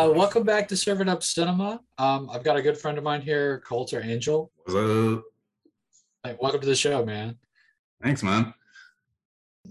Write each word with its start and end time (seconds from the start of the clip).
Uh, 0.00 0.08
welcome 0.08 0.44
back 0.44 0.66
to 0.66 0.74
Serving 0.74 1.10
Up 1.10 1.22
Cinema. 1.22 1.78
Um, 1.98 2.30
I've 2.32 2.42
got 2.42 2.56
a 2.56 2.62
good 2.62 2.78
friend 2.78 2.96
of 2.96 3.04
mine 3.04 3.20
here, 3.20 3.62
Colter 3.66 4.00
Angel. 4.02 4.50
What's 4.64 4.74
up? 4.74 5.22
Hey, 6.24 6.38
welcome 6.40 6.62
to 6.62 6.66
the 6.66 6.74
show, 6.74 7.04
man. 7.04 7.36
Thanks, 8.02 8.22
man. 8.22 8.54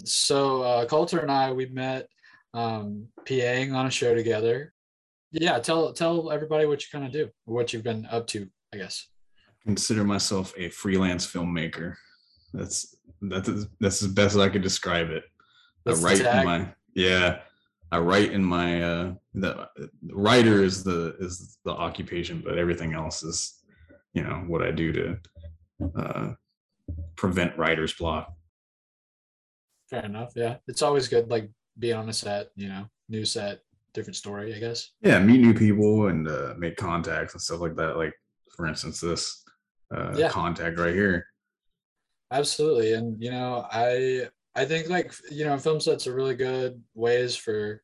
So 0.06 0.62
uh, 0.62 0.86
Colter 0.86 1.18
and 1.18 1.32
I, 1.32 1.52
we 1.52 1.66
met 1.66 2.10
um, 2.54 3.08
PAing 3.26 3.74
on 3.74 3.88
a 3.88 3.90
show 3.90 4.14
together. 4.14 4.72
Yeah, 5.32 5.58
tell 5.58 5.94
tell 5.94 6.30
everybody 6.30 6.68
what 6.68 6.84
you 6.84 6.90
kind 6.92 7.08
of 7.08 7.12
do, 7.12 7.30
what 7.46 7.74
you've 7.74 7.84
been 7.84 8.06
up 8.12 8.28
to, 8.28 8.48
I 8.72 8.78
guess. 8.78 9.08
Consider 9.66 10.04
myself 10.04 10.54
a 10.58 10.70
freelance 10.70 11.26
filmmaker. 11.26 11.96
That's 12.54 12.98
that's 13.20 13.50
that's 13.80 14.04
as 14.04 14.10
best 14.10 14.36
as 14.36 14.42
I 14.42 14.50
could 14.50 14.62
describe 14.62 15.10
it. 15.10 15.24
That's 15.86 16.02
the 16.02 16.06
right 16.06 16.46
my 16.46 16.68
yeah. 16.94 17.40
I 17.92 17.98
write 18.00 18.32
in 18.32 18.44
my 18.44 18.82
uh 18.84 19.14
the, 19.34 19.68
the 19.78 19.90
writer 20.14 20.64
is 20.64 20.84
the 20.84 21.16
is 21.20 21.58
the 21.66 21.72
occupation, 21.72 22.42
but 22.46 22.58
everything 22.58 22.94
else 22.94 23.24
is 23.24 23.64
you 24.14 24.24
know 24.24 24.44
what 24.48 24.62
I 24.62 24.72
do 24.72 24.92
to 24.94 25.18
uh 25.98 26.34
prevent 27.16 27.58
writer's 27.58 27.94
block. 27.94 28.32
Fair 29.90 30.06
enough. 30.06 30.34
Yeah, 30.36 30.58
it's 30.68 30.82
always 30.82 31.08
good, 31.08 31.30
like 31.30 31.50
being 31.80 31.96
on 31.96 32.10
a 32.10 32.14
set. 32.14 32.50
You 32.56 32.70
know, 32.70 32.86
new 33.10 33.26
set, 33.26 33.62
different 33.94 34.16
story, 34.16 34.54
I 34.54 34.60
guess. 34.60 34.92
Yeah, 35.02 35.20
meet 35.20 35.42
new 35.42 35.54
people 35.54 36.08
and 36.08 36.28
uh, 36.28 36.54
make 36.58 36.76
contacts 36.78 37.34
and 37.34 37.42
stuff 37.42 37.60
like 37.62 37.76
that. 37.78 37.98
Like 37.98 38.14
for 38.56 38.68
instance, 38.68 39.00
this 39.02 39.44
uh, 39.96 40.14
Yeah. 40.16 40.30
contact 40.30 40.78
right 40.78 40.94
here. 40.94 41.26
Absolutely, 42.32 42.94
and 42.94 43.22
you 43.22 43.32
know, 43.32 43.66
I 43.72 44.30
I 44.56 44.66
think 44.66 44.90
like 44.90 45.14
you 45.32 45.46
know, 45.46 45.58
film 45.58 45.80
sets 45.80 46.08
are 46.08 46.14
really 46.16 46.36
good 46.36 46.82
ways 46.94 47.36
for 47.36 47.82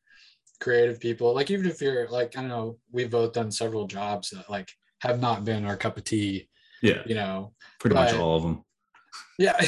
creative 0.60 1.00
people. 1.00 1.34
Like 1.34 1.50
even 1.50 1.66
if 1.66 1.80
you're 1.80 2.08
like 2.08 2.36
I 2.36 2.40
don't 2.40 2.48
know, 2.48 2.78
we've 2.90 3.10
both 3.10 3.32
done 3.32 3.50
several 3.50 3.86
jobs 3.86 4.30
that 4.30 4.50
like 4.50 4.70
have 5.00 5.20
not 5.20 5.44
been 5.44 5.64
our 5.64 5.76
cup 5.76 5.96
of 5.96 6.04
tea. 6.04 6.48
Yeah, 6.82 7.02
You 7.06 7.14
know, 7.14 7.54
pretty 7.80 7.94
much 7.94 8.14
all 8.14 8.36
of 8.36 8.42
them. 8.42 8.64
yeah, 9.38 9.58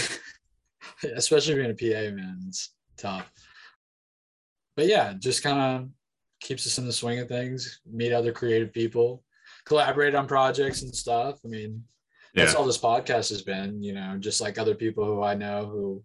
especially 1.16 1.54
being 1.54 1.70
a 1.70 1.74
PA 1.74 2.14
man, 2.14 2.38
it's 2.48 2.74
tough. 2.98 3.30
But 4.76 4.86
yeah, 4.86 5.14
just 5.18 5.42
kind 5.42 5.58
of 5.58 5.88
keeps 6.40 6.66
us 6.66 6.78
in 6.78 6.86
the 6.86 6.92
swing 6.92 7.18
of 7.18 7.28
things. 7.28 7.80
Meet 7.90 8.12
other 8.12 8.30
creative 8.32 8.72
people, 8.72 9.24
collaborate 9.64 10.14
on 10.14 10.26
projects 10.26 10.82
and 10.82 10.94
stuff. 10.94 11.38
I 11.44 11.48
mean, 11.48 11.82
that's 12.34 12.54
all 12.54 12.64
this 12.64 12.78
podcast 12.78 13.30
has 13.30 13.42
been 13.42 13.82
you 13.82 13.92
know 13.92 14.16
just 14.20 14.40
like 14.40 14.58
other 14.58 14.74
people 14.74 15.04
who 15.04 15.22
i 15.24 15.34
know 15.34 15.66
who 15.66 16.04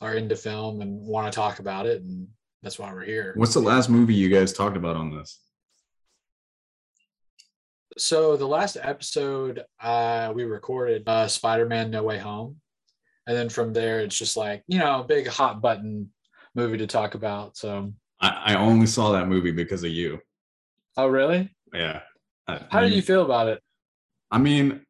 are 0.00 0.14
into 0.14 0.36
film 0.36 0.80
and 0.80 1.00
want 1.00 1.30
to 1.30 1.34
talk 1.36 1.58
about 1.58 1.86
it 1.86 2.02
and 2.02 2.28
that's 2.62 2.78
why 2.78 2.92
we're 2.92 3.04
here 3.04 3.32
What's 3.36 3.54
the 3.54 3.60
last 3.60 3.88
movie 3.88 4.14
you 4.14 4.28
guys 4.28 4.52
talked 4.52 4.76
about 4.76 4.96
on 4.96 5.14
this? 5.14 5.40
so 7.98 8.36
the 8.36 8.46
last 8.46 8.76
episode 8.80 9.64
uh 9.80 10.32
we 10.34 10.44
recorded 10.44 11.02
uh 11.08 11.26
spider-man 11.26 11.90
no 11.90 12.02
way 12.02 12.18
home 12.18 12.56
and 13.26 13.36
then 13.36 13.48
from 13.48 13.72
there 13.72 14.00
it's 14.00 14.16
just 14.16 14.36
like 14.36 14.62
you 14.68 14.78
know 14.78 15.04
big 15.06 15.26
hot 15.26 15.60
button 15.60 16.10
movie 16.54 16.78
to 16.78 16.86
talk 16.86 17.14
about 17.14 17.56
so 17.56 17.92
I, 18.20 18.28
I 18.46 18.54
only 18.56 18.86
saw 18.86 19.12
that 19.12 19.28
movie 19.28 19.50
because 19.50 19.82
of 19.82 19.90
you. 19.90 20.20
oh 20.96 21.06
really 21.08 21.50
Yeah. 21.72 22.00
I, 22.46 22.60
how 22.70 22.78
I 22.78 22.82
did 22.82 22.92
you 22.94 23.02
feel 23.02 23.24
about 23.24 23.48
it 23.48 23.60
I 24.30 24.38
mean, 24.38 24.86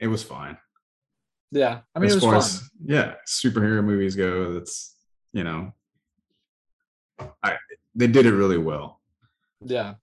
it 0.00 0.06
was 0.06 0.22
fine. 0.22 0.56
Yeah 1.50 1.80
i 1.94 1.98
mean 1.98 2.06
as 2.06 2.12
it 2.12 2.16
was 2.16 2.24
far 2.24 2.36
as 2.36 2.70
yeah, 2.84 3.14
superhero 3.26 3.82
movies 3.84 4.14
go, 4.16 4.54
that's 4.54 4.94
you 5.32 5.44
know, 5.44 5.72
I 7.42 7.56
they 7.94 8.06
did 8.06 8.26
it 8.26 8.32
really 8.34 8.58
well. 8.58 9.00
yeah 9.64 9.94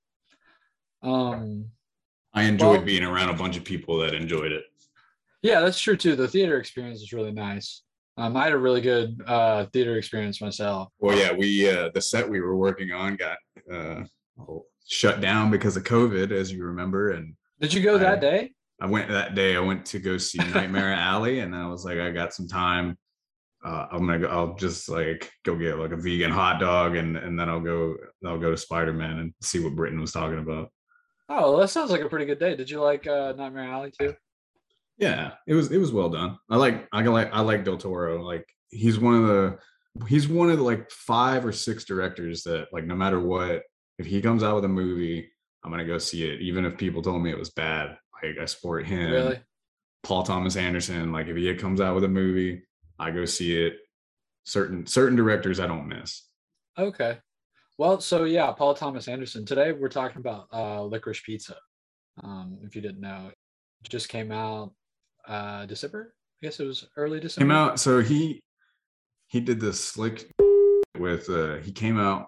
um 1.01 1.66
I 2.34 2.44
enjoyed 2.44 2.78
Well- 2.78 2.85
being 2.85 3.03
around 3.03 3.29
a 3.29 3.34
bunch 3.38 3.55
of 3.57 3.63
people 3.63 3.97
that 4.00 4.13
enjoyed 4.13 4.51
it. 4.51 4.66
Yeah, 5.41 5.61
that's 5.61 5.79
true 5.79 5.95
too. 5.95 6.16
The 6.17 6.28
theater 6.28 6.57
experience 6.59 7.01
is 7.01 7.13
really 7.13 7.31
nice. 7.31 7.84
Um, 8.17 8.35
I 8.35 8.44
had 8.45 8.53
a 8.53 8.57
really 8.57 8.81
good 8.81 9.22
uh, 9.28 9.66
theater 9.72 9.97
experience 9.97 10.41
myself. 10.41 10.89
Well, 11.00 11.17
yeah, 11.17 11.31
we 11.31 11.69
uh, 11.69 11.89
the 11.94 12.01
set 12.01 12.28
we 12.28 12.41
were 12.41 12.55
working 12.57 12.91
on 12.91 13.16
got 13.16 13.38
uh, 13.72 14.03
shut 14.88 15.22
down 15.22 15.51
because 15.51 15.78
of 15.78 15.84
COVID, 15.84 16.31
as 16.31 16.51
you 16.51 16.63
remember, 16.66 17.11
and 17.11 17.35
Did 17.61 17.73
you 17.73 17.84
go 17.84 17.95
I- 17.95 18.00
that 18.00 18.22
day? 18.22 18.53
I 18.79 18.87
went 18.87 19.09
that 19.09 19.35
day. 19.35 19.55
I 19.55 19.61
went 19.61 19.85
to 19.87 19.99
go 19.99 20.17
see 20.17 20.37
Nightmare 20.53 20.93
Alley, 20.93 21.39
and 21.39 21.55
I 21.55 21.67
was 21.67 21.85
like, 21.85 21.97
I 21.99 22.11
got 22.11 22.33
some 22.33 22.47
time. 22.47 22.97
Uh, 23.63 23.87
I'm 23.91 24.05
gonna 24.05 24.19
go. 24.19 24.27
I'll 24.27 24.55
just 24.55 24.89
like 24.89 25.31
go 25.43 25.55
get 25.55 25.79
like 25.79 25.91
a 25.91 25.97
vegan 25.97 26.31
hot 26.31 26.59
dog, 26.59 26.95
and 26.95 27.17
and 27.17 27.39
then 27.39 27.49
I'll 27.49 27.61
go. 27.61 27.95
I'll 28.25 28.39
go 28.39 28.51
to 28.51 28.57
Spider 28.57 28.93
Man 28.93 29.19
and 29.19 29.33
see 29.41 29.59
what 29.59 29.75
Brittan 29.75 30.01
was 30.01 30.11
talking 30.11 30.39
about. 30.39 30.71
Oh, 31.29 31.51
well, 31.51 31.57
that 31.57 31.69
sounds 31.69 31.89
like 31.89 32.01
a 32.01 32.09
pretty 32.09 32.25
good 32.25 32.39
day. 32.39 32.55
Did 32.55 32.69
you 32.69 32.79
like 32.81 33.07
uh, 33.07 33.33
Nightmare 33.35 33.63
Alley 33.63 33.91
too? 33.97 34.15
Yeah, 34.97 35.31
it 35.47 35.55
was 35.55 35.71
it 35.71 35.77
was 35.77 35.91
well 35.91 36.09
done. 36.09 36.37
I 36.49 36.57
like 36.57 36.87
I 36.91 37.01
like 37.01 37.33
I 37.33 37.41
like 37.41 37.65
Del 37.65 37.77
Toro. 37.77 38.21
Like 38.21 38.45
he's 38.69 38.99
one 38.99 39.15
of 39.15 39.27
the 39.27 39.57
he's 40.07 40.27
one 40.27 40.49
of 40.49 40.57
the 40.57 40.63
like 40.63 40.91
five 40.91 41.45
or 41.45 41.51
six 41.51 41.85
directors 41.85 42.43
that 42.43 42.67
like 42.71 42.85
no 42.85 42.95
matter 42.95 43.19
what, 43.19 43.63
if 43.97 44.05
he 44.05 44.21
comes 44.21 44.43
out 44.43 44.55
with 44.55 44.65
a 44.65 44.69
movie, 44.69 45.29
I'm 45.63 45.71
gonna 45.71 45.85
go 45.85 45.97
see 45.97 46.29
it, 46.29 46.41
even 46.41 46.65
if 46.65 46.77
people 46.77 47.01
told 47.01 47.23
me 47.23 47.31
it 47.31 47.39
was 47.39 47.49
bad. 47.49 47.97
Like 48.21 48.37
I 48.41 48.45
support 48.45 48.85
him. 48.85 49.11
Really? 49.11 49.39
Paul 50.03 50.23
Thomas 50.23 50.55
Anderson. 50.55 51.11
Like 51.11 51.27
if 51.27 51.35
he 51.35 51.53
comes 51.55 51.81
out 51.81 51.95
with 51.95 52.03
a 52.03 52.09
movie, 52.09 52.63
I 52.99 53.11
go 53.11 53.25
see 53.25 53.55
it. 53.55 53.77
Certain 54.45 54.85
certain 54.85 55.15
directors 55.15 55.59
I 55.59 55.67
don't 55.67 55.87
miss. 55.87 56.27
Okay. 56.77 57.17
Well, 57.77 57.99
so 57.99 58.23
yeah, 58.23 58.51
Paul 58.51 58.73
Thomas 58.73 59.07
Anderson. 59.07 59.45
Today 59.45 59.71
we're 59.71 59.89
talking 59.89 60.19
about 60.19 60.47
uh, 60.53 60.81
Licorice 60.81 61.23
Pizza. 61.23 61.55
Um, 62.23 62.59
if 62.63 62.75
you 62.75 62.81
didn't 62.81 63.01
know, 63.01 63.31
it 63.83 63.89
just 63.89 64.07
came 64.07 64.31
out 64.31 64.73
uh, 65.27 65.65
December. 65.65 66.13
I 66.41 66.45
guess 66.45 66.59
it 66.59 66.65
was 66.65 66.87
early 66.95 67.19
December. 67.19 67.45
Came 67.45 67.57
out 67.57 67.79
so 67.79 68.01
he 68.01 68.41
he 69.27 69.39
did 69.39 69.59
this 69.59 69.83
slick 69.83 70.29
with 70.97 71.29
uh 71.29 71.55
he 71.55 71.71
came 71.71 71.99
out 71.99 72.27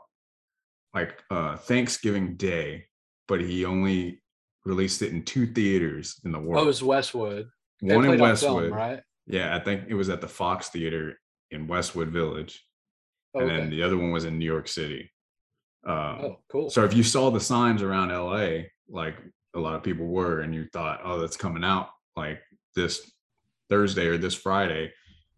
like 0.93 1.23
uh 1.29 1.55
Thanksgiving 1.57 2.35
Day, 2.35 2.85
but 3.27 3.41
he 3.41 3.63
only 3.65 4.21
released 4.67 5.01
it 5.01 5.13
in 5.13 5.23
two 5.23 5.47
theaters 5.47 6.19
in 6.25 6.31
the 6.31 6.39
world. 6.39 6.59
Oh, 6.59 6.63
it 6.63 6.67
was 6.67 6.83
Westwood. 6.83 7.47
They 7.81 7.95
One 7.95 8.05
in 8.05 8.19
Westwood. 8.19 8.63
film, 8.65 8.73
right? 8.73 9.01
Yeah, 9.25 9.55
I 9.55 9.59
think 9.59 9.83
it 9.87 9.93
was 9.93 10.09
at 10.09 10.19
the 10.21 10.27
Fox 10.27 10.69
Theater 10.69 11.17
in 11.51 11.67
Westwood 11.67 12.09
Village. 12.09 12.63
Oh, 13.33 13.39
And 13.39 13.49
then 13.49 13.69
the 13.69 13.81
other 13.83 13.97
one 13.97 14.11
was 14.11 14.25
in 14.25 14.37
New 14.37 14.45
York 14.45 14.67
City. 14.67 15.09
Um, 15.85 15.95
Oh, 15.95 16.39
cool. 16.49 16.69
So 16.69 16.83
if 16.83 16.93
you 16.93 17.03
saw 17.03 17.29
the 17.31 17.39
signs 17.39 17.81
around 17.81 18.09
LA, 18.09 18.63
like 18.89 19.15
a 19.55 19.59
lot 19.59 19.75
of 19.75 19.83
people 19.83 20.05
were, 20.07 20.41
and 20.41 20.53
you 20.53 20.65
thought, 20.73 20.99
oh, 21.03 21.19
that's 21.19 21.37
coming 21.37 21.63
out 21.63 21.89
like 22.15 22.39
this 22.75 23.09
Thursday 23.69 24.07
or 24.07 24.17
this 24.17 24.33
Friday, 24.33 24.91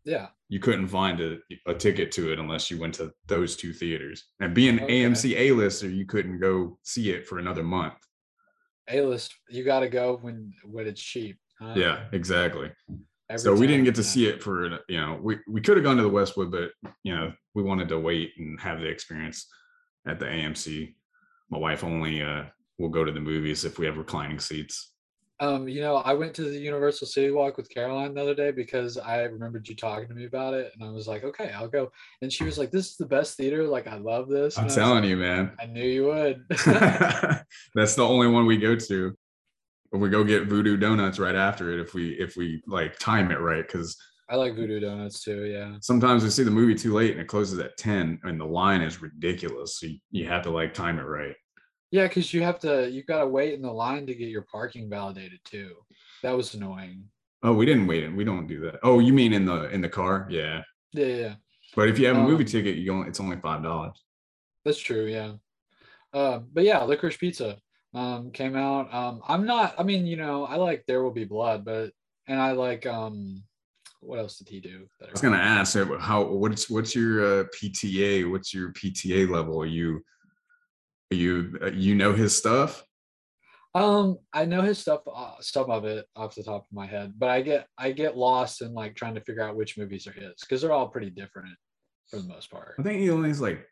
Yeah. 0.06 0.28
you 0.47 0.59
couldn't 0.59 0.88
find 0.88 1.19
a, 1.19 1.38
a 1.68 1.73
ticket 1.73 2.12
to 2.13 2.31
it 2.31 2.39
unless 2.39 2.72
you 2.72 2.79
went 2.79 2.95
to 2.95 3.12
those 3.28 3.56
two 3.56 3.73
theaters. 3.73 4.25
And 4.39 4.53
being 4.56 4.79
Okay. 4.79 5.03
AMC 5.03 5.35
A 5.38 5.51
lister, 5.51 5.89
you 5.89 6.06
couldn't 6.06 6.39
go 6.39 6.79
see 6.84 7.12
it 7.12 7.28
for 7.28 7.38
another 7.39 7.63
month. 7.63 7.95
A 8.89 9.01
list. 9.01 9.35
You 9.50 9.63
got 9.63 9.81
to 9.81 9.89
go 9.89 10.17
when 10.22 10.53
when 10.63 10.88
it's 10.88 11.01
cheap. 11.01 11.38
huh? 11.59 11.73
Yeah, 11.75 12.05
exactly. 12.11 12.72
Every 13.29 13.39
so 13.39 13.53
we 13.53 13.67
didn't 13.67 13.85
get 13.85 13.95
to 13.95 14.03
see 14.03 14.25
it 14.27 14.41
for 14.41 14.79
you 14.88 15.00
know 15.00 15.19
we 15.22 15.38
we 15.47 15.61
could 15.61 15.77
have 15.77 15.83
gone 15.83 15.97
to 15.97 16.03
the 16.03 16.09
Westwood, 16.09 16.51
but 16.51 16.72
you 17.03 17.16
know 17.16 17.31
we 17.53 17.61
wanted 17.61 17.88
to 17.89 18.00
wait 18.00 18.31
and 18.38 18.59
have 18.59 18.79
the 18.79 18.88
experience 18.88 19.47
at 20.07 20.19
the 20.19 20.25
AMC. 20.25 20.95
My 21.51 21.57
wife 21.57 21.83
only 21.83 22.23
uh, 22.23 22.45
will 22.79 22.89
go 22.89 23.03
to 23.03 23.11
the 23.11 23.19
movies 23.19 23.66
if 23.66 23.77
we 23.77 23.85
have 23.85 23.97
reclining 23.97 24.39
seats. 24.39 24.94
Um, 25.41 25.69
you 25.69 25.79
know, 25.79 25.97
I 25.97 26.13
went 26.13 26.33
to 26.36 26.44
the 26.44 26.57
Universal 26.57 27.07
City 27.07 27.31
Walk 27.31 27.56
with 27.56 27.69
Caroline 27.69 28.13
the 28.13 28.21
other 28.21 28.36
day 28.36 28.51
because 28.51 28.97
I 28.97 29.21
remembered 29.21 29.68
you 29.69 29.75
talking 29.75 30.09
to 30.09 30.13
me 30.13 30.25
about 30.25 30.53
it, 30.53 30.74
and 30.74 30.83
I 30.83 30.91
was 30.91 31.07
like, 31.07 31.24
okay, 31.24 31.51
I'll 31.56 31.69
go. 31.69 31.91
And 32.21 32.31
she 32.31 32.44
was 32.44 32.57
like, 32.57 32.71
"This 32.71 32.89
is 32.91 32.97
the 32.97 33.06
best 33.06 33.38
theater. 33.38 33.65
Like, 33.65 33.88
I 33.88 33.97
love 33.97 34.27
this." 34.27 34.57
I'm 34.57 34.63
And 34.63 34.65
I 34.65 34.68
was 34.68 34.75
telling 34.75 35.01
like, 35.01 35.09
you, 35.09 35.18
man. 35.18 35.51
I 35.59 35.65
knew 35.65 35.86
you 35.86 36.07
would. 36.07 36.44
That's 37.75 37.95
the 37.95 38.06
only 38.06 38.27
one 38.27 38.45
we 38.45 38.57
go 38.57 38.75
to. 38.75 39.15
Or 39.91 40.00
we 40.00 40.09
go 40.09 40.24
get 40.24 40.47
Voodoo 40.47 40.77
Donuts 40.77 41.19
right 41.19 41.36
after 41.36 41.71
it 41.71 41.80
if 41.80 41.94
we 41.94 42.12
if 42.12 42.36
we 42.36 42.62
like 42.68 43.00
time 43.00 43.31
it 43.31 43.39
right 43.39 43.65
because 43.65 43.97
I 44.30 44.36
like 44.36 44.56
Voodoo 44.56 44.80
Donuts 44.80 45.24
too. 45.24 45.45
Yeah. 45.45 45.77
sometimes 45.81 46.24
we 46.24 46.30
see 46.30 46.44
the 46.44 46.51
movie 46.51 46.75
too 46.75 46.94
late 46.94 47.12
and 47.13 47.19
it 47.19 47.27
closes 47.27 47.57
at 47.57 47.75
10 47.77 48.19
and 48.24 48.39
the 48.39 48.45
line 48.45 48.81
is 48.81 49.01
ridiculous 49.01 49.80
so 49.80 49.88
you, 49.88 49.97
you 50.12 50.27
have 50.27 50.44
to 50.44 50.51
like 50.51 50.75
time 50.75 51.00
it 51.00 51.03
right 51.03 51.36
Yeah, 51.91 52.07
because 52.07 52.33
you 52.33 52.44
have 52.44 52.59
to, 52.59 52.89
you've 52.89 53.07
got 53.07 53.19
to 53.21 53.27
wait 53.27 53.53
in 53.53 53.62
the 53.62 53.71
line 53.71 54.06
to 54.07 54.13
get 54.15 54.30
your 54.30 54.44
parking 54.44 54.89
validated 54.89 55.39
too. 55.44 55.71
That 56.24 56.36
was 56.38 56.53
annoying. 56.53 57.06
oh 57.44 57.53
we 57.53 57.65
didn't 57.65 57.88
wait 57.88 58.03
in. 58.03 58.15
we 58.18 58.25
don't 58.25 58.47
do 58.47 58.59
that 58.65 58.80
oh 58.83 59.00
you 59.00 59.13
mean 59.13 59.31
in 59.31 59.45
the 59.45 59.69
in 59.69 59.80
the 59.81 59.88
car 59.88 60.27
yeah 60.30 60.62
Yeah, 60.91 61.06
yeah, 61.06 61.15
yeah. 61.15 61.33
but 61.75 61.88
if 61.88 61.97
you 61.97 62.06
have 62.07 62.18
a 62.18 62.21
movie 62.24 62.44
Um, 62.44 62.50
ticket 62.50 62.75
you 62.75 62.91
only 62.94 63.07
it's 63.07 63.21
only 63.21 63.38
five 63.38 63.63
dollars 63.63 63.97
that's 64.65 64.77
true. 64.80 65.06
Yeah. 65.06 65.33
Uh, 66.13 66.39
but 66.53 66.63
yeah, 66.65 66.80
Licorice 66.83 67.18
Pizza 67.18 67.57
um, 67.94 68.31
came 68.31 68.56
out. 68.57 68.94
Um, 68.94 69.21
I'm 69.27 69.45
not, 69.45 69.74
I 69.80 69.83
mean, 69.83 70.06
you 70.06 70.18
know, 70.18 70.44
I 70.45 70.56
like 70.57 70.83
There 70.86 71.01
Will 71.01 71.12
Be 71.12 71.24
Blood, 71.24 71.63
but, 71.63 71.91
and 72.27 72.39
I 72.41 72.51
like, 72.51 72.86
um, 72.86 73.41
what 74.01 74.19
else 74.19 74.38
did 74.38 74.50
he 74.50 74.59
do? 74.59 74.86
i 75.07 75.12
was 75.12 75.21
gonna 75.21 75.38
ask 75.38 75.75
uh, 75.77 75.97
how 75.97 76.24
what's 76.24 76.69
what's 76.69 76.94
your 76.95 77.13
uh, 77.41 77.44
pta 77.56 78.30
what's 78.30 78.53
your 78.53 78.71
pta 78.74 79.30
level 79.30 79.62
are 79.62 79.65
you 79.65 80.01
You 81.11 81.57
uh, 81.61 81.67
you 81.67 81.95
know 81.95 82.13
his 82.13 82.35
stuff? 82.35 82.85
Um, 83.75 84.17
I 84.33 84.45
know 84.45 84.61
his 84.61 84.79
stuff, 84.79 85.01
uh, 85.13 85.35
some 85.41 85.69
of 85.69 85.85
it 85.85 86.06
off 86.15 86.33
the 86.33 86.44
top 86.44 86.61
of 86.63 86.75
my 86.75 86.88
head, 86.88 87.13
but 87.17 87.29
I 87.29 87.41
get 87.41 87.67
I 87.77 87.91
get 87.91 88.17
lost 88.17 88.61
in 88.61 88.73
like 88.73 88.95
trying 88.95 89.15
to 89.15 89.21
figure 89.21 89.44
out 89.44 89.56
which 89.56 89.77
movies 89.77 90.07
are 90.07 90.11
his 90.11 90.33
because 90.41 90.61
they're 90.61 90.71
all 90.71 90.88
pretty 90.88 91.09
different 91.11 91.56
for 92.09 92.17
the 92.17 92.27
most 92.27 92.50
part. 92.50 92.75
I 92.79 92.83
think 92.83 93.01
he 93.01 93.09
only 93.11 93.29
has 93.29 93.41
like 93.41 93.65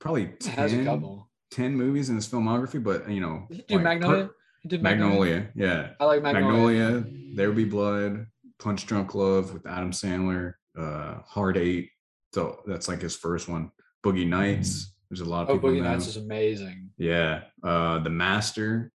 probably 0.00 0.32
He 0.40 0.50
has 0.50 0.72
a 0.72 0.76
10, 0.76 0.84
couple. 0.84 1.30
10 1.50 1.74
movies 1.74 2.10
in 2.10 2.16
his 2.16 2.28
filmography, 2.28 2.82
but 2.82 3.08
you 3.08 3.20
know, 3.20 3.46
Did 3.50 3.70
like, 3.70 3.82
Magnolia? 3.82 4.26
per- 4.26 4.34
did 4.66 4.82
Magnolia, 4.82 5.48
yeah. 5.54 5.90
I 6.00 6.04
like 6.04 6.22
Magnolia. 6.22 6.90
Magnolia, 6.90 7.34
There 7.36 7.48
Will 7.48 7.56
Be 7.56 7.64
Blood, 7.64 8.26
Punch 8.58 8.86
Drunk 8.86 9.14
Love 9.14 9.52
with 9.54 9.66
Adam 9.66 9.92
Sandler, 9.92 10.54
uh, 10.76 11.20
Hard 11.26 11.56
Eight. 11.56 11.90
So 12.34 12.60
that's 12.66 12.88
like 12.88 13.00
his 13.00 13.16
first 13.16 13.48
one. 13.48 13.70
Boogie 14.04 14.28
Nights. 14.28 14.94
There's 15.10 15.20
a 15.20 15.24
lot 15.24 15.42
of 15.42 15.50
Oh, 15.50 15.54
people 15.54 15.70
Boogie. 15.70 15.82
Nights 15.82 16.06
is 16.06 16.16
amazing. 16.16 16.90
Yeah. 16.98 17.42
Uh 17.64 17.98
The 18.00 18.10
Master. 18.10 18.92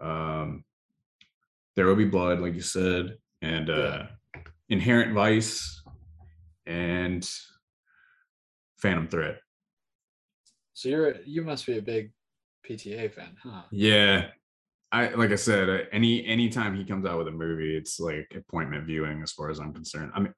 Um 0.00 0.64
There 1.76 1.86
Will 1.86 1.96
Be 1.96 2.04
Blood, 2.04 2.40
like 2.40 2.54
you 2.54 2.60
said, 2.62 3.16
and 3.42 3.70
uh 3.70 4.06
Inherent 4.68 5.14
Vice 5.14 5.82
and 6.66 7.28
Phantom 8.78 9.06
Thread. 9.08 9.38
So 10.74 10.88
you're 10.88 11.16
you 11.24 11.42
must 11.42 11.66
be 11.66 11.78
a 11.78 11.82
big 11.82 12.12
PTA 12.68 13.12
fan, 13.12 13.36
huh? 13.42 13.62
Yeah. 13.70 14.28
I 14.90 15.08
like 15.14 15.30
I 15.30 15.36
said, 15.36 15.68
uh, 15.70 15.78
any 15.92 16.26
anytime 16.26 16.76
he 16.76 16.84
comes 16.84 17.06
out 17.06 17.18
with 17.18 17.28
a 17.28 17.32
movie, 17.32 17.76
it's 17.76 17.98
like 18.00 18.30
appointment 18.36 18.84
viewing 18.86 19.22
as 19.22 19.32
far 19.32 19.48
as 19.50 19.58
I'm 19.60 19.72
concerned. 19.72 20.12
I 20.14 20.20
mean 20.20 20.34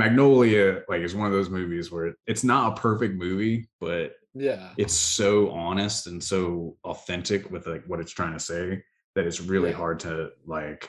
Magnolia 0.00 0.82
like 0.88 1.02
is 1.02 1.14
one 1.14 1.26
of 1.26 1.32
those 1.32 1.50
movies 1.50 1.92
where 1.92 2.14
it's 2.26 2.42
not 2.42 2.72
a 2.76 2.80
perfect 2.80 3.14
movie, 3.16 3.68
but 3.80 4.14
Yeah. 4.34 4.70
it's 4.78 4.94
so 4.94 5.50
honest 5.50 6.06
and 6.06 6.22
so 6.22 6.76
authentic 6.84 7.50
with 7.50 7.66
like 7.66 7.84
what 7.86 8.00
it's 8.00 8.12
trying 8.12 8.32
to 8.32 8.40
say 8.40 8.82
that 9.14 9.26
it's 9.26 9.40
really 9.40 9.70
Yeah. 9.70 9.76
hard 9.76 10.00
to 10.00 10.30
like 10.46 10.88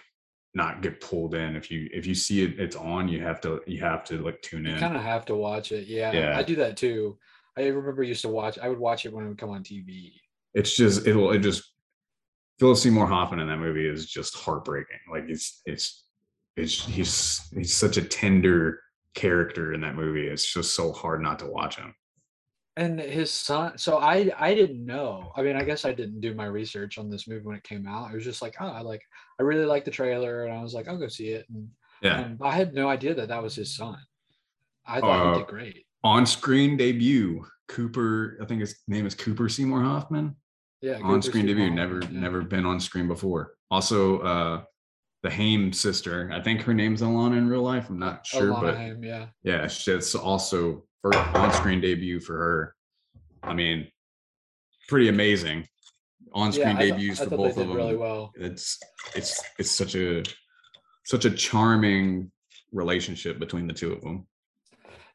not 0.54 0.82
get 0.82 1.00
pulled 1.02 1.34
in 1.36 1.56
if 1.56 1.70
you 1.72 1.90
if 1.94 2.06
you 2.06 2.14
see 2.16 2.44
it 2.44 2.60
it's 2.60 2.76
on 2.76 3.08
you 3.08 3.22
have 3.22 3.40
to 3.42 3.62
you 3.68 3.80
have 3.80 4.04
to 4.06 4.18
like 4.22 4.42
tune 4.42 4.66
You 4.66 4.74
in 4.74 4.80
kind 4.80 4.96
of 4.96 5.02
have 5.02 5.26
to 5.26 5.36
watch 5.36 5.72
it. 5.72 5.88
Yeah, 5.88 6.12
Yeah. 6.14 6.38
I 6.38 6.44
do 6.44 6.56
that 6.58 6.78
too. 6.78 7.18
I 7.58 7.68
remember 7.68 8.02
used 8.04 8.22
to 8.22 8.30
watch. 8.30 8.58
I 8.60 8.70
would 8.70 8.80
watch 8.80 9.06
it 9.06 9.12
when 9.14 9.26
it 9.26 9.28
would 9.30 9.38
come 9.38 9.50
on 9.50 9.64
TV. 9.64 10.14
it's 10.54 10.74
just 10.76 11.06
it'll 11.06 11.32
it 11.32 11.40
just 11.40 11.64
Philip 12.60 12.78
Seymour 12.78 13.08
Hoffman 13.08 13.40
in 13.40 13.48
that 13.48 13.58
movie 13.58 13.88
is 13.88 14.06
just 14.06 14.36
heartbreaking 14.36 15.00
like 15.12 15.26
it's 15.28 15.62
it's 15.66 16.04
it's 16.58 16.86
he's 16.86 17.42
he's 17.56 17.74
such 17.76 17.98
a 17.98 18.02
tender 18.04 18.80
character 19.14 19.74
in 19.74 19.82
that 19.82 19.96
movie 19.96 20.28
it's 20.28 20.52
just 20.54 20.76
so 20.76 20.92
hard 20.92 21.22
not 21.22 21.40
to 21.40 21.46
watch 21.48 21.76
him 21.78 21.94
And 22.78 23.00
his 23.00 23.30
son. 23.32 23.78
So 23.78 23.98
I 23.98 24.32
I 24.40 24.56
didn't 24.56 24.86
know. 24.86 25.34
I 25.36 25.42
mean, 25.44 25.58
I 25.58 25.64
guess 25.66 25.84
I 25.84 25.92
didn't 25.94 26.22
do 26.22 26.34
my 26.34 26.46
research 26.46 26.98
on 26.98 27.10
this 27.10 27.28
movie 27.28 27.46
when 27.46 27.58
it 27.58 27.64
came 27.72 27.86
out. 27.86 28.10
It 28.12 28.16
was 28.16 28.24
just 28.24 28.42
like, 28.42 28.56
oh, 28.62 28.68
I 28.68 28.82
like 28.82 29.04
I 29.40 29.44
really 29.44 29.66
like 29.66 29.84
the 29.84 29.92
trailer, 29.92 30.46
and 30.46 30.54
I 30.58 30.62
was 30.64 30.74
like, 30.74 30.88
I'll 30.88 30.98
go 30.98 31.10
see 31.10 31.30
it. 31.38 31.46
And 31.50 31.68
yeah 32.02 32.30
I 32.42 32.52
had 32.56 32.74
no 32.74 32.88
idea 32.90 33.14
that 33.16 33.28
that 33.28 33.44
was 33.44 33.56
his 33.56 33.76
son. 33.76 33.98
I 34.86 35.02
thought 35.02 35.20
Uh, 35.20 35.34
he 35.34 35.40
did 35.40 35.48
great. 35.48 35.86
on-screen 36.04 36.78
debut 36.78 37.46
Cooper 37.68 38.38
I 38.42 38.46
think 38.46 38.62
his 38.62 38.80
name 38.88 39.06
is 39.06 39.16
Cooper 39.16 39.50
Seymour 39.50 39.84
Hoffman 39.84 40.36
Yeah, 40.82 41.00
on 41.04 41.22
Cooper 41.22 41.22
screen 41.22 41.46
Seymour 41.48 41.48
debut 41.48 41.70
Hoffman, 41.70 41.76
never 41.76 41.98
yeah. 42.14 42.20
never 42.26 42.42
been 42.42 42.66
on 42.66 42.80
screen 42.80 43.08
before 43.10 43.54
also 43.70 44.20
uh 44.20 44.64
the 45.24 45.30
Haim 45.30 45.72
sister 45.72 46.30
i 46.34 46.42
think 46.42 46.62
her 46.62 46.74
name's 46.74 47.02
alana 47.02 47.38
in 47.38 47.48
real 47.48 47.62
life 47.62 47.90
i'm 47.90 48.00
not 48.00 48.26
sure 48.26 48.52
Alana 48.54 48.62
but 48.62 48.76
Haim, 48.78 49.04
yeah. 49.04 49.28
yeah 49.44 49.64
it's 49.66 50.16
also 50.16 50.84
first 51.02 51.20
on 51.36 51.52
screen 51.54 51.82
debut 51.82 52.20
for 52.20 52.38
her 52.38 52.76
i 53.44 53.54
mean 53.54 53.88
pretty 54.88 55.10
amazing 55.10 55.68
on 56.34 56.52
screen 56.52 56.78
yeah, 56.78 56.84
I 56.84 56.90
debuts 56.92 57.22
I 57.22 57.26
for 57.26 57.38
both 57.38 57.58
of 57.58 57.68
them 57.68 57.74
really 57.74 57.96
well. 57.96 58.32
it's 58.36 58.80
it's 59.16 59.42
it's 59.60 59.72
such 59.72 59.96
a 59.96 60.24
such 61.06 61.26
a 61.26 61.32
charming 61.32 62.32
relationship 62.72 63.38
between 63.40 63.68
the 63.68 63.74
two 63.74 63.92
of 63.92 64.02
them 64.02 64.26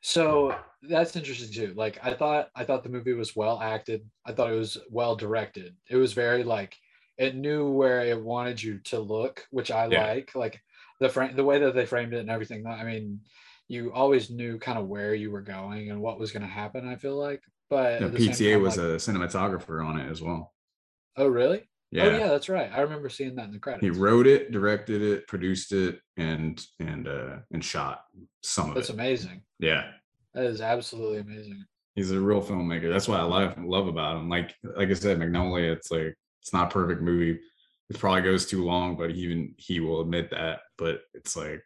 So 0.02 0.54
that's 0.82 1.16
interesting 1.16 1.52
too. 1.52 1.74
Like 1.74 1.98
I 2.02 2.14
thought 2.14 2.50
I 2.54 2.64
thought 2.64 2.84
the 2.84 2.90
movie 2.90 3.14
was 3.14 3.34
well 3.34 3.60
acted. 3.60 4.08
I 4.24 4.32
thought 4.32 4.52
it 4.52 4.56
was 4.56 4.78
well 4.90 5.16
directed. 5.16 5.74
It 5.90 5.96
was 5.96 6.12
very 6.12 6.44
like 6.44 6.76
it 7.18 7.34
knew 7.34 7.70
where 7.70 8.00
it 8.00 8.20
wanted 8.20 8.62
you 8.62 8.78
to 8.80 8.98
look, 8.98 9.46
which 9.50 9.70
I 9.70 9.86
Yeah. 9.88 10.02
like. 10.06 10.34
Like 10.34 10.60
the 11.00 11.08
frame 11.08 11.36
the 11.36 11.44
way 11.44 11.58
that 11.60 11.74
they 11.74 11.86
framed 11.86 12.14
it 12.14 12.20
and 12.20 12.30
everything. 12.30 12.66
I 12.66 12.84
mean, 12.84 13.20
you 13.68 13.92
always 13.92 14.30
knew 14.30 14.58
kind 14.58 14.78
of 14.78 14.86
where 14.86 15.14
you 15.14 15.30
were 15.30 15.42
going 15.42 15.90
and 15.90 16.00
what 16.00 16.18
was 16.18 16.32
going 16.32 16.42
to 16.42 16.48
happen, 16.48 16.86
I 16.88 16.96
feel 16.96 17.16
like. 17.16 17.42
But 17.68 18.00
yeah, 18.00 18.08
pta 18.08 18.52
time, 18.54 18.62
was 18.62 18.76
like- 18.76 18.86
a 18.86 18.96
cinematographer 18.96 19.84
on 19.84 19.98
it 19.98 20.08
as 20.10 20.22
well 20.22 20.54
Oh 21.16 21.26
really? 21.26 21.68
yeah 21.90 22.04
Oh 22.04 22.10
yeah, 22.18 22.28
that's 22.28 22.48
right. 22.48 22.70
I 22.72 22.80
remember 22.82 23.08
seeing 23.08 23.34
that 23.36 23.46
in 23.46 23.52
the 23.52 23.58
credits. 23.58 23.82
he 23.84 23.90
wrote 23.90 24.26
it 24.26 24.52
directed 24.52 25.02
it 25.02 25.26
produced 25.26 25.72
it 25.72 25.98
and 26.16 26.64
and 26.78 27.08
uh 27.08 27.38
and 27.52 27.64
shot 27.64 28.02
some 28.42 28.68
of 28.68 28.74
That's 28.76 28.88
it 28.90 28.92
That's 28.96 29.00
amazing. 29.00 29.42
yeah 29.58 29.90
That 30.34 30.44
is 30.44 30.60
absolutely 30.60 31.18
amazing. 31.20 31.64
he's 31.96 32.10
a 32.12 32.20
real 32.20 32.42
filmmaker 32.42 32.92
that's 32.92 33.08
what 33.08 33.18
i 33.20 33.24
love 33.24 33.56
love 33.58 33.88
about 33.88 34.16
him 34.18 34.28
like 34.28 34.54
like 34.76 34.88
i 34.90 34.92
said 34.94 35.18
magnolia 35.18 35.72
it's 35.72 35.90
like 35.90 36.14
it's 36.46 36.52
not 36.52 36.68
a 36.68 36.72
perfect 36.72 37.02
movie 37.02 37.40
it 37.90 37.98
probably 37.98 38.22
goes 38.22 38.46
too 38.46 38.64
long 38.64 38.96
but 38.96 39.10
even 39.10 39.52
he 39.58 39.80
will 39.80 40.00
admit 40.00 40.30
that 40.30 40.60
but 40.78 41.00
it's 41.12 41.36
like 41.36 41.60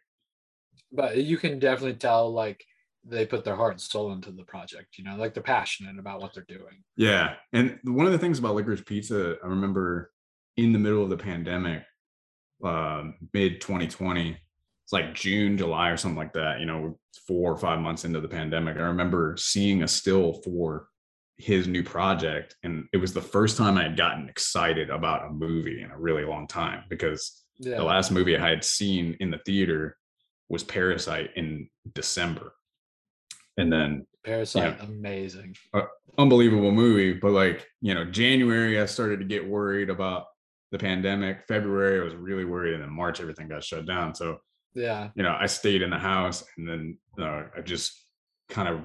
But 0.91 1.17
you 1.17 1.37
can 1.37 1.59
definitely 1.59 1.93
tell 1.99 2.33
like 2.33 2.65
they 3.05 3.27
put 3.27 3.43
their 3.45 3.55
heart 3.55 3.73
and 3.73 3.81
soul 3.81 4.11
into 4.11 4.31
the 4.31 4.43
project, 4.43 4.97
you 4.97 5.03
know, 5.03 5.15
like 5.15 5.33
they're 5.33 5.41
passionate 5.41 5.97
about 5.99 6.19
what 6.21 6.33
they're 6.33 6.45
doing. 6.47 6.83
yeah 6.97 7.35
and 7.53 7.77
one 7.83 8.07
of 8.07 8.11
the 8.11 8.17
things 8.17 8.39
about 8.39 8.55
licorice 8.55 8.81
pizza 8.81 9.35
i 9.43 9.47
remember 9.47 10.11
in 10.57 10.73
the 10.73 10.79
middle 10.79 11.03
of 11.03 11.09
the 11.11 11.17
pandemic 11.17 11.83
um 12.63 13.13
mid 13.33 13.61
2020 13.61 14.31
it's 14.83 14.93
like 14.93 15.13
june 15.13 15.57
july 15.57 15.89
or 15.89 15.97
something 15.97 16.17
like 16.17 16.33
that 16.33 16.59
you 16.59 16.65
know 16.65 16.97
four 17.27 17.51
or 17.51 17.57
five 17.57 17.79
months 17.79 18.03
into 18.05 18.19
the 18.19 18.27
pandemic 18.27 18.77
i 18.77 18.81
remember 18.81 19.35
seeing 19.37 19.83
a 19.83 19.87
still 19.87 20.33
for 20.43 20.87
his 21.41 21.67
new 21.67 21.83
project 21.83 22.55
and 22.63 22.85
it 22.93 22.97
was 22.97 23.13
the 23.13 23.21
first 23.21 23.57
time 23.57 23.77
i 23.77 23.83
had 23.83 23.97
gotten 23.97 24.29
excited 24.29 24.89
about 24.89 25.25
a 25.25 25.29
movie 25.29 25.81
in 25.81 25.89
a 25.91 25.97
really 25.99 26.23
long 26.23 26.47
time 26.47 26.83
because 26.89 27.43
Yeah. 27.57 27.77
the 27.77 27.83
last 27.83 28.11
movie 28.11 28.37
i 28.37 28.49
had 28.49 28.63
seen 28.63 29.17
in 29.19 29.31
the 29.31 29.39
theater 29.45 29.97
was 30.49 30.63
parasite 30.63 31.31
in 31.35 31.67
december 31.93 32.53
and 33.57 33.71
then 33.73 34.05
Parasite, 34.23 34.79
amazing. 34.81 35.55
unbelievable 36.19 36.71
movie 36.71 37.13
but 37.13 37.31
like 37.31 37.67
you 37.81 37.95
know 37.95 38.05
january 38.05 38.79
i 38.79 38.85
started 38.85 39.19
to 39.19 39.25
get 39.25 39.47
worried 39.47 39.89
about 39.89 40.25
the 40.71 40.77
pandemic 40.77 41.47
february 41.47 41.99
i 41.99 42.03
was 42.03 42.13
really 42.13 42.45
worried 42.45 42.75
and 42.75 42.83
then 42.83 42.91
march 42.91 43.19
everything 43.19 43.47
got 43.47 43.63
shut 43.63 43.85
down 43.87 44.13
so 44.13 44.37
Yeah. 44.75 45.09
you 45.15 45.23
know 45.23 45.35
i 45.39 45.47
stayed 45.47 45.81
in 45.81 45.89
the 45.89 45.97
house 45.97 46.43
and 46.57 46.67
then 46.69 46.97
uh, 47.19 47.43
i 47.57 47.61
just 47.63 47.93
kind 48.49 48.67
of 48.67 48.81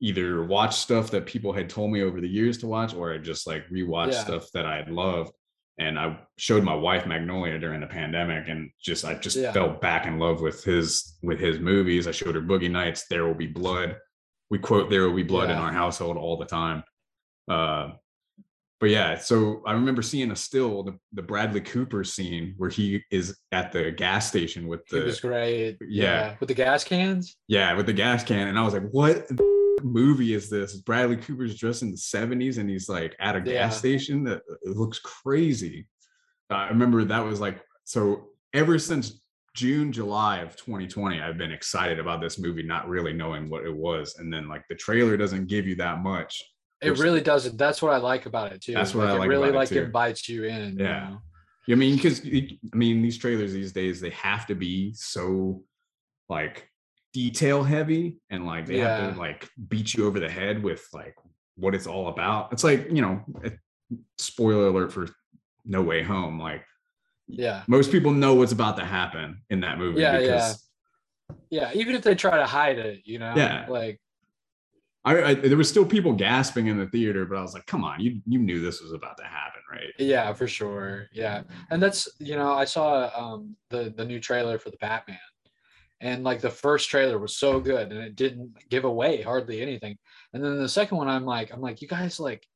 either 0.00 0.44
watch 0.44 0.76
stuff 0.76 1.10
that 1.10 1.24
people 1.26 1.52
had 1.52 1.70
told 1.70 1.90
me 1.90 2.02
over 2.02 2.20
the 2.20 2.28
years 2.28 2.58
to 2.58 2.66
watch 2.66 2.94
or 2.94 3.12
i 3.14 3.18
just 3.18 3.46
like 3.46 3.64
rewatched 3.70 4.12
Yeah. 4.12 4.24
stuff 4.24 4.46
that 4.52 4.66
i 4.66 4.76
had 4.76 4.90
loved 4.90 5.32
and 5.78 5.98
i 5.98 6.18
showed 6.36 6.62
my 6.62 6.74
wife 6.74 7.06
magnolia 7.06 7.58
during 7.58 7.80
the 7.80 7.86
pandemic 7.86 8.48
and 8.48 8.70
just 8.80 9.04
i 9.04 9.14
just 9.14 9.36
Yeah. 9.36 9.52
fell 9.52 9.70
back 9.70 10.06
in 10.06 10.18
love 10.18 10.40
with 10.42 10.62
his 10.64 11.16
with 11.22 11.40
his 11.40 11.58
movies 11.58 12.06
i 12.06 12.10
showed 12.10 12.34
her 12.34 12.42
boogie 12.42 12.70
nights 12.70 13.06
there 13.08 13.26
will 13.26 13.34
be 13.34 13.46
blood 13.46 13.96
we 14.50 14.58
quote 14.58 14.90
there 14.90 15.02
will 15.08 15.16
be 15.16 15.22
blood 15.22 15.50
in 15.50 15.56
our 15.56 15.72
household 15.72 16.16
all 16.18 16.36
the 16.36 16.44
time 16.46 16.82
uh 17.48 17.90
but 18.80 18.90
yeah 18.90 19.16
so 19.16 19.62
i 19.66 19.72
remember 19.72 20.02
seeing 20.02 20.30
a 20.30 20.36
still 20.36 20.82
the, 20.82 20.94
the 21.14 21.22
bradley 21.22 21.60
cooper 21.62 22.04
scene 22.04 22.54
where 22.58 22.68
he 22.70 23.02
is 23.10 23.38
at 23.52 23.72
the 23.72 23.90
gas 23.92 24.28
station 24.28 24.66
with 24.68 24.80
It 24.92 24.98
the 25.00 25.04
was 25.04 25.20
great. 25.20 25.78
yeah. 25.88 26.34
With 26.38 26.48
the 26.48 26.54
gas 26.54 26.84
cans. 26.84 27.36
yeah, 27.48 27.72
with 27.74 27.86
the 27.86 27.92
gas 27.94 28.22
can. 28.24 28.48
And 28.48 28.58
I 28.58 28.62
was 28.62 28.74
like, 28.74 28.86
what 28.90 29.26
movie 29.82 30.34
is 30.34 30.48
this? 30.50 30.76
Bradley 30.76 31.16
Cooper's 31.16 31.58
dressed 31.58 31.82
in 31.82 31.90
the 31.90 31.96
70s 31.96 32.58
and 32.58 32.68
he's 32.68 32.88
like 32.88 33.14
at 33.20 33.36
a 33.36 33.40
gas 33.40 33.76
station. 33.78 34.24
That 34.24 34.38
uh, 34.50 34.54
it 34.64 34.76
looks 34.76 34.98
crazy. 34.98 35.86
I 36.50 36.68
remember 36.68 37.04
that 37.04 37.24
was 37.24 37.40
like, 37.40 37.60
so 37.84 38.28
ever 38.52 38.78
since 38.78 39.20
June, 39.54 39.90
July 39.92 40.38
of 40.40 40.54
2020, 40.56 41.20
I've 41.20 41.38
been 41.38 41.50
excited 41.52 41.98
about 41.98 42.20
this 42.20 42.38
movie, 42.38 42.62
not 42.62 42.88
really 42.88 43.12
knowing 43.12 43.48
what 43.50 43.64
it 43.64 43.74
was. 43.74 44.16
And 44.18 44.32
then 44.32 44.48
like 44.48 44.62
the 44.68 44.74
trailer 44.74 45.16
doesn't 45.16 45.46
give 45.46 45.66
you 45.66 45.74
that 45.76 46.00
much. 46.00 46.42
It 46.82 46.90
Which- 46.90 47.00
really 47.00 47.20
doesn't. 47.22 47.56
That's 47.56 47.80
what 47.80 47.92
I 47.92 47.96
like 47.96 48.26
about 48.26 48.52
it 48.52 48.60
too. 48.60 48.74
That's 48.74 48.94
what 48.94 49.06
I 49.08 49.12
like 49.12 49.26
it 49.26 49.30
really 49.30 49.48
it, 49.48 49.54
like 49.54 49.68
too. 49.70 49.82
invites 49.82 50.28
you 50.28 50.44
in. 50.44 50.78
you 50.78 50.84
Yeah. 50.84 51.08
know? 51.10 51.18
I 51.68 51.74
mean, 51.74 51.96
because 51.96 52.20
I 52.24 52.76
mean, 52.76 53.02
these 53.02 53.18
trailers 53.18 53.52
these 53.52 53.72
days 53.72 54.00
they 54.00 54.10
have 54.10 54.46
to 54.46 54.54
be 54.54 54.92
so 54.94 55.64
like 56.28 56.68
detail 57.16 57.62
heavy 57.62 58.18
and 58.28 58.44
like 58.44 58.66
they 58.66 58.76
have 58.76 59.14
to 59.14 59.18
like 59.18 59.48
beat 59.70 59.94
you 59.94 60.06
over 60.06 60.20
the 60.20 60.28
head 60.28 60.62
with 60.62 60.86
like 60.92 61.14
what 61.56 61.74
it's 61.74 61.86
all 61.86 62.08
about. 62.08 62.52
It's 62.52 62.62
like 62.62 62.90
you 62.90 63.00
know, 63.00 63.24
spoiler 64.18 64.66
alert 64.66 64.92
for 64.92 65.08
No 65.64 65.80
Way 65.80 66.02
Home. 66.02 66.38
Like 66.38 66.62
Yeah. 67.26 67.62
most 67.68 67.90
people 67.90 68.12
know 68.12 68.34
what's 68.34 68.52
about 68.52 68.76
to 68.76 68.84
happen 68.84 69.40
in 69.48 69.60
that 69.60 69.78
movie. 69.78 70.02
Yeah, 70.02 70.12
yeah. 70.12 70.20
because 70.20 70.68
Yeah. 71.48 71.70
Even 71.72 71.94
if 71.94 72.02
they 72.02 72.14
try 72.14 72.36
to 72.36 72.44
hide 72.44 72.78
it, 72.78 73.00
you 73.06 73.18
know. 73.18 73.32
Yeah. 73.34 73.64
Like 73.66 73.98
I, 75.06 75.22
I 75.22 75.34
there 75.34 75.56
was 75.56 75.70
still 75.70 75.86
people 75.86 76.12
gasping 76.12 76.66
in 76.66 76.76
the 76.76 76.88
theater, 76.88 77.24
but 77.24 77.38
I 77.38 77.40
was 77.40 77.54
like, 77.54 77.64
come 77.64 77.82
on, 77.82 77.98
you 77.98 78.20
you 78.26 78.38
knew 78.38 78.60
this 78.60 78.82
was 78.82 78.92
about 78.92 79.16
to 79.16 79.24
happen, 79.24 79.62
right? 79.72 79.92
Yeah, 79.98 80.34
for 80.34 80.46
sure. 80.46 81.06
Yeah, 81.12 81.44
and 81.70 81.82
that's 81.82 82.08
you 82.18 82.36
know 82.36 82.52
I 82.52 82.66
saw 82.66 83.08
um 83.16 83.56
the 83.70 83.94
the 83.96 84.04
new 84.04 84.20
trailer 84.20 84.58
for 84.58 84.68
the 84.70 84.76
Batman, 84.78 85.16
and 86.00 86.24
like 86.24 86.40
the 86.40 86.50
first 86.50 86.90
trailer 86.90 87.18
was 87.18 87.36
so 87.36 87.58
good 87.60 87.90
and 87.92 88.00
it 88.02 88.16
didn't 88.16 88.54
give 88.68 88.84
away 88.84 89.22
hardly 89.22 89.60
anything, 89.62 89.96
and 90.32 90.44
then 90.44 90.58
the 90.58 90.68
second 90.68 90.98
one 90.98 91.08
I'm 91.08 91.24
like 91.24 91.52
I'm 91.52 91.60
like 91.60 91.80
you 91.82 91.88
guys 91.88 92.20
like 92.20 92.46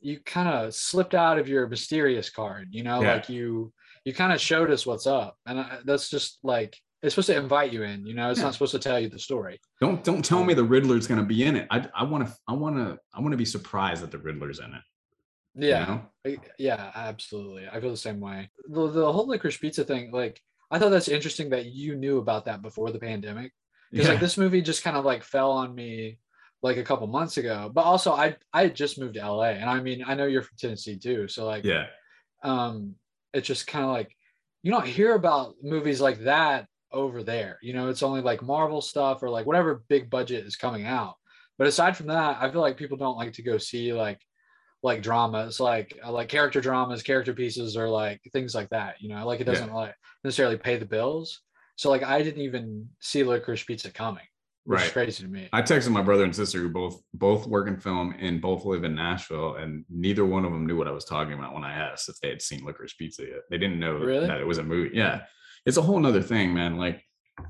you 0.00 0.20
kind 0.20 0.48
of 0.48 0.74
slipped 0.74 1.14
out 1.14 1.38
of 1.38 1.48
your 1.48 1.66
mysterious 1.68 2.30
card, 2.30 2.68
you 2.70 2.82
know, 2.84 3.02
Yeah. 3.02 3.14
like 3.14 3.28
you 3.28 3.72
you 4.04 4.14
kind 4.14 4.32
of 4.32 4.40
showed 4.40 4.70
us 4.70 4.86
what's 4.86 5.06
up, 5.06 5.36
and 5.46 5.60
I, 5.60 5.78
that's 5.84 6.08
just 6.08 6.38
like 6.42 6.76
it's 7.02 7.14
supposed 7.14 7.28
to 7.28 7.36
invite 7.36 7.72
you 7.72 7.82
in, 7.84 8.04
you 8.06 8.14
know, 8.14 8.30
it's 8.30 8.38
Yeah. 8.38 8.46
not 8.46 8.54
supposed 8.54 8.72
to 8.72 8.78
tell 8.78 8.98
you 8.98 9.08
the 9.08 9.18
story. 9.18 9.60
Don't 9.80 10.02
don't 10.04 10.24
tell 10.24 10.42
me 10.44 10.52
um, 10.54 10.56
the 10.58 10.64
Riddler's 10.64 11.06
gonna 11.06 11.22
be 11.24 11.44
in 11.44 11.56
it. 11.56 11.66
I 11.70 11.86
I 11.94 12.04
want 12.04 12.26
to 12.26 12.34
I 12.48 12.52
want 12.54 12.76
to 12.76 12.98
I 13.14 13.20
want 13.20 13.32
to 13.32 13.36
be 13.36 13.44
surprised 13.44 14.02
that 14.02 14.10
the 14.10 14.18
Riddler's 14.18 14.58
in 14.60 14.72
it. 14.74 14.82
you 15.54 15.68
Yeah. 15.68 15.84
know? 16.24 16.36
Yeah, 16.58 16.92
absolutely. 16.94 17.68
I 17.68 17.80
feel 17.80 17.90
the 17.90 17.96
same 17.96 18.20
way. 18.20 18.50
The, 18.68 18.88
the 18.90 19.12
whole 19.12 19.26
licorice 19.26 19.56
pizza 19.58 19.82
thing, 19.84 20.12
like, 20.12 20.40
I 20.70 20.78
thought 20.78 20.90
that's 20.90 21.08
interesting 21.08 21.50
that 21.50 21.66
you 21.66 21.96
knew 21.96 22.18
about 22.18 22.44
that 22.46 22.62
before 22.62 22.90
the 22.90 22.98
pandemic. 22.98 23.52
Because 23.90 24.06
Yeah. 24.06 24.12
like 24.12 24.20
this 24.20 24.36
movie 24.36 24.60
just 24.60 24.84
kind 24.84 24.96
of 24.96 25.04
like 25.04 25.24
fell 25.24 25.50
on 25.52 25.74
me 25.74 26.18
like 26.62 26.76
a 26.76 26.84
couple 26.84 27.06
months 27.06 27.36
ago. 27.38 27.70
But 27.72 27.84
also 27.84 28.12
I 28.12 28.36
I 28.52 28.62
had 28.62 28.74
just 28.74 28.98
moved 28.98 29.14
to 29.14 29.20
LA. 29.20 29.50
And 29.50 29.70
I 29.70 29.80
mean, 29.80 30.04
I 30.06 30.14
know 30.14 30.26
you're 30.26 30.42
from 30.42 30.56
Tennessee 30.58 30.98
too. 30.98 31.28
So 31.28 31.46
like 31.46 31.64
yeah. 31.64 31.86
um 32.42 32.94
it's 33.32 33.46
just 33.46 33.66
kind 33.66 33.84
of 33.84 33.90
like 33.92 34.14
you 34.62 34.70
don't 34.72 34.86
hear 34.86 35.14
about 35.14 35.54
movies 35.62 36.00
like 36.00 36.20
that 36.20 36.66
over 36.92 37.22
there. 37.22 37.58
You 37.62 37.72
know, 37.74 37.88
it's 37.88 38.02
only 38.02 38.20
like 38.20 38.42
Marvel 38.42 38.80
stuff 38.80 39.22
or 39.22 39.30
like 39.30 39.46
whatever 39.46 39.82
big 39.88 40.10
budget 40.10 40.46
is 40.46 40.56
coming 40.56 40.84
out. 40.84 41.14
But 41.56 41.66
aside 41.66 41.96
from 41.96 42.06
that, 42.08 42.38
I 42.40 42.50
feel 42.50 42.60
like 42.60 42.76
people 42.76 42.96
don't 42.96 43.16
like 43.16 43.32
to 43.34 43.42
go 43.42 43.58
see 43.58 43.92
like 43.92 44.20
like 44.82 45.02
dramas, 45.02 45.58
like 45.60 45.98
uh, 46.04 46.12
like 46.12 46.28
character 46.28 46.60
dramas, 46.60 47.02
character 47.02 47.32
pieces, 47.32 47.76
or 47.76 47.88
like 47.88 48.20
things 48.32 48.54
like 48.54 48.68
that. 48.70 49.00
You 49.00 49.08
know, 49.10 49.26
like 49.26 49.40
it 49.40 49.44
doesn't 49.44 49.72
like 49.72 49.94
necessarily 50.24 50.56
pay 50.56 50.76
the 50.78 50.86
bills. 50.86 51.40
So 51.76 51.90
like 51.90 52.02
I 52.02 52.22
didn't 52.22 52.42
even 52.42 52.88
see 53.00 53.22
Licorice 53.24 53.64
Pizza 53.66 53.90
coming, 53.90 54.24
which 54.64 54.80
is 54.80 54.84
Right. 54.86 54.92
crazy 54.92 55.24
to 55.24 55.28
me. 55.30 55.48
I 55.52 55.62
texted 55.62 55.90
my 55.90 56.02
brother 56.02 56.24
and 56.24 56.34
sister 56.34 56.58
who 56.58 56.68
both 56.68 57.02
both 57.14 57.46
work 57.46 57.68
in 57.68 57.78
film 57.78 58.14
and 58.18 58.40
both 58.40 58.64
live 58.64 58.84
in 58.84 58.94
Nashville, 58.94 59.56
and 59.56 59.84
neither 59.90 60.24
one 60.24 60.44
of 60.44 60.52
them 60.52 60.66
knew 60.66 60.76
what 60.76 60.88
I 60.88 60.92
was 60.92 61.04
talking 61.04 61.34
about 61.34 61.54
when 61.54 61.64
I 61.64 61.72
asked 61.74 62.08
if 62.08 62.16
they 62.20 62.28
had 62.28 62.42
seen 62.42 62.64
Licorice 62.64 62.96
Pizza 62.96 63.22
yet. 63.22 63.40
They 63.50 63.58
didn't 63.58 63.80
know 63.80 63.94
Really? 63.98 64.26
that 64.26 64.40
it 64.40 64.46
was 64.46 64.58
a 64.58 64.62
movie. 64.64 64.90
Yeah, 64.94 65.22
it's 65.66 65.76
a 65.76 65.82
whole 65.82 65.98
nother 65.98 66.22
thing, 66.22 66.54
man. 66.54 66.76
Like, 66.76 67.02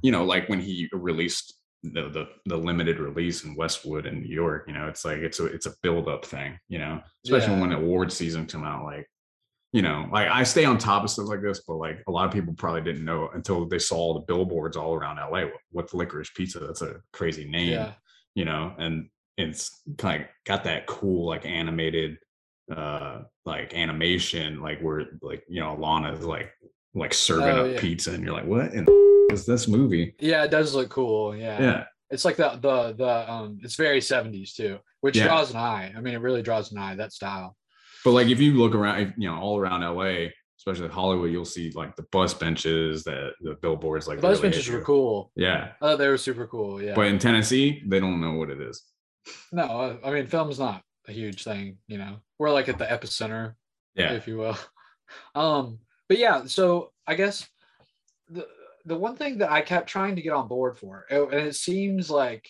you 0.02 0.12
know, 0.12 0.24
like 0.24 0.48
when 0.48 0.60
he 0.60 0.88
released 0.92 1.54
the 1.94 2.08
the, 2.08 2.28
the 2.46 2.56
limited 2.56 2.98
release 2.98 3.44
in 3.44 3.54
Westwood 3.54 4.06
in 4.06 4.20
New 4.22 4.28
York, 4.34 4.64
you 4.66 4.74
know, 4.74 4.88
it's 4.88 5.04
like 5.04 5.18
it's 5.18 5.40
a 5.40 5.46
it's 5.46 5.66
a 5.66 5.74
build 5.82 6.08
up 6.08 6.24
thing, 6.24 6.58
you 6.68 6.78
know, 6.78 7.00
especially 7.24 7.54
Yeah. 7.54 7.60
when 7.60 7.72
award 7.72 8.12
season 8.12 8.46
come 8.46 8.64
out, 8.64 8.84
like. 8.84 9.06
You 9.74 9.82
know, 9.82 10.08
like 10.10 10.28
I 10.30 10.44
stay 10.44 10.64
on 10.64 10.78
top 10.78 11.04
of 11.04 11.10
stuff 11.10 11.28
like 11.28 11.42
this, 11.42 11.60
but 11.68 11.74
like 11.76 12.02
a 12.08 12.10
lot 12.10 12.24
of 12.26 12.32
people 12.32 12.54
probably 12.54 12.80
didn't 12.80 13.04
know 13.04 13.28
until 13.34 13.66
they 13.68 13.78
saw 13.78 14.14
the 14.14 14.20
billboards 14.20 14.78
all 14.78 14.94
around 14.94 15.18
LA. 15.18 15.42
What's 15.72 15.92
licorice 15.92 16.30
pizza? 16.34 16.58
That's 16.60 16.80
a 16.80 17.02
crazy 17.12 17.44
name 17.44 17.72
yeah, 17.72 17.92
you 18.34 18.46
know, 18.46 18.72
and 18.78 19.10
it's 19.36 19.82
kind 19.98 20.22
of 20.22 20.28
got 20.46 20.64
that 20.64 20.86
cool 20.86 21.26
like 21.26 21.44
animated 21.44 22.16
uh 22.74 23.24
like 23.44 23.74
animation, 23.74 24.62
like 24.62 24.80
where 24.80 25.04
like 25.20 25.44
you 25.50 25.60
know 25.60 25.76
Alana 25.76 26.14
is 26.18 26.24
like 26.24 26.50
like 26.94 27.12
serving 27.12 27.48
Oh, 27.54 27.66
up 27.66 27.74
yeah. 27.74 27.80
pizza, 27.80 28.12
and 28.12 28.24
you're 28.24 28.32
like, 28.32 28.46
what 28.46 28.72
in 28.72 28.86
is 29.30 29.46
this 29.46 29.68
movie? 29.68 30.14
yeah, 30.20 30.44
it 30.44 30.50
does 30.50 30.74
look 30.74 30.88
cool. 30.90 31.36
Yeah, 31.36 31.60
Yeah, 31.60 31.84
it's 32.10 32.24
like 32.24 32.36
the 32.36 32.50
the 32.60 32.92
the 32.94 33.30
um, 33.32 33.58
it's 33.62 33.76
very 33.76 34.00
'70s 34.00 34.54
too, 34.54 34.78
which 35.00 35.16
Yeah. 35.16 35.24
draws 35.24 35.50
an 35.50 35.56
eye. 35.58 35.92
I 35.96 36.00
mean, 36.00 36.14
it 36.14 36.20
really 36.20 36.42
draws 36.42 36.72
an 36.72 36.78
eye 36.78 36.94
that 36.96 37.12
style. 37.12 37.56
but 38.04 38.12
like 38.12 38.28
if 38.28 38.40
you 38.40 38.54
look 38.54 38.74
around, 38.74 39.14
you 39.18 39.28
know, 39.28 39.36
all 39.38 39.58
around 39.58 39.82
LA, 39.82 40.28
especially 40.58 40.88
Hollywood, 40.88 41.30
you'll 41.30 41.44
see 41.44 41.70
like 41.74 41.96
the 41.96 42.06
bus 42.12 42.32
benches, 42.34 43.04
that 43.04 43.32
the 43.40 43.54
billboards, 43.60 44.08
like 44.08 44.18
The 44.18 44.22
bus 44.22 44.38
really 44.38 44.50
benches 44.50 44.70
were 44.70 44.80
cool. 44.82 45.30
Yeah, 45.36 45.72
thought 45.80 45.98
they 45.98 46.08
were 46.08 46.18
super 46.18 46.46
cool. 46.46 46.82
Yeah. 46.82 46.94
but 46.94 47.06
in 47.06 47.18
Tennessee, 47.18 47.82
they 47.86 48.00
don't 48.00 48.20
know 48.20 48.32
what 48.34 48.50
it 48.50 48.60
is. 48.60 48.82
no, 49.52 49.98
I 50.04 50.10
mean, 50.10 50.26
film's 50.26 50.58
not 50.58 50.82
a 51.06 51.12
huge 51.12 51.44
thing. 51.44 51.78
You 51.86 51.98
know, 51.98 52.16
we're 52.38 52.50
like 52.50 52.68
at 52.68 52.78
the 52.78 52.86
epicenter, 52.86 53.54
Yeah, 53.94 54.12
if 54.12 54.26
you 54.26 54.38
will. 54.38 54.56
Um, 55.34 55.78
but 56.06 56.18
yeah, 56.18 56.44
so 56.44 56.92
I 57.06 57.14
guess 57.14 57.48
the 58.28 58.46
the 58.88 58.98
one 58.98 59.16
thing 59.16 59.38
that 59.38 59.52
I 59.52 59.60
kept 59.60 59.88
trying 59.88 60.16
to 60.16 60.22
get 60.22 60.32
on 60.32 60.48
board 60.48 60.78
for, 60.78 61.04
and 61.10 61.32
it 61.32 61.56
seems 61.56 62.10
like 62.10 62.48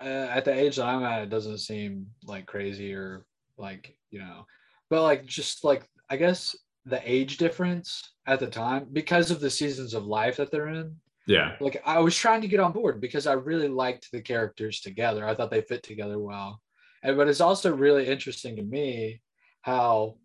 uh, 0.00 0.28
at 0.30 0.44
the 0.44 0.52
age 0.52 0.76
that 0.76 0.86
I'm 0.86 1.02
at, 1.02 1.22
it 1.22 1.30
doesn't 1.30 1.58
seem 1.58 2.06
like 2.24 2.46
crazy 2.46 2.94
or 2.94 3.24
like 3.56 3.96
you 4.10 4.20
know, 4.20 4.46
but 4.90 5.02
like 5.02 5.26
just 5.26 5.64
like 5.64 5.84
I 6.08 6.16
guess 6.16 6.56
the 6.84 7.00
age 7.04 7.36
difference 7.36 8.12
at 8.26 8.40
the 8.40 8.46
time 8.46 8.86
because 8.92 9.30
of 9.30 9.40
the 9.40 9.50
seasons 9.50 9.94
of 9.94 10.06
life 10.06 10.36
that 10.36 10.50
they're 10.50 10.68
in 10.68 10.96
yeah, 11.28 11.56
like 11.60 11.82
I 11.84 11.98
was 11.98 12.16
trying 12.16 12.40
to 12.40 12.48
get 12.48 12.58
on 12.58 12.72
board 12.72 13.02
because 13.02 13.26
I 13.26 13.34
really 13.34 13.68
liked 13.68 14.10
the 14.10 14.22
characters 14.22 14.80
together. 14.80 15.28
I 15.28 15.34
thought 15.34 15.50
they 15.50 15.60
fit 15.60 15.82
together 15.82 16.18
well. 16.18 16.62
And 17.02 17.18
but 17.18 17.28
it's 17.28 17.42
also 17.42 17.76
really 17.76 18.06
interesting 18.06 18.56
to 18.56 18.62
me 18.62 19.20
how 19.60 20.16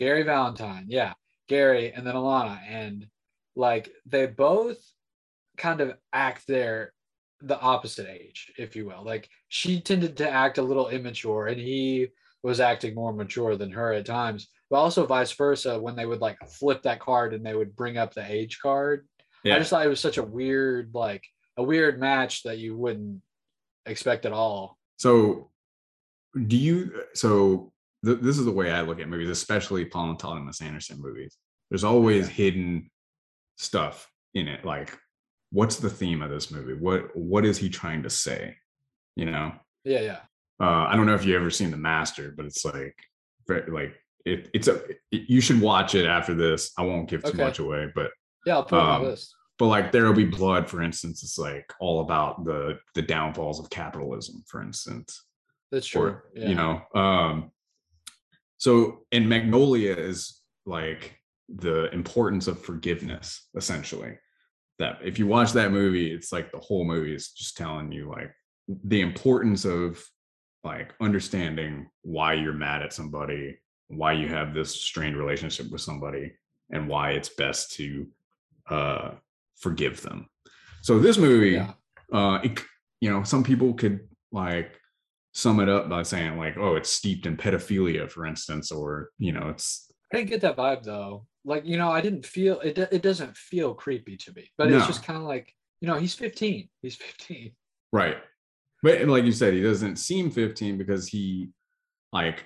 Gary 0.00 0.24
Valentine, 0.24 0.86
yeah, 0.88 1.12
Gary 1.48 1.92
and 1.92 2.04
then 2.04 2.16
Alana, 2.16 2.58
and 2.68 3.06
like 3.56 3.90
they 4.04 4.26
both 4.26 4.78
kind 5.56 5.80
of 5.80 5.94
act 6.12 6.46
their 6.46 6.92
the 7.40 7.58
opposite 7.60 8.08
age, 8.08 8.52
if 8.58 8.76
you 8.76 8.86
will. 8.86 9.04
Like 9.04 9.28
she 9.48 9.80
tended 9.80 10.16
to 10.18 10.30
act 10.30 10.58
a 10.58 10.62
little 10.62 10.88
immature 10.88 11.46
and 11.48 11.60
he 11.60 12.08
was 12.42 12.60
acting 12.60 12.94
more 12.94 13.12
mature 13.12 13.56
than 13.56 13.72
her 13.72 13.92
at 13.92 14.06
times, 14.06 14.48
but 14.70 14.76
also 14.76 15.06
vice 15.06 15.32
versa 15.32 15.80
when 15.80 15.96
they 15.96 16.06
would 16.06 16.20
like 16.20 16.38
flip 16.48 16.82
that 16.82 17.00
card 17.00 17.34
and 17.34 17.44
they 17.44 17.54
would 17.54 17.74
bring 17.74 17.98
up 17.98 18.14
the 18.14 18.24
age 18.30 18.58
card 18.60 19.06
Yeah. 19.42 19.56
I 19.56 19.58
just 19.58 19.70
thought 19.70 19.84
it 19.84 19.88
was 19.88 20.00
such 20.00 20.18
a 20.18 20.22
weird, 20.22 20.90
like 20.94 21.24
a 21.56 21.62
weird 21.62 21.98
match 21.98 22.42
that 22.44 22.58
you 22.58 22.76
wouldn't 22.76 23.20
expect 23.86 24.26
at 24.26 24.32
all. 24.32 24.78
So, 24.98 25.50
do 26.46 26.56
you? 26.56 27.02
So 27.14 27.72
th- 28.04 28.18
this 28.20 28.38
is 28.38 28.44
the 28.44 28.52
way 28.52 28.70
I 28.70 28.82
look 28.82 29.00
at 29.00 29.08
movies, 29.08 29.30
especially 29.30 29.84
Paul 29.84 30.10
and 30.10 30.18
Thomas 30.18 30.60
Anderson 30.60 31.00
movies. 31.00 31.36
There's 31.70 31.84
always 31.84 32.28
hidden 32.28 32.90
stuff 33.56 34.10
in 34.34 34.48
it. 34.48 34.64
Like, 34.64 34.96
what's 35.50 35.76
the 35.76 35.90
theme 35.90 36.22
of 36.22 36.30
this 36.30 36.50
movie? 36.50 36.74
What 36.74 37.14
What 37.16 37.44
is 37.44 37.58
he 37.58 37.68
trying 37.68 38.02
to 38.04 38.10
say? 38.10 38.56
You 39.16 39.26
know, 39.26 39.52
Yeah, 39.84 40.00
yeah. 40.00 40.18
uh, 40.60 40.86
I 40.88 40.94
don't 40.96 41.06
know 41.06 41.14
if 41.14 41.24
you 41.24 41.36
ever 41.36 41.50
seen 41.50 41.70
The 41.70 41.76
Master, 41.76 42.32
but 42.36 42.44
it's 42.46 42.64
like, 42.64 42.96
very, 43.48 43.70
like 43.70 43.96
it, 44.24 44.50
it's 44.54 44.68
a. 44.68 44.82
It, 45.10 45.22
you 45.28 45.40
should 45.40 45.60
watch 45.60 45.94
it 45.94 46.04
after 46.06 46.34
this. 46.34 46.72
I 46.78 46.82
won't 46.82 47.08
give 47.08 47.22
too 47.22 47.28
Okay. 47.30 47.44
much 47.44 47.58
away, 47.60 47.90
but 47.94 48.10
Yeah, 48.44 48.54
I'll 48.56 48.64
put 48.64 48.76
it 48.76 48.82
on 48.82 48.96
Um, 48.96 49.02
my 49.02 49.08
list. 49.08 49.34
but 49.58 49.66
like 49.66 49.90
there 49.92 50.04
will 50.04 50.12
be 50.12 50.24
blood 50.26 50.68
for 50.68 50.82
instance 50.82 51.22
it's 51.22 51.38
like 51.38 51.72
all 51.80 52.00
about 52.02 52.44
the 52.44 52.78
the 52.94 53.00
downfalls 53.02 53.58
of 53.58 53.70
capitalism 53.70 54.44
for 54.46 54.60
instance 54.62 55.24
That's 55.72 55.86
true. 55.86 56.02
or 56.02 56.24
yeah. 56.34 56.48
you 56.48 56.54
know 56.54 56.82
um 56.94 57.50
so 58.58 59.04
and 59.12 59.28
magnolia 59.28 59.94
is 59.96 60.40
like 60.66 61.18
the 61.54 61.90
importance 61.94 62.48
of 62.48 62.60
forgiveness 62.60 63.48
essentially 63.56 64.18
that 64.78 64.98
if 65.02 65.18
you 65.18 65.26
watch 65.26 65.52
that 65.52 65.70
movie 65.70 66.12
it's 66.12 66.32
like 66.32 66.50
the 66.50 66.58
whole 66.58 66.84
movie 66.84 67.14
is 67.14 67.28
just 67.30 67.56
telling 67.56 67.92
you 67.92 68.08
like 68.08 68.32
the 68.84 69.00
importance 69.00 69.64
of 69.64 70.02
like 70.64 70.92
understanding 71.00 71.88
why 72.02 72.34
you're 72.34 72.52
mad 72.52 72.82
at 72.82 72.92
somebody 72.92 73.56
why 73.88 74.12
you 74.12 74.28
have 74.28 74.52
this 74.52 74.74
strained 74.74 75.16
relationship 75.16 75.70
with 75.70 75.80
somebody 75.80 76.32
and 76.70 76.88
why 76.88 77.12
it's 77.12 77.28
best 77.28 77.72
to 77.72 78.06
uh 78.68 79.12
forgive 79.56 80.02
them 80.02 80.26
so 80.82 80.98
this 80.98 81.16
movie 81.18 81.50
Yeah. 81.50 81.72
uh 82.12 82.40
it, 82.42 82.60
you 83.00 83.08
know 83.10 83.22
some 83.22 83.44
people 83.44 83.72
could 83.74 84.00
like 84.32 84.72
sum 85.32 85.60
it 85.60 85.68
up 85.68 85.88
by 85.88 86.02
saying 86.02 86.36
like 86.36 86.56
oh 86.58 86.74
it's 86.74 86.90
steeped 86.90 87.26
in 87.26 87.36
pedophilia 87.36 88.10
for 88.10 88.26
instance 88.26 88.72
or 88.72 89.10
you 89.18 89.30
know 89.30 89.48
it's 89.50 89.84
I 90.12 90.18
didn't 90.18 90.30
get 90.30 90.40
that 90.42 90.56
vibe 90.56 90.84
though. 90.84 91.26
Like, 91.46 91.64
you 91.64 91.78
know, 91.78 91.90
I 91.90 92.00
didn't 92.00 92.26
feel 92.26 92.58
it. 92.60 92.76
It 92.76 93.02
doesn't 93.02 93.36
feel 93.36 93.72
creepy 93.72 94.16
to 94.18 94.32
me, 94.34 94.50
but 94.58 94.68
No. 94.68 94.76
it's 94.78 94.88
just 94.88 95.04
kind 95.04 95.16
of 95.16 95.22
like, 95.24 95.54
you 95.80 95.86
know, 95.88 95.94
he's 95.94 96.14
15. 96.14 96.68
He's 96.82 96.96
15. 96.96 97.52
right 97.92 98.16
but 98.82 99.06
like 99.08 99.24
you 99.24 99.32
said 99.32 99.54
he 99.54 99.62
doesn't 99.62 99.96
seem 99.96 100.30
15 100.30 100.76
because 100.76 101.06
he 101.08 101.48
like 102.12 102.44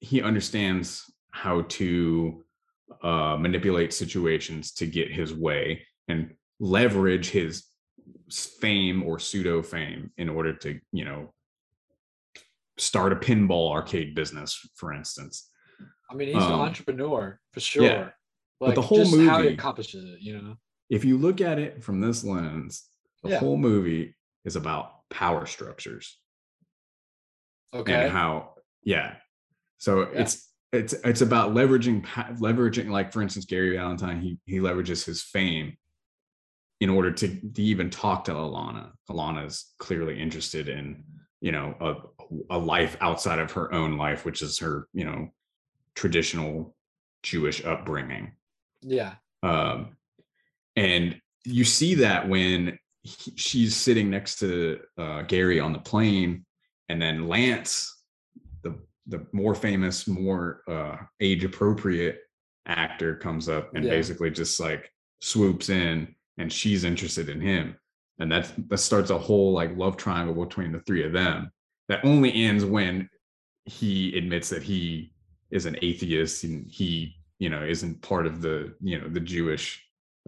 he 0.00 0.20
understands 0.22 1.04
how 1.30 1.62
to 1.62 2.42
uh 3.02 3.36
manipulate 3.38 3.92
situations 3.92 4.72
to 4.72 4.86
get 4.86 5.10
his 5.10 5.32
way 5.34 5.86
and 6.08 6.34
leverage 6.58 7.28
his 7.30 7.64
fame 8.60 9.02
or 9.04 9.18
pseudo 9.18 9.62
fame 9.62 10.10
in 10.16 10.28
order 10.28 10.52
to 10.54 10.80
you 10.92 11.04
know 11.04 11.32
start 12.78 13.12
a 13.12 13.16
pinball 13.16 13.70
arcade 13.70 14.14
business 14.14 14.50
for 14.74 14.92
instance 14.92 15.50
I 16.10 16.14
mean, 16.14 16.28
he's 16.28 16.44
an 16.44 16.52
Um, 16.52 16.60
entrepreneur 16.60 17.40
for 17.52 17.60
sure. 17.60 17.84
yeah. 17.84 18.10
But 18.62 18.68
Like 18.68 18.74
the 18.76 18.82
whole 18.82 18.98
just 18.98 19.10
how 19.16 19.38
he 19.38 19.42
movie- 19.42 19.54
accomplishes 19.54 20.04
it, 20.04 20.20
you 20.20 20.40
know. 20.40 20.56
if 20.88 21.04
you 21.04 21.18
look 21.18 21.40
at 21.40 21.58
it 21.58 21.82
from 21.82 22.00
this 22.00 22.22
lens, 22.22 22.84
the 23.24 23.30
Yeah. 23.30 23.40
whole 23.40 23.56
movie 23.56 24.14
is 24.44 24.54
about 24.54 25.08
power 25.10 25.46
structures 25.46 26.16
Okay. 27.74 27.92
and 27.92 28.12
how 28.12 28.54
yeah 28.84 29.16
so 29.78 30.02
Yeah. 30.12 30.20
it's 30.22 30.48
it's 30.72 30.92
it's 30.92 31.20
about 31.22 31.50
leveraging 31.54 32.04
leveraging 32.38 32.88
like 32.88 33.12
for 33.12 33.20
instance 33.20 33.44
gary 33.46 33.76
valentine 33.76 34.20
he 34.20 34.38
he 34.46 34.58
leverages 34.58 35.04
his 35.04 35.22
fame 35.22 35.76
in 36.80 36.88
order 36.88 37.10
to, 37.12 37.28
to 37.52 37.62
even 37.62 37.90
talk 37.90 38.24
to 38.26 38.32
alana 38.32 38.92
alana 39.10 39.44
is 39.46 39.74
clearly 39.78 40.20
interested 40.20 40.68
in 40.68 41.04
you 41.40 41.50
know 41.52 41.74
a, 41.80 42.56
a 42.56 42.58
life 42.58 42.96
outside 43.00 43.38
of 43.40 43.50
her 43.52 43.72
own 43.72 43.96
life 43.96 44.24
which 44.24 44.40
is 44.40 44.58
her 44.60 44.88
you 44.92 45.04
know 45.04 45.28
traditional 45.94 46.76
jewish 47.22 47.64
upbringing 47.64 48.32
yeah. 48.82 49.14
um, 49.42 49.96
and 50.76 51.20
you 51.44 51.64
see 51.64 51.94
that 51.96 52.28
when 52.28 52.78
he, 53.02 53.32
she's 53.36 53.74
sitting 53.76 54.10
next 54.10 54.38
to 54.40 54.80
uh, 54.98 55.22
Gary 55.22 55.58
on 55.60 55.72
the 55.72 55.78
plane, 55.78 56.44
and 56.88 57.00
then 57.00 57.28
Lance, 57.28 58.02
the 58.62 58.78
the 59.06 59.26
more 59.32 59.54
famous, 59.54 60.06
more 60.06 60.62
uh, 60.68 60.96
age 61.20 61.44
appropriate 61.44 62.18
actor, 62.66 63.16
comes 63.16 63.48
up 63.48 63.74
and 63.74 63.84
Yeah. 63.84 63.90
basically 63.90 64.30
just 64.30 64.60
like 64.60 64.90
swoops 65.20 65.68
in, 65.68 66.14
and 66.38 66.52
she's 66.52 66.84
interested 66.84 67.28
in 67.28 67.40
him, 67.40 67.76
and 68.18 68.30
that's 68.30 68.52
that 68.68 68.78
starts 68.78 69.10
a 69.10 69.18
whole 69.18 69.52
like 69.52 69.76
love 69.76 69.96
triangle 69.96 70.44
between 70.44 70.72
the 70.72 70.80
three 70.80 71.04
of 71.04 71.12
them 71.12 71.50
that 71.88 72.04
only 72.04 72.32
ends 72.44 72.64
when 72.64 73.08
he 73.64 74.16
admits 74.16 74.48
that 74.48 74.62
he 74.62 75.12
is 75.50 75.66
an 75.66 75.76
atheist 75.82 76.44
and 76.44 76.66
he 76.70 77.14
you 77.42 77.50
know 77.50 77.62
isn't 77.74 78.00
part 78.02 78.26
of 78.26 78.40
the 78.42 78.74
you 78.80 79.00
know 79.00 79.08
the 79.08 79.20
jewish 79.34 79.66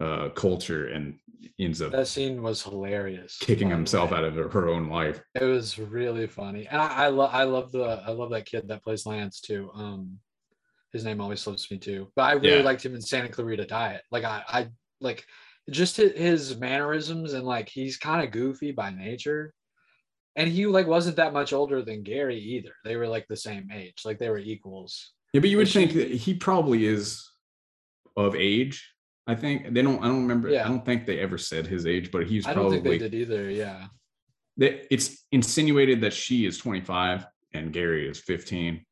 uh 0.01 0.29
culture 0.29 0.87
and 0.95 1.19
ends 1.59 1.81
up 1.81 1.91
That 1.93 2.07
scene 2.07 2.41
was 2.41 2.63
hilarious. 2.63 3.37
kicking 3.39 3.69
himself 3.69 4.11
way. 4.11 4.17
out 4.17 4.23
of 4.25 4.35
her 4.53 4.67
own 4.69 4.89
life 4.89 5.21
It 5.33 5.43
was 5.43 5.77
really 5.77 6.27
funny, 6.27 6.67
and 6.67 6.81
I, 6.81 7.05
I 7.05 7.07
love 7.09 7.31
I 7.33 7.43
love 7.43 7.71
the 7.71 7.83
I 7.83 8.11
love 8.11 8.31
that 8.31 8.45
kid 8.45 8.67
that 8.69 8.83
plays 8.83 9.05
Lance 9.05 9.41
too. 9.41 9.69
Um, 9.73 10.19
his 10.93 11.05
name 11.05 11.21
always 11.21 11.41
slips 11.41 11.69
me 11.71 11.77
too, 11.77 12.11
but 12.15 12.23
I 12.23 12.33
really 12.33 12.57
Yeah. 12.57 12.63
liked 12.63 12.85
him 12.85 12.95
in 12.95 13.01
Santa 13.01 13.29
Clarita 13.29 13.65
Diet. 13.65 14.03
Like 14.11 14.23
I 14.25 14.43
I 14.47 14.69
like 15.01 15.25
just 15.69 15.97
his, 15.97 16.13
his 16.13 16.57
mannerisms 16.57 17.33
and 17.33 17.45
like 17.45 17.69
he's 17.69 17.97
kind 17.97 18.23
of 18.25 18.31
goofy 18.31 18.71
by 18.71 18.91
nature, 18.91 19.53
and 20.35 20.49
he 20.49 20.65
like 20.67 20.87
wasn't 20.87 21.17
that 21.17 21.33
much 21.33 21.53
older 21.53 21.81
than 21.83 22.03
Gary 22.03 22.39
either. 22.39 22.73
They 22.85 22.95
were 22.97 23.07
like 23.07 23.27
the 23.27 23.37
same 23.37 23.69
age, 23.71 24.03
like 24.05 24.19
they 24.19 24.29
were 24.29 24.39
equals. 24.39 25.13
Yeah 25.35 25.41
but 25.41 25.49
you 25.49 25.57
would 25.57 25.67
think 25.69 25.91
that 25.93 26.09
he 26.09 26.33
probably 26.33 26.85
is 26.85 27.29
of 28.15 28.35
age 28.35 28.89
i 29.27 29.35
think 29.35 29.73
they 29.73 29.81
don't 29.81 29.99
i 30.03 30.07
don't 30.07 30.21
remember 30.21 30.47
Yeah. 30.49 30.63
i 30.65 30.67
don't 30.69 30.85
think 30.85 31.05
they 31.05 31.19
ever 31.19 31.37
said 31.37 31.67
his 31.67 31.85
age 31.85 32.09
but 32.11 32.25
he's 32.25 32.45
probably. 32.45 32.61
I 32.61 32.63
don't 32.63 32.83
think 32.83 32.83
they 33.01 33.09
did 33.09 33.13
either. 33.13 33.49
Yeah, 33.49 33.87
that 34.57 34.87
it's 34.93 35.25
insinuated 35.31 36.01
that 36.01 36.13
she 36.13 36.45
is 36.45 36.57
25 36.57 37.25
and 37.53 37.73
Gary 37.73 38.07
is 38.07 38.19
15. 38.19 38.85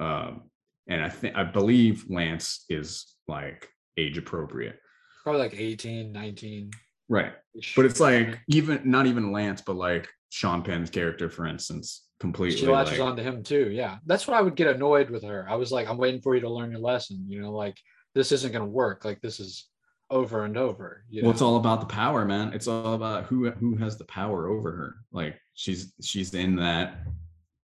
Um, 0.00 0.50
and 0.88 1.02
I 1.02 1.08
think 1.08 1.36
I 1.36 1.42
believe 1.44 2.06
Lance 2.08 2.64
is 2.68 3.16
like 3.26 3.68
age 3.96 4.16
appropriate. 4.18 4.78
probably 5.24 5.42
like 5.42 5.54
18, 5.58 6.12
19. 6.12 6.70
Right. 7.08 7.32
But 7.76 7.84
it's 7.86 8.00
like 8.00 8.38
even 8.48 8.82
not 8.84 9.06
even 9.06 9.32
Lance, 9.32 9.60
but 9.60 9.76
like 9.76 10.08
Sean 10.30 10.62
Penn's 10.62 10.90
character, 10.90 11.28
for 11.28 11.46
instance, 11.46 12.04
completely 12.20 12.58
she 12.58 12.66
latches 12.66 12.98
like, 12.98 13.08
on 13.08 13.16
to 13.16 13.22
him 13.22 13.42
too. 13.42 13.70
Yeah, 13.70 13.98
that's 14.06 14.26
what 14.26 14.36
I 14.36 14.40
would 14.40 14.56
get 14.56 14.74
annoyed 14.74 15.10
with 15.10 15.22
her. 15.24 15.46
I 15.48 15.56
was 15.56 15.72
like, 15.72 15.88
I'm 15.88 15.98
waiting 15.98 16.20
for 16.20 16.34
you 16.34 16.40
to 16.42 16.50
learn 16.50 16.70
your 16.70 16.80
lesson. 16.80 17.24
You 17.28 17.40
know, 17.40 17.52
like 17.52 17.76
this 18.14 18.32
isn't 18.32 18.52
going 18.52 18.64
to 18.64 18.70
work. 18.70 19.04
Like 19.04 19.20
this 19.20 19.40
is 19.40 19.68
over 20.10 20.44
and 20.44 20.56
over. 20.56 21.04
You 21.10 21.22
well, 21.22 21.30
it's 21.30 21.42
all 21.42 21.56
about 21.56 21.80
the 21.80 21.86
power, 21.86 22.24
man. 22.24 22.52
It's 22.52 22.68
all 22.68 22.94
about 22.94 23.24
who 23.24 23.50
who 23.50 23.76
has 23.76 23.96
the 23.96 24.04
power 24.04 24.48
over 24.48 24.72
her. 24.72 24.96
Like 25.12 25.36
she's 25.54 25.92
she's 26.02 26.34
in 26.34 26.56
that 26.56 26.98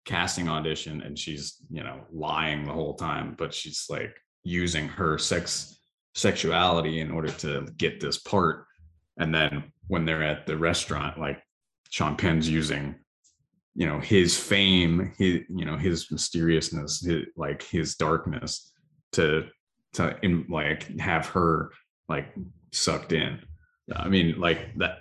casting 0.05 0.49
audition 0.49 1.03
and 1.03 1.19
she's 1.19 1.57
you 1.71 1.85
know 1.85 2.01
lying 2.13 2.65
the 2.65 2.73
whole 2.73 2.95
time, 2.95 3.35
but 3.39 3.55
she's 3.55 3.87
like 3.89 4.17
using 4.43 4.89
her 4.89 5.19
sex 5.19 5.79
sexuality 6.15 7.01
in 7.01 7.11
order 7.11 7.31
to 7.31 7.67
get 7.77 8.01
this 8.01 8.19
part. 8.19 8.67
And 9.19 9.35
then 9.35 9.73
when 9.89 10.05
they're 10.05 10.23
at 10.23 10.47
the 10.47 10.57
restaurant, 10.57 11.19
like 11.19 11.43
Sean 11.91 12.17
Penn's 12.17 12.49
using, 12.49 12.95
you 13.75 13.87
know, 13.87 14.01
his 14.01 14.37
fame, 14.39 15.13
his 15.19 15.41
you 15.49 15.65
know 15.65 15.77
his 15.77 16.11
mysteriousness, 16.11 17.01
his, 17.01 17.27
like 17.37 17.63
his 17.63 17.95
darkness, 17.95 18.73
to 19.13 19.47
to 19.95 20.17
in, 20.23 20.47
like 20.49 20.99
have 20.99 21.27
her 21.29 21.71
like 22.09 22.35
sucked 22.73 23.13
in. 23.13 23.41
I 23.95 24.09
mean, 24.09 24.39
like 24.39 24.77
that. 24.79 24.99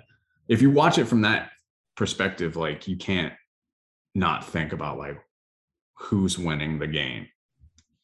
If 0.48 0.62
you 0.62 0.72
watch 0.72 0.98
it 0.98 1.06
from 1.06 1.22
that 1.22 1.52
perspective, 1.96 2.56
like 2.56 2.88
you 2.88 2.98
can't 2.98 3.34
not 4.16 4.46
think 4.46 4.74
about 4.74 4.98
like 4.98 5.20
who's 5.96 6.40
winning 6.40 6.80
the 6.80 6.88
game. 6.88 7.28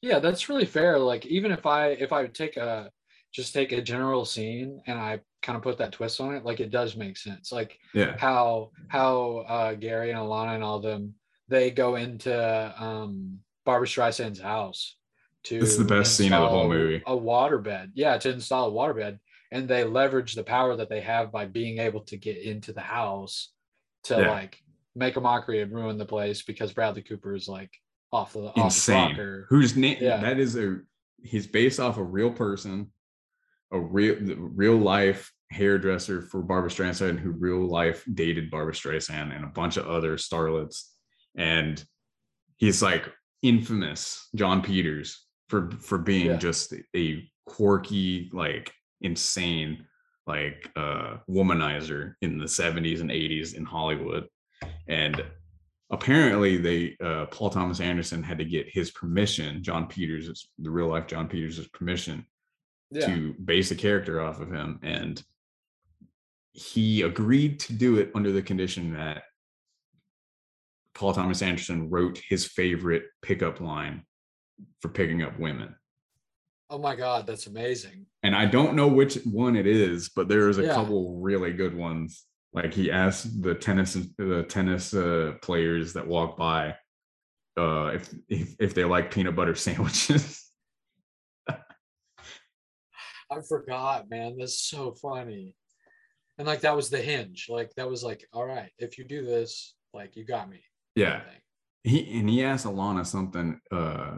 yeah, 0.01 0.19
that's 0.19 0.49
really 0.49 0.65
fair. 0.65 0.99
Like 0.99 1.25
even 1.25 1.51
if 1.51 1.65
I 1.65 1.89
if 1.89 2.12
I 2.12 2.28
take 2.28 2.58
a 2.58 2.91
just 3.36 3.54
take 3.54 3.71
a 3.74 3.82
general 3.82 4.24
scene 4.24 4.82
and 4.88 4.98
I 4.98 5.19
kind 5.41 5.58
of 5.58 5.62
put 5.62 5.78
that 5.80 5.91
twist 5.91 6.21
on 6.21 6.34
it, 6.36 6.45
like 6.45 6.60
it 6.62 6.71
does 6.71 6.95
make 6.95 7.17
sense. 7.17 7.52
Like 7.52 7.78
Yeah, 7.93 8.15
how 8.17 8.71
how 8.88 9.43
uh, 9.48 9.74
Gary 9.74 10.12
and 10.12 10.19
Alana 10.19 10.56
and 10.56 10.63
all 10.63 10.80
them 10.80 11.15
they 11.50 11.69
go 11.69 11.95
into 11.95 12.34
um, 12.82 13.39
Barbra 13.65 13.88
Streisand's 13.88 14.39
house 14.39 14.95
to. 15.43 15.60
This 15.60 15.71
is 15.71 15.78
the 15.78 15.84
best 15.84 16.15
scene 16.15 16.34
of 16.34 16.41
the 16.41 16.48
whole 16.48 16.69
movie. 16.69 17.04
A 17.06 17.15
waterbed, 17.15 17.91
yeah, 17.93 18.17
to 18.17 18.32
install 18.32 18.69
a 18.69 18.71
waterbed, 18.71 19.19
and 19.52 19.67
they 19.67 19.84
leverage 19.84 20.34
the 20.34 20.43
power 20.43 20.76
that 20.78 20.89
they 20.89 21.02
have 21.02 21.32
by 21.32 21.45
being 21.45 21.80
able 21.80 22.02
to 22.06 22.17
get 22.17 22.38
into 22.38 22.71
the 22.74 22.82
house 22.82 23.52
to 24.06 24.15
Yeah. 24.15 24.32
like 24.32 24.58
make 24.95 25.17
a 25.17 25.21
mockery 25.21 25.62
and 25.62 25.74
ruin 25.74 25.98
the 25.98 26.06
place 26.06 26.41
because 26.41 26.71
Bradley 26.71 27.02
Cooper 27.04 27.36
is 27.36 27.48
like 27.50 27.71
off 28.13 28.32
the 28.34 28.39
off 28.39 28.58
insane. 28.58 28.95
the 28.95 29.21
rocker. 29.21 29.45
Whose 29.50 29.76
name? 29.76 29.98
Yeah. 30.00 30.21
That 30.21 30.39
is 30.39 30.56
a. 30.56 30.80
He's 31.21 31.48
based 31.48 31.80
off 31.80 31.98
a 31.98 32.04
real 32.04 32.32
person, 32.32 32.91
a 33.71 33.80
real 33.80 34.15
real 34.38 34.78
life 34.78 35.32
hairdresser 35.51 36.21
for 36.21 36.41
Barbra 36.41 36.69
Streisand, 36.69 37.19
who 37.19 37.32
real 37.32 37.67
life 37.67 38.04
dated 38.13 38.49
Barbra 38.51 38.73
Streisand 38.73 39.36
and 39.36 39.43
a 39.45 39.49
bunch 39.49 39.78
of 39.78 39.88
other 39.88 40.17
starlets, 40.17 40.84
and 41.36 41.84
he's 42.58 42.82
like 42.82 43.12
infamous 43.41 44.28
Jon 44.36 44.62
Peters 44.62 45.25
for 45.49 45.69
for 45.82 45.97
being 45.97 46.28
Yeah. 46.28 46.38
just 46.38 46.73
a 46.95 47.30
quirky, 47.45 48.30
like 48.34 48.73
insane, 49.01 49.86
like 50.25 50.69
uh 50.75 51.17
womanizer 51.30 52.15
in 52.21 52.38
the 52.38 52.45
70s 52.45 53.01
and 53.01 53.12
80s 53.12 53.54
in 53.56 53.65
Hollywood. 53.65 54.28
And 54.88 55.23
apparently 55.91 56.58
they 56.58 56.97
uh 57.04 57.25
Paul 57.28 57.49
Thomas 57.51 57.80
Anderson 57.80 58.23
had 58.23 58.39
to 58.39 58.45
get 58.45 58.67
his 58.69 58.91
permission, 58.91 59.62
Jon 59.63 59.88
Peters, 59.88 60.47
the 60.58 60.71
real 60.71 60.88
life 60.88 61.08
Jon 61.08 61.28
Peters' 61.28 61.67
permission 61.67 62.25
Yeah, 62.95 63.08
to 63.08 63.34
base 63.43 63.71
a 63.71 63.75
character 63.75 64.21
off 64.21 64.39
of 64.41 64.51
him. 64.51 64.79
And 64.84 65.21
he 66.53 67.01
agreed 67.01 67.60
to 67.62 67.73
do 67.73 67.97
it 67.97 68.12
under 68.15 68.31
the 68.31 68.41
condition 68.41 68.93
that 68.93 69.23
Paul 70.93 71.13
Thomas 71.13 71.41
Anderson 71.41 71.89
wrote 71.89 72.21
his 72.29 72.45
favorite 72.45 73.03
pickup 73.21 73.60
line 73.60 74.03
for 74.81 74.88
picking 74.89 75.21
up 75.21 75.38
women. 75.39 75.75
oh 76.69 76.77
my 76.79 76.95
god, 76.95 77.27
that's 77.27 77.47
amazing. 77.47 78.05
And 78.23 78.36
I 78.36 78.45
don't 78.45 78.75
know 78.75 78.88
which 78.88 79.15
one 79.25 79.55
it 79.55 79.67
is, 79.67 80.10
but 80.10 80.27
there's 80.29 80.58
a 80.58 80.63
Yeah. 80.63 80.73
couple 80.73 81.19
really 81.21 81.53
good 81.53 81.75
ones. 81.75 82.23
Like 82.53 82.73
he 82.73 82.89
asked 82.89 83.43
the 83.43 83.53
tennis 83.53 83.93
the 84.17 84.43
tennis 84.47 84.93
uh, 84.93 85.34
players 85.41 85.91
that 85.93 86.08
walk 86.08 86.38
by 86.38 86.75
uh, 87.58 87.88
if, 87.95 88.13
if 88.29 88.55
if 88.60 88.73
they 88.73 88.86
like 88.86 89.12
peanut 89.12 89.36
butter 89.36 89.55
sandwiches. 89.55 90.41
I 93.31 93.41
forgot, 93.41 94.09
man. 94.09 94.38
That's 94.38 94.59
so 94.59 94.93
funny. 94.93 95.55
And 96.38 96.47
like 96.47 96.61
that 96.61 96.75
was 96.75 96.89
the 96.89 97.01
hinge. 97.01 97.47
Like 97.49 97.71
that 97.75 97.89
was 97.89 98.03
like, 98.03 98.27
all 98.33 98.45
right, 98.45 98.71
if 98.77 98.97
you 98.97 99.05
do 99.05 99.23
this, 99.23 99.73
like 99.93 100.15
you 100.15 100.25
got 100.25 100.49
me. 100.49 100.61
yeah. 100.95 101.21
he 101.83 102.19
and 102.19 102.29
he 102.29 102.43
asked 102.43 102.65
Alana 102.65 103.05
something 103.05 103.59
uh 103.71 104.17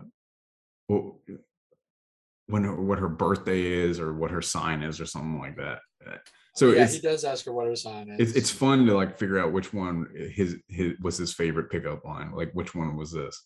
when 2.48 2.64
her, 2.64 2.82
what 2.82 3.00
her 3.00 3.10
birthday 3.10 3.62
is 3.62 4.00
or 4.00 4.14
what 4.14 4.32
her 4.32 4.42
sign 4.42 4.82
is 4.82 5.02
or 5.02 5.06
something 5.06 5.38
like 5.40 5.58
that. 5.58 5.80
Uh, 6.06 6.16
So 6.56 6.72
yeah, 6.72 6.84
it's 6.84 6.94
he 6.96 7.02
does 7.02 7.24
ask 7.26 7.46
her 7.46 7.52
what 7.52 7.68
her 7.68 7.76
sign 7.76 8.10
is. 8.10 8.20
it's 8.30 8.38
it's 8.38 8.50
fun 8.50 8.86
to 8.86 8.96
like 8.96 9.18
figure 9.18 9.38
out 9.40 9.52
which 9.54 9.74
one 9.74 10.08
his 10.34 10.56
his 10.70 10.94
was 11.02 11.18
his 11.18 11.34
favorite 11.34 11.70
pickup 11.70 12.04
line. 12.06 12.32
Like 12.34 12.52
which 12.54 12.74
one 12.74 12.96
was 12.96 13.12
this? 13.12 13.46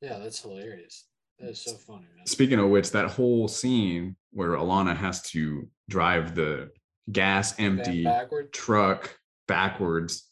yeah, 0.00 0.18
that's 0.18 0.40
hilarious. 0.40 1.06
That 1.38 1.50
is 1.50 1.64
so 1.64 1.74
funny, 1.74 2.06
man. 2.16 2.26
Speaking 2.26 2.58
of 2.58 2.68
which, 2.70 2.90
that 2.92 3.10
whole 3.10 3.48
scene 3.48 4.16
where 4.32 4.50
Alana 4.50 4.96
has 4.96 5.22
to 5.30 5.68
drive 5.88 6.34
the 6.34 6.70
gas 7.10 7.54
empty 7.58 8.04
backward. 8.04 8.52
truck 8.52 9.18
backwards 9.48 10.28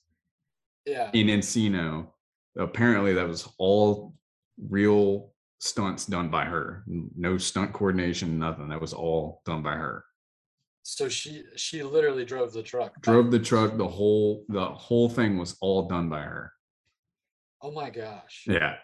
Yeah. 0.86 1.10
in 1.12 1.26
Encino. 1.26 2.08
Apparently, 2.56 3.12
that 3.14 3.26
was 3.28 3.48
all 3.58 4.14
real 4.68 5.32
stunts 5.58 6.06
done 6.06 6.30
by 6.30 6.44
her. 6.44 6.84
No 6.86 7.38
stunt 7.38 7.72
coordination, 7.72 8.38
nothing. 8.38 8.68
That 8.68 8.80
was 8.80 8.92
all 8.92 9.42
done 9.44 9.62
by 9.62 9.74
her. 9.74 10.04
So 10.82 11.08
she 11.08 11.44
she 11.56 11.82
literally 11.82 12.24
drove 12.24 12.52
the 12.52 12.62
truck. 12.62 13.00
drove 13.02 13.30
the 13.30 13.38
truck 13.38 13.76
the 13.76 13.86
whole 13.86 14.44
the 14.48 14.64
whole 14.66 15.08
thing 15.10 15.38
was 15.38 15.56
all 15.60 15.86
done 15.88 16.08
by 16.08 16.22
her 16.22 16.52
Oh 17.62 17.70
my 17.70 17.90
gosh. 17.90 18.44
yeah 18.46 18.76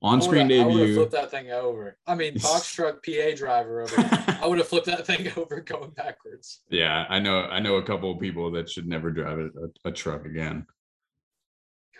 on 0.00 0.22
screen 0.22 0.46
would've- 0.48 0.62
I 0.62 0.66
would 0.66 0.86
have 0.86 0.94
flipped 0.94 1.12
that 1.12 1.30
thing 1.30 1.50
over. 1.50 1.96
I 2.06 2.14
mean, 2.14 2.34
box 2.42 2.72
truck 2.72 3.04
PA 3.04 3.34
driver 3.36 3.82
over. 3.82 3.94
I 3.98 4.46
would 4.46 4.58
have 4.58 4.68
flipped 4.68 4.86
that 4.86 5.06
thing 5.06 5.28
over 5.36 5.60
going 5.60 5.90
backwards. 5.90 6.60
yeah 6.70 7.04
i 7.08 7.18
know 7.18 7.40
i 7.42 7.58
know 7.58 7.76
a 7.76 7.82
couple 7.82 8.10
of 8.12 8.20
people 8.20 8.50
that 8.52 8.70
should 8.70 8.86
never 8.86 9.10
drive 9.10 9.38
a, 9.38 9.48
a, 9.88 9.90
truck 9.92 10.24
again 10.24 10.64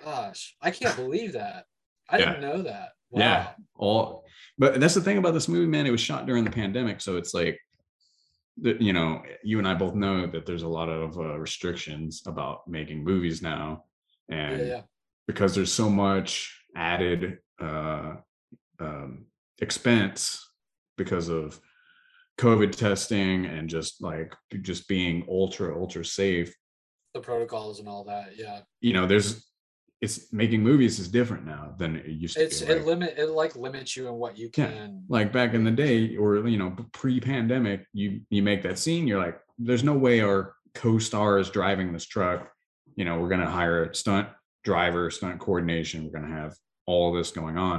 Gosh, 0.04 0.56
I 0.62 0.70
can't 0.70 0.94
believe 1.04 1.32
that. 1.32 1.64
I 2.08 2.18
Yeah. 2.18 2.26
didn't 2.34 2.42
know 2.42 2.62
that. 2.62 2.90
Wow. 3.10 3.20
Yeah. 3.20 3.48
all 3.74 4.24
but 4.58 4.78
that's 4.80 4.94
the 4.94 5.00
thing 5.00 5.16
about 5.18 5.32
this 5.34 5.48
movie 5.48 5.66
man 5.66 5.86
it 5.86 5.90
was 5.90 6.00
shot 6.00 6.26
during 6.26 6.44
the 6.44 6.50
pandemic 6.50 7.00
so 7.00 7.16
it's 7.16 7.32
like 7.32 7.58
you 8.60 8.92
know 8.92 9.22
you 9.42 9.58
and 9.58 9.66
i 9.66 9.72
both 9.72 9.94
know 9.94 10.26
that 10.26 10.44
there's 10.44 10.62
a 10.64 10.68
lot 10.68 10.88
of 10.90 11.16
uh, 11.16 11.38
restrictions 11.38 12.22
about 12.26 12.68
making 12.68 13.02
movies 13.02 13.40
now 13.40 13.84
Yeah, 14.28 14.36
and 14.50 14.68
yeah. 14.68 14.80
because 15.26 15.54
there's 15.54 15.72
so 15.72 15.88
much 15.88 16.54
added 16.76 17.38
uh, 17.60 18.16
um, 18.80 19.26
expense 19.60 20.46
because 20.96 21.28
of 21.28 21.60
covid 22.38 22.70
testing 22.70 23.46
and 23.46 23.68
just 23.68 24.00
like 24.00 24.32
just 24.62 24.86
being 24.86 25.24
ultra 25.28 25.76
ultra 25.76 26.04
safe 26.04 26.54
The 27.14 27.20
protocols 27.20 27.80
and 27.80 27.88
all 27.88 28.04
that. 28.04 28.36
Yeah. 28.36 28.60
you 28.80 28.92
know 28.92 29.06
there's 29.06 29.44
it's 30.00 30.32
making 30.32 30.62
movies 30.62 31.00
is 31.00 31.08
different 31.08 31.44
now 31.44 31.74
than 31.76 31.96
it 31.96 32.06
used 32.06 32.36
to 32.36 32.44
It's 32.44 32.60
be 32.62 32.70
it 32.70 32.76
like, 32.78 32.86
limit 32.86 33.14
it 33.18 33.30
like 33.30 33.56
limits 33.56 33.96
you 33.96 34.06
in 34.06 34.14
what 34.14 34.38
you 34.38 34.48
Yeah. 34.56 34.68
can. 34.68 35.02
like 35.08 35.32
back 35.32 35.54
in 35.54 35.64
the 35.64 35.72
day 35.72 36.16
or 36.16 36.46
you 36.46 36.56
know 36.58 36.76
pre-pandemic 36.92 37.84
you 37.92 38.20
you 38.30 38.42
make 38.44 38.62
that 38.62 38.78
scene 38.78 39.08
you're 39.08 39.18
like 39.20 39.40
there's 39.58 39.82
no 39.82 39.94
way 39.98 40.20
our 40.20 40.54
co-star 40.76 41.40
is 41.40 41.50
driving 41.50 41.92
this 41.92 42.06
truck 42.06 42.52
you 42.94 43.04
know 43.04 43.18
we're 43.18 43.28
going 43.28 43.40
to 43.40 43.50
hire 43.50 43.86
a 43.86 43.94
stunt 43.94 44.28
driver 44.62 45.10
stunt 45.10 45.40
coordination 45.40 46.04
we're 46.04 46.16
going 46.20 46.30
to 46.30 46.40
have 46.40 46.54
all 46.88 47.12
this 47.12 47.30
going 47.30 47.56
on 47.58 47.78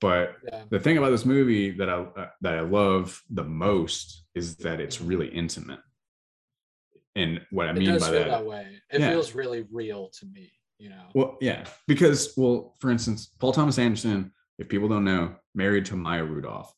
but 0.00 0.24
Yeah. 0.44 0.64
the 0.70 0.80
thing 0.80 0.98
about 0.98 1.10
this 1.10 1.24
movie 1.24 1.70
that 1.78 1.88
i 1.88 1.94
uh, 2.22 2.28
that 2.44 2.54
i 2.58 2.60
love 2.80 3.22
the 3.30 3.44
most 3.44 4.24
is 4.34 4.56
that 4.56 4.80
it's 4.84 5.00
really 5.00 5.28
intimate 5.28 5.80
and 7.16 7.40
what 7.50 7.66
i 7.68 7.70
It 7.70 7.76
mean 7.76 7.98
by 7.98 8.10
that 8.10 8.28
that 8.28 8.46
way. 8.46 8.66
It 8.92 9.00
Yeah. 9.00 9.10
feels 9.10 9.34
really 9.34 9.62
real 9.70 10.10
to 10.18 10.26
me, 10.26 10.52
you 10.78 10.90
know. 10.90 11.04
well, 11.14 11.30
yeah, 11.40 11.64
because 11.86 12.34
well, 12.36 12.74
for 12.80 12.90
instance, 12.90 13.20
Paul 13.40 13.52
Thomas 13.52 13.78
Anderson, 13.78 14.32
if 14.58 14.68
people 14.68 14.88
don't 14.88 15.04
know, 15.04 15.36
married 15.54 15.84
to 15.86 15.96
Maya 15.96 16.24
Rudolph. 16.24 16.72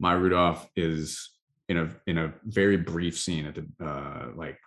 Maya 0.00 0.18
Rudolph 0.18 0.68
is 0.76 1.30
in 1.68 1.76
a 1.78 1.86
in 2.06 2.16
a 2.18 2.32
very 2.44 2.76
brief 2.78 3.18
scene 3.18 3.44
at 3.46 3.54
the 3.58 3.64
uh 3.84 4.28
like 4.34 4.58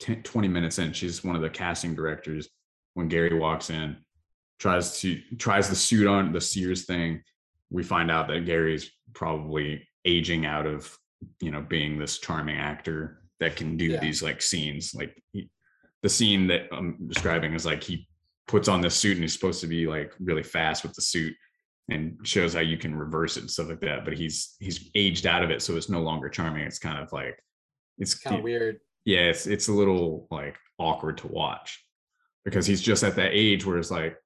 10, 0.00 0.22
20 0.22 0.48
minutes 0.48 0.78
in. 0.78 0.92
She's 0.92 1.24
one 1.24 1.36
of 1.36 1.42
the 1.42 1.50
casting 1.50 1.94
directors 1.94 2.48
when 2.94 3.08
Gary 3.08 3.36
walks 3.38 3.70
in, 3.70 3.96
tries 4.58 5.00
to 5.00 5.20
tries 5.38 5.68
the 5.68 5.76
suit 5.76 6.06
on 6.06 6.32
the 6.32 6.40
Sears 6.40 6.84
thing. 6.84 7.22
We 7.70 7.82
find 7.82 8.10
out 8.10 8.28
that 8.28 8.46
Gary's 8.46 8.90
probably 9.14 9.86
aging 10.04 10.46
out 10.46 10.66
of 10.66 10.96
you 11.40 11.50
know 11.50 11.60
being 11.62 11.98
this 11.98 12.18
charming 12.18 12.56
actor 12.56 13.22
that 13.40 13.56
can 13.56 13.76
do 13.76 13.86
Yeah. 13.86 14.00
these 14.00 14.22
like 14.22 14.40
scenes 14.42 14.94
like 14.94 15.20
he, 15.32 15.50
the 16.02 16.08
scene 16.08 16.46
that 16.48 16.68
I'm 16.72 17.08
describing 17.08 17.54
is 17.54 17.66
like 17.66 17.82
he 17.82 18.06
puts 18.46 18.68
on 18.68 18.80
this 18.80 18.94
suit 18.96 19.14
and 19.14 19.22
he's 19.22 19.32
supposed 19.32 19.60
to 19.62 19.66
be 19.66 19.86
like 19.86 20.12
really 20.20 20.42
fast 20.44 20.82
with 20.84 20.94
the 20.94 21.02
suit 21.02 21.34
and 21.90 22.16
shows 22.22 22.54
how 22.54 22.60
you 22.60 22.76
can 22.78 22.94
reverse 22.94 23.36
it 23.36 23.40
and 23.40 23.50
stuff 23.50 23.68
like 23.68 23.80
that. 23.80 24.04
But 24.04 24.14
he's 24.14 24.54
he's 24.60 24.90
aged 24.94 25.26
out 25.26 25.42
of 25.42 25.50
it, 25.50 25.60
so 25.62 25.76
it's 25.76 25.88
no 25.88 26.00
longer 26.02 26.28
charming. 26.28 26.64
It's 26.64 26.78
kind 26.78 26.98
of 27.02 27.12
like 27.12 27.38
it's 27.98 28.14
Kind 28.14 28.36
of 28.36 28.42
weird. 28.44 28.78
yeah, 29.04 29.22
it's 29.30 29.46
it's 29.46 29.68
a 29.68 29.72
little 29.72 30.28
like 30.30 30.56
awkward 30.78 31.18
to 31.18 31.26
watch 31.28 31.84
because 32.44 32.64
he's 32.66 32.80
just 32.80 33.02
at 33.02 33.16
that 33.16 33.30
age 33.32 33.66
where 33.66 33.78
it's 33.78 33.90
like 33.90 34.16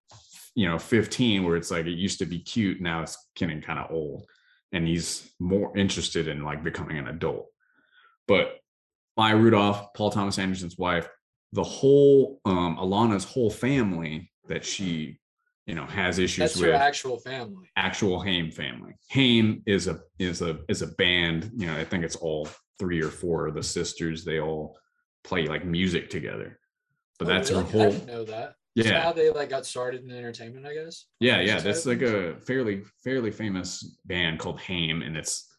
you 0.54 0.68
know 0.68 0.78
15 0.78 1.44
where 1.44 1.56
it's 1.56 1.70
like 1.70 1.86
it 1.86 1.92
used 1.92 2.18
to 2.18 2.26
be 2.26 2.38
cute 2.38 2.80
now 2.80 3.02
it's 3.02 3.16
getting 3.36 3.62
kind 3.62 3.78
of 3.78 3.90
old 3.90 4.24
and 4.72 4.86
he's 4.86 5.30
more 5.38 5.76
interested 5.76 6.28
in 6.28 6.42
like 6.42 6.62
becoming 6.62 6.98
an 6.98 7.08
adult 7.08 7.46
but 8.28 8.58
Maya 9.16 9.36
Rudolph, 9.36 9.92
Paul 9.94 10.10
Thomas 10.10 10.38
Anderson's 10.38 10.78
wife, 10.78 11.08
the 11.52 11.62
whole 11.62 12.40
um 12.44 12.76
Alana's 12.78 13.24
whole 13.24 13.50
family 13.50 14.30
that 14.48 14.64
she 14.64 15.18
you 15.66 15.74
know 15.74 15.86
has 15.86 16.18
issues 16.18 16.54
That's 16.54 16.60
with 16.60 16.74
actual 16.74 17.18
family. 17.18 17.68
actual 17.76 18.20
Haim 18.20 18.50
family. 18.50 18.94
Haim 19.10 19.62
is 19.66 19.86
a 19.86 20.00
is 20.18 20.40
a 20.42 20.60
is 20.68 20.82
a 20.82 20.88
band. 20.88 21.50
You 21.56 21.66
know, 21.66 21.76
I 21.76 21.84
think 21.84 22.04
it's 22.04 22.16
all 22.16 22.48
three 22.78 23.02
or 23.02 23.10
four 23.10 23.46
of 23.46 23.54
the 23.54 23.62
sisters. 23.62 24.24
They 24.24 24.40
all 24.40 24.78
play 25.24 25.46
like 25.46 25.64
music 25.64 26.10
together. 26.10 26.58
But 27.18 27.26
Oh, 27.26 27.28
that's 27.28 27.50
her 27.50 27.62
really? 27.62 27.68
I 27.68 27.90
whole 27.90 28.06
know 28.06 28.24
that. 28.24 28.54
Yeah 28.74 29.02
how 29.02 29.12
they 29.12 29.30
like 29.30 29.50
got 29.50 29.66
started 29.66 30.02
in 30.02 30.10
entertainment, 30.10 30.66
I 30.66 30.74
guess. 30.74 31.06
yeah 31.20 31.40
yeah. 31.40 31.60
That's 31.60 31.84
like 31.86 32.02
a 32.02 32.36
fairly 32.40 32.82
fairly 33.04 33.30
famous 33.30 33.98
band 34.06 34.38
called 34.38 34.60
Haim, 34.60 35.02
and 35.02 35.16
it's 35.16 35.54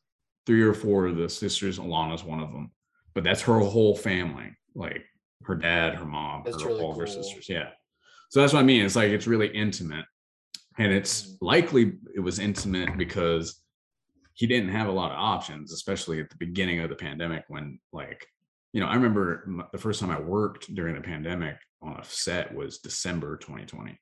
three 0.45 0.62
or 0.63 0.73
four 0.73 1.06
of 1.06 1.15
the 1.17 1.30
sisters. 1.30 1.80
Alana's 1.80 2.23
one 2.23 2.39
of 2.41 2.52
them. 2.52 2.71
But 3.13 3.23
that's 3.23 3.41
her 3.43 3.60
whole 3.60 3.95
family, 3.95 4.56
like 4.73 5.06
her 5.43 5.56
dad, 5.56 5.95
her 5.95 6.06
mom, 6.06 6.41
That's 6.45 6.62
her, 6.63 6.69
really 6.69 6.82
all 6.82 6.97
her 6.99 7.06
sisters. 7.06 7.47
Yeah. 7.47 7.69
So 8.30 8.41
that's 8.41 8.54
what 8.54 8.60
I 8.60 8.63
mean. 8.63 8.84
It's 8.84 8.95
like 8.95 9.12
it's 9.12 9.28
really 9.28 9.47
intimate. 9.47 10.06
And 10.80 10.91
it's 10.91 11.28
Mhm. 11.34 11.38
likely 11.41 11.93
it 12.15 12.19
was 12.19 12.39
intimate 12.39 12.97
because 12.97 13.62
he 14.34 14.47
didn't 14.47 14.69
have 14.69 14.88
a 14.88 14.91
lot 14.91 15.12
of 15.12 15.17
options, 15.19 15.71
especially 15.71 16.19
at 16.19 16.30
the 16.32 16.38
beginning 16.38 16.80
of 16.80 16.89
the 16.89 16.95
pandemic 16.95 17.43
when 17.49 17.80
like, 17.91 18.26
you 18.71 18.82
know, 18.82 18.88
I 18.88 18.95
remember 18.95 19.47
the 19.71 19.78
first 19.78 19.99
time 19.99 20.10
I 20.10 20.19
worked 20.19 20.73
during 20.73 20.95
the 20.95 21.02
pandemic 21.02 21.58
on 21.84 22.00
a 22.00 22.04
set 22.04 22.54
was 22.54 22.80
December 22.80 23.38
2020. 23.38 24.00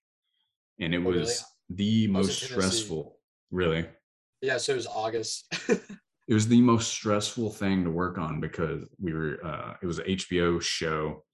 And 0.80 0.94
it 0.94 0.98
Oh, 0.98 1.02
really? 1.02 1.20
was 1.20 1.44
the 1.70 2.10
I 2.14 2.18
was 2.18 2.28
most 2.28 2.44
stressful, 2.44 3.18
really. 3.52 3.86
Yeah, 4.42 4.58
so 4.58 4.74
it 4.74 4.78
was 4.78 4.88
August. 4.88 5.54
It 6.28 6.34
was 6.34 6.48
the 6.48 6.62
most 6.62 6.88
stressful 6.88 7.50
thing 7.52 7.84
to 7.84 7.90
work 7.90 8.18
on 8.18 8.40
because 8.40 8.86
we 9.00 9.12
were 9.12 9.40
uh 9.44 9.74
it 9.82 9.86
was 9.86 10.00
an 10.00 10.06
HBO 10.06 10.62
show 10.62 11.26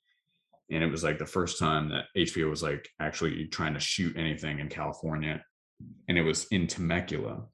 and 0.71 0.83
it 0.83 0.89
was 0.89 1.03
like 1.03 1.19
the 1.19 1.25
first 1.25 1.59
time 1.59 1.89
that 1.89 2.05
HBO 2.17 2.49
was 2.49 2.63
like 2.63 2.89
actually 2.99 3.45
trying 3.45 3.75
to 3.75 3.79
shoot 3.79 4.17
anything 4.17 4.57
in 4.57 4.69
California 4.69 5.43
and 6.07 6.17
it 6.17 6.23
was 6.23 6.47
in 6.49 6.65
Temecula 6.65 7.43
oh 7.43 7.47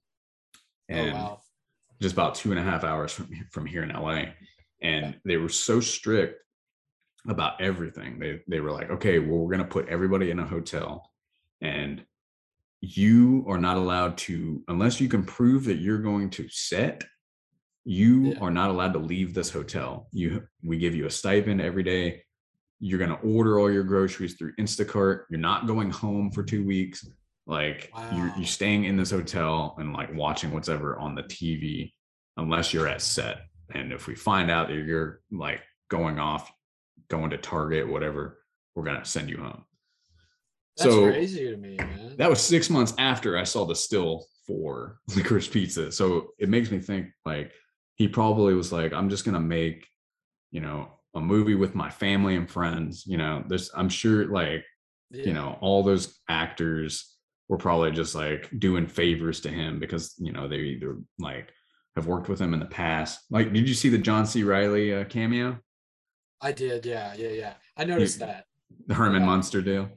and 0.88 1.14
wow. 1.14 1.40
just 2.02 2.14
about 2.14 2.36
two 2.36 2.52
and 2.52 2.60
a 2.60 2.64
half 2.64 2.86
hours 2.86 3.12
from 3.12 3.30
from 3.52 3.66
here 3.66 3.84
in 3.84 3.90
LA 3.90 4.26
and 4.82 5.20
they 5.26 5.36
were 5.36 5.50
so 5.50 5.82
strict 5.82 6.40
about 7.28 7.62
everything. 7.62 8.20
They 8.20 8.42
they 8.48 8.60
were 8.60 8.72
like 8.72 8.90
okay 8.92 9.20
well 9.20 9.40
we're 9.40 9.56
going 9.56 9.68
to 9.68 9.74
put 9.74 9.88
everybody 9.90 10.30
in 10.32 10.40
a 10.40 10.46
hotel 10.46 11.10
and 11.62 12.04
you 12.82 13.46
are 13.48 13.58
not 13.58 13.78
allowed 13.78 14.18
to 14.18 14.62
unless 14.68 15.00
you 15.00 15.08
can 15.08 15.24
prove 15.24 15.64
that 15.66 15.78
you're 15.78 16.00
going 16.02 16.30
to 16.32 16.48
set 16.50 17.04
you 17.86 18.32
Yeah. 18.32 18.40
are 18.40 18.52
not 18.52 18.70
allowed 18.70 18.94
to 18.94 19.00
leave 19.00 19.34
this 19.34 19.50
hotel. 19.50 20.08
You 20.12 20.44
we 20.64 20.78
give 20.78 20.96
you 20.96 21.06
a 21.06 21.10
stipend 21.12 21.62
every 21.62 21.84
day. 21.84 22.24
You're 22.80 23.00
going 23.00 23.12
to 23.12 23.18
order 23.28 23.60
all 23.60 23.72
your 23.72 23.84
groceries 23.84 24.34
through 24.36 24.56
instacart. 24.56 25.24
You're 25.30 25.40
not 25.40 25.68
going 25.68 25.90
home 25.92 26.32
for 26.32 26.44
two 26.44 26.66
weeks. 26.66 27.06
Like 27.46 27.92
you're, 28.16 28.32
you're 28.38 28.46
staying 28.46 28.86
in 28.86 28.96
this 28.96 29.12
hotel 29.12 29.76
and 29.78 29.92
like 29.94 30.14
watching 30.14 30.52
whatever 30.52 30.98
on 30.98 31.14
the 31.16 31.24
tv 31.24 31.92
unless 32.38 32.74
you're 32.74 32.88
at 32.88 33.02
set. 33.02 33.42
And 33.74 33.92
if 33.92 34.08
we 34.08 34.16
find 34.16 34.50
out 34.50 34.70
that 34.70 34.76
you're 34.76 35.20
like 35.32 35.62
going 35.90 36.20
off 36.20 36.50
going 37.14 37.30
to 37.32 37.38
target 37.38 37.88
whatever 37.88 38.40
we're 38.76 38.84
going 38.84 39.00
to 39.00 39.06
send 39.06 39.30
you 39.30 39.38
home 39.38 39.64
That's 40.78 40.90
so 40.90 41.04
crazy 41.12 41.50
to 41.52 41.58
me, 41.58 41.78
man. 41.78 42.16
that 42.18 42.30
was 42.30 42.42
six 42.42 42.70
months 42.70 42.94
after 42.98 43.38
I 43.38 43.44
saw 43.44 43.66
the 43.66 43.76
still 43.76 44.26
for 44.48 44.98
licorice 45.16 45.48
pizza. 45.48 45.92
So 45.92 46.30
it 46.40 46.50
makes 46.50 46.70
me 46.72 46.80
think 46.80 47.08
like 47.26 47.52
he 47.96 48.08
probably 48.08 48.54
was 48.56 48.72
like, 48.72 48.92
I'm 48.94 49.10
just 49.10 49.26
gonna 49.26 49.40
make, 49.40 49.88
you 50.52 50.62
know, 50.62 50.90
a 51.16 51.22
movie 51.22 51.56
with 51.56 51.76
my 51.76 51.90
family 51.90 52.36
and 52.36 52.50
friends. 52.50 53.04
You 53.06 53.18
know, 53.18 53.44
there's 53.48 53.70
I'm 53.76 53.90
sure 53.90 54.26
like, 54.26 54.64
Yeah. 55.12 55.26
you 55.28 55.34
know, 55.34 55.58
all 55.62 55.84
those 55.84 56.20
actors 56.28 57.16
were 57.50 57.58
probably 57.58 57.92
just 57.92 58.16
like 58.16 58.50
doing 58.58 58.88
favors 58.88 59.42
to 59.42 59.50
him 59.50 59.80
because, 59.80 60.16
you 60.18 60.32
know, 60.34 60.48
they 60.48 60.58
either 60.74 60.98
like 61.20 61.50
have 61.96 62.08
worked 62.08 62.30
with 62.30 62.42
him 62.42 62.54
in 62.56 62.60
the 62.60 62.66
past. 62.84 63.20
Like, 63.30 63.54
did 63.54 63.68
you 63.70 63.76
see 63.76 63.90
the 63.90 63.98
John 64.00 64.26
C. 64.26 64.44
Reilly 64.44 64.94
uh, 64.96 65.04
cameo? 65.06 65.60
I 66.44 66.52
did, 66.52 66.86
yeah, 66.86 67.14
yeah, 67.16 67.30
yeah. 67.30 67.54
I 67.78 67.86
noticed 67.86 68.20
You- 68.20 68.26
that. 68.28 68.46
The 68.88 68.94
Herman 68.96 69.22
Yeah. 69.22 69.28
Munster 69.28 69.62
deal? 69.62 69.90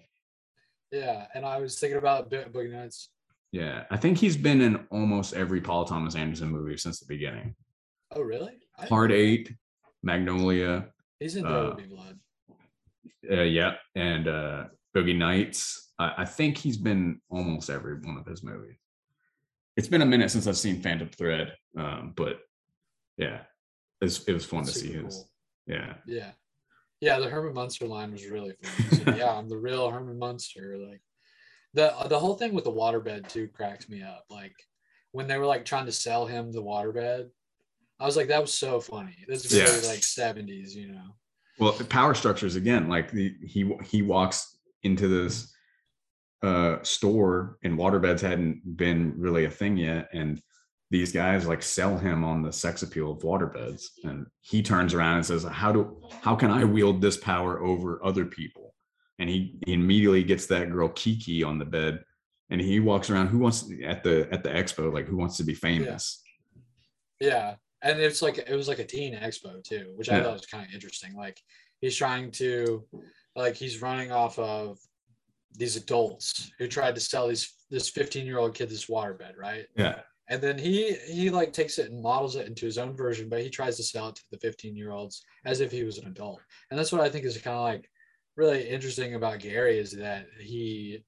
Yeah, 0.93 1.27
and 1.35 1.45
I 1.45 1.59
was 1.59 1.79
thinking 1.79 1.99
about 1.99 2.31
Bo- 2.31 2.45
Boogie 2.45 2.71
Nights. 2.73 3.09
Yeah. 3.51 3.85
I 3.91 3.97
think 3.97 4.19
he's 4.19 4.37
been 4.37 4.61
in 4.61 4.87
almost 4.91 5.35
every 5.35 5.61
Paul 5.61 5.85
Thomas 5.87 6.15
Anderson 6.15 6.49
movie 6.51 6.77
since 6.77 7.01
the 7.01 7.07
beginning. 7.07 7.57
Oh, 8.13 8.21
really? 8.23 8.53
Hard. 8.89 9.11
Eight, 9.13 9.53
Magnolia, 10.03 10.89
He's 11.19 11.35
in 11.37 11.45
uh, 11.47 11.75
There 11.75 11.87
Blood. 11.87 12.19
uh, 13.31 13.43
yeah, 13.43 13.75
and 13.97 14.29
uh, 14.29 14.65
Boogie 14.95 15.17
Nights. 15.17 15.91
I, 15.99 16.13
I 16.19 16.25
think 16.25 16.59
he's 16.59 16.77
been 16.77 17.21
almost 17.31 17.71
every 17.71 17.95
one 17.99 18.19
of 18.19 18.27
his 18.27 18.43
movies. 18.45 18.77
It's 19.77 19.89
been 19.89 20.03
a 20.03 20.07
minute 20.07 20.31
since 20.31 20.47
I've 20.47 20.57
seen 20.59 20.81
Phantom 20.83 21.09
Thread, 21.09 21.55
um, 21.77 22.13
but 22.17 22.41
yeah, 23.17 23.41
it's, 24.01 24.23
it 24.25 24.33
was 24.33 24.45
fun 24.45 24.63
That's 24.65 24.75
to 24.75 24.79
see 24.81 24.93
super 24.93 25.07
his. 25.07 25.25
Yeah. 25.67 25.95
Yeah. 26.07 26.31
Yeah, 27.01 27.19
the 27.19 27.29
Herman 27.29 27.55
Munster 27.55 27.87
line 27.87 28.13
was 28.13 28.27
really 28.27 28.55
funny. 28.63 29.19
Yeah, 29.19 29.33
I'm 29.33 29.49
the 29.49 29.59
real 29.59 29.91
Herman 29.91 30.19
Munster. 30.19 30.77
Like 30.79 31.03
the 31.75 31.95
the 32.09 32.19
whole 32.19 32.35
thing 32.35 32.55
with 32.55 32.65
the 32.65 32.73
waterbed 32.73 33.29
too 33.29 33.49
cracked 33.49 33.89
me 33.91 34.03
up. 34.03 34.25
Like 34.31 34.55
when 35.13 35.27
they 35.27 35.39
were 35.39 35.47
like 35.47 35.65
trying 35.65 35.87
to 35.87 35.93
sell 35.93 36.27
him 36.27 36.53
the 36.53 36.63
waterbed, 36.63 37.29
I 38.01 38.07
was 38.07 38.17
like, 38.17 38.29
that 38.29 38.41
was 38.41 38.55
so 38.55 38.81
funny. 38.81 39.17
This 39.29 39.45
is 39.45 39.53
very 39.53 39.83
Yeah. 39.83 39.89
like 39.89 40.01
70s, 40.01 40.75
you 40.75 40.89
know. 40.93 41.17
Well, 41.59 41.73
power 41.89 42.15
structures 42.15 42.57
again, 42.57 42.89
like 42.89 43.11
the, 43.11 43.35
he 43.43 43.71
he 43.85 44.03
walks 44.03 44.57
into 44.83 45.09
this 45.09 45.53
uh 46.43 46.83
store 46.83 47.59
and 47.63 47.79
waterbeds 47.79 48.21
hadn't 48.21 48.77
been 48.77 49.15
really 49.17 49.47
a 49.47 49.51
thing 49.51 49.77
yet 49.77 50.09
and 50.13 50.41
these 50.91 51.13
guys 51.13 51.47
like 51.47 51.63
sell 51.63 51.97
him 51.99 52.23
on 52.25 52.43
the 52.43 52.53
sex 52.53 52.83
appeal 52.83 53.11
of 53.11 53.19
waterbeds 53.19 53.87
and 54.05 54.27
he 54.41 54.63
turns 54.63 54.95
around 54.95 55.17
and 55.17 55.27
says 55.27 55.43
how 55.45 55.73
do 55.73 56.01
how 56.23 56.35
can 56.37 56.51
i 56.51 56.63
wield 56.65 57.01
this 57.01 57.17
power 57.17 57.61
over 57.61 58.01
other 58.05 58.25
people 58.25 58.73
and 59.19 59.29
he, 59.29 59.59
he 59.67 59.73
immediately 59.73 60.23
gets 60.23 60.47
that 60.47 60.71
girl 60.71 60.89
kiki 60.91 61.43
on 61.43 61.59
the 61.59 61.65
bed 61.65 62.05
and 62.51 62.61
he 62.61 62.79
walks 62.79 63.11
around 63.11 63.27
who 63.29 63.39
wants 63.39 63.69
at 63.85 64.05
the 64.05 64.29
at 64.31 64.43
the 64.45 64.51
expo 64.51 64.93
like 64.93 65.07
who 65.07 65.17
wants 65.17 65.37
to 65.37 65.45
be 65.45 65.55
famous 65.55 66.23
Yeah. 67.21 67.57
And 67.83 68.01
it's 68.01 68.23
like 68.23 68.39
it 68.39 68.55
was 68.55 68.69
like 68.69 68.79
a 68.79 68.85
teen 68.85 69.15
expo 69.15 69.63
too, 69.63 69.93
which 69.97 70.09
I 70.11 70.17
Yeah. 70.17 70.23
thought 70.25 70.33
was 70.35 70.47
kind 70.47 70.67
of 70.67 70.73
interesting. 70.75 71.15
Like 71.15 71.41
he's 71.81 71.97
trying 71.97 72.31
to 72.33 72.85
like 73.37 73.55
he's 73.55 73.81
running 73.83 74.11
off 74.13 74.39
of 74.39 74.79
these 75.53 75.77
adults 75.77 76.51
who 76.59 76.67
tried 76.69 76.95
to 76.95 77.01
sell 77.01 77.29
these 77.29 77.55
this 77.71 77.89
15 77.91 78.27
year 78.27 78.39
old 78.39 78.55
kid 78.55 78.69
this 78.71 78.87
waterbed, 78.87 79.37
right? 79.39 79.67
yeah 79.77 80.01
And 80.29 80.43
then 80.43 80.59
he 80.59 80.93
he 81.09 81.31
like 81.31 81.53
takes 81.53 81.79
it 81.79 81.91
and 81.91 82.03
models 82.03 82.37
it 82.37 82.47
into 82.47 82.67
his 82.67 82.79
own 82.79 82.97
version, 82.97 83.29
but 83.29 83.43
he 83.43 83.51
tries 83.51 83.77
to 83.77 83.83
sell 83.83 84.09
it 84.09 84.17
to 84.17 84.23
the 84.31 84.39
15 84.39 84.77
year 84.77 84.93
olds 84.93 85.25
as 85.45 85.61
if 85.61 85.71
he 85.71 85.85
was 85.85 85.99
an 85.99 86.09
adult. 86.09 86.41
And 86.71 86.79
that's 86.79 86.93
what 86.93 87.01
I 87.01 87.09
think 87.09 87.25
is 87.25 87.39
kind 87.39 87.57
of 87.57 87.63
like 87.63 87.91
really 88.37 88.69
interesting 88.69 89.15
about 89.15 89.39
Gary 89.41 89.79
is 89.79 89.93
that 89.93 90.27
he 90.41 91.05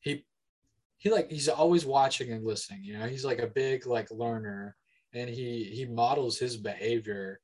he 0.00 0.24
he 0.98 1.10
like 1.10 1.30
he's 1.30 1.48
always 1.48 1.84
watching 1.84 2.32
and 2.32 2.44
listening. 2.44 2.82
You 2.82 2.98
know, 2.98 3.06
he's 3.06 3.24
like 3.24 3.40
a 3.40 3.46
big 3.46 3.86
like 3.86 4.10
learner, 4.10 4.76
and 5.12 5.28
he 5.28 5.64
he 5.64 5.84
models 5.86 6.38
his 6.38 6.56
behavior 6.56 7.40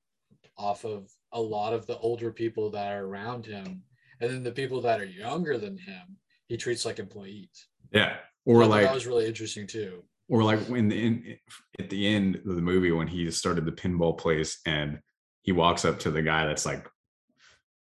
off 0.57 0.85
of 0.85 1.11
a 1.33 1.41
lot 1.41 1.75
of 1.75 1.87
the 1.87 1.99
older 1.99 2.33
people 2.33 2.71
that 2.71 2.93
are 2.93 3.05
around 3.05 3.45
him, 3.45 3.83
and 4.21 4.31
then 4.31 4.43
the 4.43 4.51
people 4.51 4.81
that 4.81 5.01
are 5.01 5.05
younger 5.05 5.59
than 5.59 5.77
him, 5.77 6.17
he 6.49 6.57
treats 6.57 6.87
like 6.87 6.99
employees. 6.99 7.69
yeah 7.93 8.17
or 8.47 8.65
like 8.65 8.85
that 8.85 8.95
was 8.95 9.07
really 9.07 9.27
interesting 9.27 9.67
too. 9.67 10.03
Or 10.29 10.43
like 10.43 10.59
when 10.67 10.91
in 10.93 11.37
at 11.79 11.91
the 11.91 12.07
end 12.07 12.37
of 12.37 12.45
the 12.57 12.63
movie 12.63 12.91
when 12.93 13.07
he 13.09 13.31
started 13.31 13.65
the 13.65 13.73
pinball 13.73 14.17
place 14.17 14.61
and 14.67 15.01
he 15.43 15.53
walks 15.53 15.85
up 15.85 15.99
to 16.01 16.11
the 16.11 16.23
guy 16.23 16.47
that's 16.47 16.67
like 16.67 16.87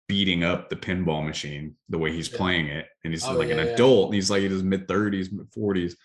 beating 0.08 0.44
up 0.44 0.70
the 0.70 0.76
pinball 0.76 1.26
machine 1.26 1.76
the 1.90 1.98
way 1.98 2.12
he's 2.12 2.32
Yeah. 2.32 2.38
playing 2.38 2.68
it 2.68 2.86
and 3.04 3.12
he's 3.14 3.26
Oh, 3.26 3.34
like 3.34 3.50
an 3.50 3.58
yeah, 3.58 3.64
yeah. 3.66 3.72
adult 3.72 4.06
and 4.08 4.16
he's 4.16 4.30
like 4.30 4.44
in 4.44 4.52
his 4.52 4.62
mid 4.64 4.88
30s 4.88 5.32
mid 5.32 5.50
40s 5.52 5.96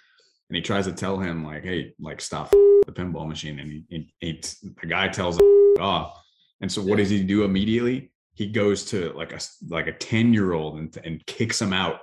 and 0.49 0.57
he 0.57 0.63
tries 0.63 0.87
to 0.87 0.93
tell 0.93 1.19
him 1.19 1.45
like 1.45 1.63
hey 1.63 1.93
like 2.01 2.21
stop 2.21 2.51
the 2.51 2.93
pinball 2.93 3.29
machine 3.29 3.59
and 3.61 3.71
he, 3.71 3.85
he, 3.91 4.15
he 4.21 4.41
the 4.81 4.87
guy 4.87 5.09
tells 5.09 5.37
him 5.39 5.45
off 5.79 6.19
and 6.63 6.73
so 6.73 6.81
what 6.83 6.97
does 6.97 7.11
he 7.11 7.23
do 7.23 7.45
immediately 7.45 8.11
he 8.35 8.47
goes 8.47 8.87
to 8.87 9.13
like 9.13 9.33
a 9.35 9.41
like 9.69 9.87
a 9.87 9.93
10 9.93 10.33
year 10.33 10.53
old 10.55 10.79
and, 10.79 10.97
and 11.05 11.25
kicks 11.27 11.61
him 11.61 11.75
out 11.75 12.01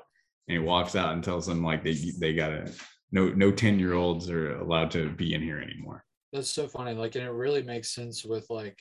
and 0.47 0.59
he 0.59 0.63
walks 0.63 0.95
out 0.95 1.13
and 1.13 1.23
tells 1.23 1.47
them 1.47 1.63
like 1.63 1.83
they 1.83 1.93
they 2.19 2.33
gotta 2.35 2.71
no 3.11 3.29
no 3.29 3.51
10 3.51 3.79
year 3.79 3.93
olds 3.93 4.29
are 4.29 4.55
allowed 4.57 4.91
to 4.91 5.09
be 5.09 5.33
in 5.33 5.41
here 5.41 5.59
anymore 5.59 6.03
That's 6.33 6.49
so 6.49 6.67
funny. 6.67 6.93
Like, 6.93 7.15
and 7.15 7.25
it 7.25 7.31
really 7.31 7.63
makes 7.63 7.89
sense 7.95 8.25
with 8.25 8.45
like 8.49 8.77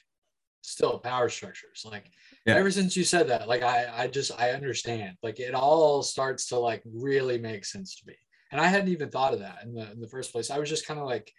still 0.62 0.98
power 0.98 1.28
structures. 1.28 1.84
Like, 1.84 2.06
Yeah. 2.44 2.56
ever 2.56 2.70
since 2.72 2.96
you 2.96 3.04
said 3.04 3.28
that, 3.28 3.46
like, 3.48 3.62
I 3.62 3.78
I 4.02 4.06
just 4.08 4.32
I 4.38 4.50
understand. 4.50 5.16
Like, 5.22 5.38
it 5.38 5.54
all 5.54 6.02
starts 6.02 6.48
to 6.48 6.58
like 6.58 6.82
really 6.84 7.38
make 7.38 7.64
sense 7.64 7.94
to 7.96 8.06
me. 8.08 8.16
And 8.50 8.60
I 8.60 8.66
hadn't 8.66 8.88
even 8.92 9.10
thought 9.10 9.34
of 9.34 9.40
that 9.40 9.62
in 9.64 9.74
the 9.74 9.86
in 9.92 10.00
the 10.00 10.08
first 10.14 10.32
place. 10.32 10.50
I 10.50 10.58
was 10.58 10.68
just 10.68 10.86
kind 10.88 10.98
of 11.00 11.06
like, 11.06 11.32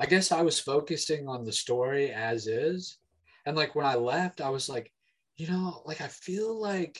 I 0.00 0.06
guess 0.06 0.32
I 0.32 0.42
was 0.42 0.58
focusing 0.58 1.28
on 1.28 1.44
the 1.44 1.52
story 1.52 2.10
as 2.12 2.46
is, 2.46 2.98
and 3.46 3.56
like 3.56 3.74
when 3.74 3.86
I 3.86 3.96
left, 3.96 4.40
I 4.40 4.50
was 4.50 4.68
like, 4.68 4.90
you 5.36 5.46
know, 5.48 5.82
like 5.84 6.00
I 6.00 6.08
feel 6.08 6.50
like 6.58 6.96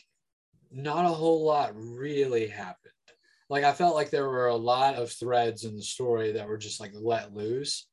not 0.70 1.04
a 1.06 1.08
whole 1.20 1.42
lot 1.44 1.72
really 1.74 2.46
happened. 2.48 2.91
Like 3.52 3.64
I 3.64 3.72
felt 3.74 3.94
like 3.94 4.08
there 4.08 4.30
were 4.30 4.46
a 4.46 4.56
lot 4.56 4.94
of 4.94 5.12
threads 5.12 5.64
in 5.64 5.76
the 5.76 5.82
story 5.82 6.32
that 6.32 6.48
were 6.48 6.56
just 6.56 6.80
like 6.80 6.92
let 6.94 7.34
loose 7.34 7.86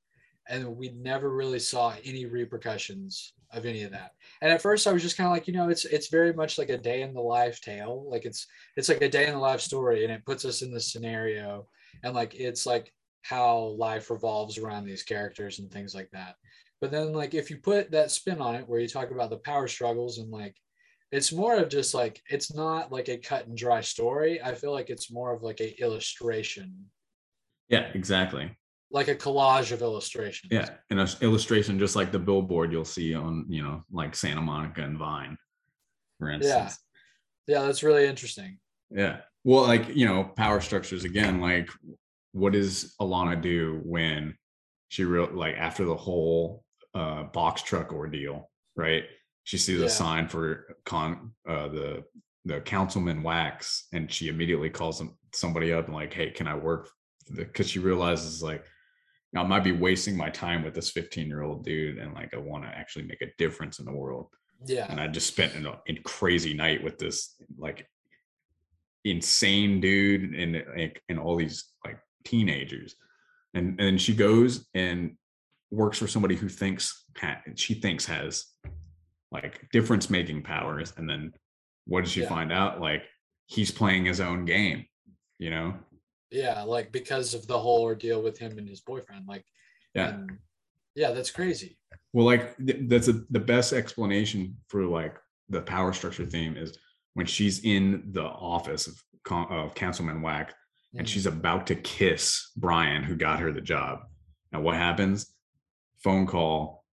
and 0.48 0.78
we 0.78 0.92
never 0.92 1.36
really 1.36 1.60
saw 1.60 1.94
any 2.06 2.26
repercussions 2.26 3.34
of 3.52 3.66
any 3.66 3.84
of 3.84 3.92
that. 3.92 4.12
And 4.42 4.54
at 4.54 4.62
first 4.62 4.88
I 4.88 4.94
was 4.94 5.02
just 5.02 5.18
kind 5.18 5.28
of 5.28 5.34
like, 5.34 5.48
you 5.48 5.54
know, 5.54 5.68
it's 5.68 5.84
it's 5.84 6.08
very 6.08 6.32
much 6.32 6.58
like 6.58 6.70
a 6.70 6.78
day 6.78 7.02
in 7.02 7.14
the 7.14 7.20
life 7.20 7.60
tale. 7.60 8.08
Like 8.10 8.24
it's 8.24 8.48
it's 8.78 8.88
like 8.88 9.02
a 9.02 9.10
day 9.10 9.28
in 9.28 9.34
the 9.34 9.40
life 9.40 9.60
story 9.60 10.06
and 10.06 10.14
it 10.14 10.26
puts 10.26 10.46
us 10.46 10.62
in 10.62 10.74
this 10.74 10.94
scenario 10.94 11.68
and 12.04 12.16
like 12.16 12.36
it's 12.36 12.66
like 12.66 12.94
how 13.24 13.76
life 13.78 14.10
revolves 14.10 14.58
around 14.58 14.86
these 14.86 15.04
characters 15.04 15.60
and 15.60 15.70
things 15.70 15.94
like 15.94 16.10
that. 16.12 16.36
But 16.80 16.90
then 16.90 17.12
like 17.12 17.34
if 17.34 17.50
you 17.50 17.58
put 17.58 17.92
that 17.92 18.12
spin 18.12 18.40
on 18.40 18.56
it 18.56 18.66
where 18.66 18.80
you 18.80 18.88
talk 18.88 19.12
about 19.12 19.30
the 19.30 19.40
power 19.40 19.68
struggles 19.68 20.20
and 20.20 20.32
like 20.32 20.56
it's 21.12 21.32
more 21.34 21.56
of 21.56 21.70
just 21.70 21.94
like 21.94 22.22
it's 22.30 22.54
not 22.54 22.92
like 22.92 23.10
a 23.10 23.18
cut 23.18 23.48
and 23.48 23.58
dry 23.58 23.82
story. 23.82 24.42
I 24.42 24.54
feel 24.56 24.72
like 24.72 24.90
it's 24.90 25.12
more 25.12 25.34
of 25.34 25.42
like 25.44 25.60
a 25.62 25.82
illustration, 25.82 26.86
yeah 27.70 27.90
exactly 27.94 28.52
like 28.92 29.08
a 29.08 29.16
collage 29.16 29.72
of 29.72 29.82
illustrations. 29.84 30.52
yeah 30.52 30.68
and 30.90 31.00
an 31.00 31.08
illustration 31.22 31.78
just 31.78 31.96
like 31.96 32.12
the 32.12 32.18
billboard 32.18 32.72
you'll 32.72 32.84
see 32.84 33.14
on 33.14 33.46
you 33.48 33.62
know 33.62 33.84
like 33.92 34.16
santa 34.16 34.42
monica 34.42 34.82
and 34.82 34.98
vine 34.98 35.38
for 36.18 36.30
instance 36.32 36.76
Yeah, 37.48 37.62
that's 37.66 37.84
really 37.84 38.08
interesting. 38.08 38.58
yeah 38.90 39.18
well 39.44 39.64
like 39.68 39.96
you 39.96 40.08
know 40.08 40.24
power 40.24 40.60
structures 40.60 41.04
again 41.04 41.40
like 41.40 41.70
what 42.32 42.54
does 42.54 42.96
alana 43.00 43.40
do 43.40 43.80
when 43.86 44.36
she 44.88 45.04
real 45.04 45.30
like 45.34 45.56
after 45.56 45.86
the 45.86 45.96
whole 45.96 46.64
uh 46.96 47.24
box 47.24 47.62
truck 47.62 47.94
ordeal 47.94 48.50
right 48.76 49.04
she 49.44 49.58
sees 49.58 49.80
Yeah. 49.80 49.88
a 49.88 49.90
sign 49.90 50.28
for 50.28 50.76
con 50.86 51.32
uh 51.48 51.68
the 51.70 52.04
the 52.46 52.62
councilman 52.62 53.22
Wachs 53.22 53.84
and 53.94 54.12
she 54.12 54.28
immediately 54.28 54.70
calls 54.70 54.98
them 54.98 55.18
somebody 55.34 55.74
up 55.74 55.86
and 55.86 55.96
like 55.96 56.14
hey 56.14 56.32
can 56.32 56.48
i 56.48 56.56
work 56.56 56.90
because 57.36 57.70
she 57.70 57.80
realizes 57.80 58.42
like 58.42 58.64
i 59.36 59.44
might 59.44 59.64
be 59.64 59.72
wasting 59.72 60.16
my 60.18 60.30
time 60.30 60.64
with 60.64 60.74
this 60.74 60.90
15 60.92 61.28
year 61.28 61.44
old 61.44 61.64
dude 61.64 61.98
and 62.00 62.14
like 62.14 62.34
i 62.34 62.38
want 62.38 62.64
to 62.64 62.70
actually 62.70 63.06
make 63.06 63.22
a 63.22 63.32
difference 63.38 63.80
in 63.80 63.86
the 63.86 63.92
world. 63.94 64.28
Yeah, 64.66 64.88
and 64.90 65.00
I 65.00 65.08
just 65.08 65.28
spent 65.28 65.56
an, 65.56 65.66
a 65.68 65.94
crazy 66.04 66.54
night 66.54 66.84
with 66.84 66.98
this 66.98 67.36
like 67.58 67.88
insane 69.06 69.80
dude 69.80 70.36
and 70.36 70.64
like 70.78 71.02
and 71.10 71.18
all 71.20 71.38
these 71.38 71.66
like 71.86 71.98
teenagers, 72.26 72.96
and 73.54 73.80
and 73.80 74.02
she 74.02 74.14
goes 74.14 74.68
and 74.74 75.16
works 75.72 75.98
for 75.98 76.08
somebody 76.08 76.36
who 76.36 76.50
thinks 76.50 77.06
she 77.56 77.74
thinks 77.76 78.06
has 78.06 78.46
like 79.32 79.70
difference 79.72 80.10
making 80.10 80.42
powers, 80.44 80.94
and 80.98 81.10
then 81.10 81.34
what 81.86 82.04
does 82.04 82.12
she 82.12 82.22
Yeah. 82.22 82.30
find 82.30 82.52
out? 82.52 82.80
Like 82.82 83.04
he's 83.48 83.72
playing 83.72 84.06
his 84.06 84.20
own 84.20 84.46
game, 84.46 84.86
you 85.38 85.50
know? 85.50 85.78
yeah, 86.32 86.62
like 86.62 86.92
because 86.92 87.34
of 87.34 87.48
the 87.48 87.58
whole 87.58 87.82
ordeal 87.82 88.22
with 88.22 88.38
him 88.38 88.60
and 88.60 88.70
his 88.70 88.82
boyfriend. 88.82 89.26
Like, 89.28 89.44
Yeah. 89.96 90.10
and 90.10 90.38
yeah, 90.94 91.10
that's 91.12 91.32
crazy. 91.32 91.80
Well, 92.14 92.28
like 92.28 92.56
th- 92.58 92.82
that's 92.88 93.08
a, 93.08 93.14
the 93.32 93.40
best 93.40 93.74
explanation 93.74 94.56
for 94.68 94.86
like 94.86 95.18
the 95.50 95.62
power 95.64 95.92
structure 95.92 96.28
theme 96.28 96.56
is 96.56 96.78
when 97.16 97.26
she's 97.26 97.64
in 97.66 98.12
the 98.12 98.24
office 98.26 98.86
of, 98.86 99.04
Con- 99.24 99.48
of 99.50 99.74
Councilman 99.74 100.22
Wachs 100.22 100.54
and 100.96 101.08
Mhm. 101.08 101.10
she's 101.10 101.26
about 101.26 101.66
to 101.68 101.76
kiss 101.76 102.52
Brian, 102.56 103.02
who 103.04 103.16
got 103.16 103.40
her 103.40 103.52
the 103.52 103.60
job. 103.62 104.02
And 104.52 104.64
what 104.64 104.76
happens? 104.76 105.34
Phone 106.04 106.28
call. 106.28 106.86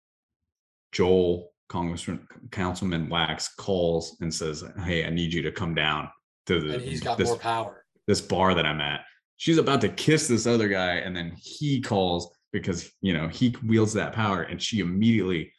Joel, 0.92 1.52
Congressman, 1.68 2.26
Councilman 2.50 3.08
Wachs 3.08 3.48
calls 3.56 4.16
and 4.20 4.32
says, 4.32 4.64
"Hey, 4.84 5.04
I 5.04 5.10
need 5.10 5.32
you 5.32 5.42
to 5.42 5.52
come 5.52 5.74
down 5.74 6.08
to 6.46 6.60
the 6.60 6.74
and 6.74 6.82
he's 6.82 7.00
got 7.00 7.18
this, 7.18 7.28
more 7.28 7.38
power. 7.38 7.84
this 8.06 8.20
bar 8.20 8.54
that 8.54 8.66
I'm 8.66 8.80
at." 8.80 9.04
She's 9.36 9.58
about 9.58 9.80
to 9.80 9.88
kiss 9.88 10.28
this 10.28 10.46
other 10.46 10.68
guy, 10.68 10.96
and 10.96 11.16
then 11.16 11.34
he 11.36 11.80
calls 11.80 12.36
because 12.52 12.90
you 13.00 13.12
know 13.14 13.28
he 13.28 13.54
wields 13.64 13.92
that 13.94 14.12
power, 14.12 14.42
and 14.42 14.62
she 14.62 14.80
immediately 14.80 15.52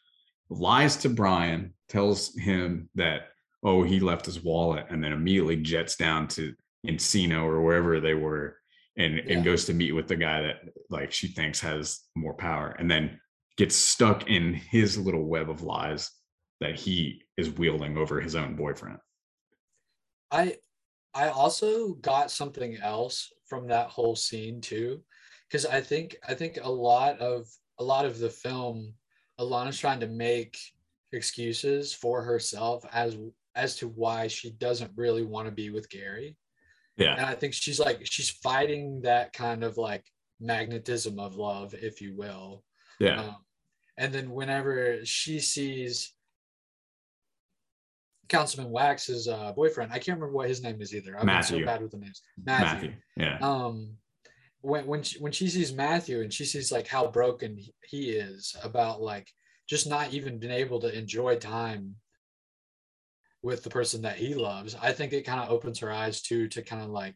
lies 0.50 0.96
to 0.98 1.10
Brian, 1.10 1.74
tells 1.90 2.34
him 2.36 2.90
that 2.96 3.30
oh 3.64 3.84
he 3.84 4.00
left 4.00 4.26
his 4.26 4.44
wallet, 4.44 4.86
and 4.90 5.04
then 5.04 5.12
immediately 5.12 5.58
jets 5.58 5.96
down 5.96 6.28
to 6.30 6.54
Encino 6.88 7.44
or 7.44 7.62
wherever 7.62 8.00
they 8.00 8.14
were, 8.14 8.58
and 8.96 9.16
Yeah. 9.16 9.24
and 9.34 9.44
goes 9.44 9.66
to 9.66 9.74
meet 9.74 9.92
with 9.92 10.08
the 10.08 10.16
guy 10.16 10.44
that 10.44 10.58
like 10.90 11.12
she 11.12 11.28
thinks 11.30 11.60
has 11.62 12.02
more 12.16 12.36
power, 12.36 12.76
and 12.80 12.90
then 12.90 13.20
gets 13.58 13.76
stuck 13.76 14.30
in 14.30 14.54
his 14.54 14.98
little 14.98 15.24
web 15.24 15.50
of 15.50 15.62
lies 15.62 16.12
that 16.62 16.80
he 16.80 17.22
is 17.38 17.50
wielding 17.50 17.98
over 17.98 18.20
his 18.20 18.36
own 18.36 18.56
boyfriend. 18.56 18.98
I 20.32 20.58
I 21.14 21.30
also 21.30 21.94
got 21.94 22.32
something 22.32 22.78
else 22.78 23.32
from 23.48 23.68
that 23.68 23.88
whole 23.88 24.16
scene 24.16 24.60
too, 24.60 25.02
because 25.48 25.66
I 25.66 25.82
think 25.82 26.18
I 26.28 26.34
think 26.34 26.60
a 26.62 26.70
lot 26.70 27.20
of 27.20 27.48
a 27.80 27.84
lot 27.84 28.06
of 28.06 28.20
the 28.20 28.30
film, 28.30 28.94
Alana's 29.40 29.80
trying 29.80 30.00
to 30.02 30.08
make 30.08 30.58
excuses 31.14 31.94
for 31.94 32.22
herself 32.22 32.86
as 32.92 33.18
as 33.56 33.78
to 33.78 33.88
why 33.88 34.28
she 34.28 34.52
doesn't 34.52 34.92
really 34.98 35.24
want 35.24 35.48
to 35.48 35.52
be 35.52 35.70
with 35.70 35.90
Gary. 35.90 36.36
Yeah. 36.98 37.16
And 37.16 37.26
I 37.26 37.34
think 37.36 37.54
she's 37.54 37.80
like 37.80 38.02
she's 38.04 38.30
fighting 38.30 39.02
that 39.04 39.34
kind 39.34 39.64
of 39.64 39.78
like 39.78 40.06
magnetism 40.40 41.20
of 41.20 41.36
love, 41.36 41.74
if 41.74 42.02
you 42.02 42.16
will. 42.16 42.64
Yeah. 43.00 43.22
Um, 43.22 43.36
and 43.98 44.14
then 44.14 44.32
whenever 44.32 45.06
she 45.06 45.40
sees 45.40 46.14
Councilman 48.28 48.72
Wachs's 48.72 49.28
uh, 49.28 49.52
boyfriend, 49.54 49.92
I 49.92 50.00
can't 50.00 50.18
remember 50.18 50.34
what 50.34 50.50
his 50.50 50.64
name 50.64 50.82
is 50.82 50.96
either. 50.96 51.14
I'm 51.16 51.22
so 51.22 51.26
Matthew. 51.26 51.66
bad 51.66 51.82
with 51.82 51.92
the 51.92 51.98
names. 51.98 52.22
Matthew. 52.44 52.94
Yeah. 53.18 53.38
um 53.42 53.98
when 54.62 54.88
when 54.88 55.04
she, 55.04 55.20
when 55.20 55.32
she 55.32 55.48
sees 55.48 55.72
Matthew 55.74 56.22
and 56.22 56.34
she 56.34 56.44
sees 56.44 56.72
like 56.72 56.88
how 56.88 57.06
broken 57.08 57.56
he- 57.56 57.76
he 57.88 58.10
is 58.10 58.56
about 58.64 59.00
like 59.00 59.30
just 59.70 59.88
not 59.88 60.12
even 60.12 60.40
being 60.40 60.52
able 60.54 60.80
to 60.82 60.98
enjoy 60.98 61.36
time 61.38 61.96
with 63.44 63.62
the 63.64 63.70
person 63.70 64.02
that 64.02 64.16
he 64.18 64.34
loves, 64.34 64.76
I 64.82 64.92
think 64.92 65.14
it 65.14 65.22
kind 65.26 65.40
of 65.40 65.52
opens 65.52 65.78
her 65.80 65.92
eyes 65.92 66.22
too 66.24 66.48
to 66.50 66.64
kind 66.64 66.82
of 66.82 66.90
like, 66.90 67.16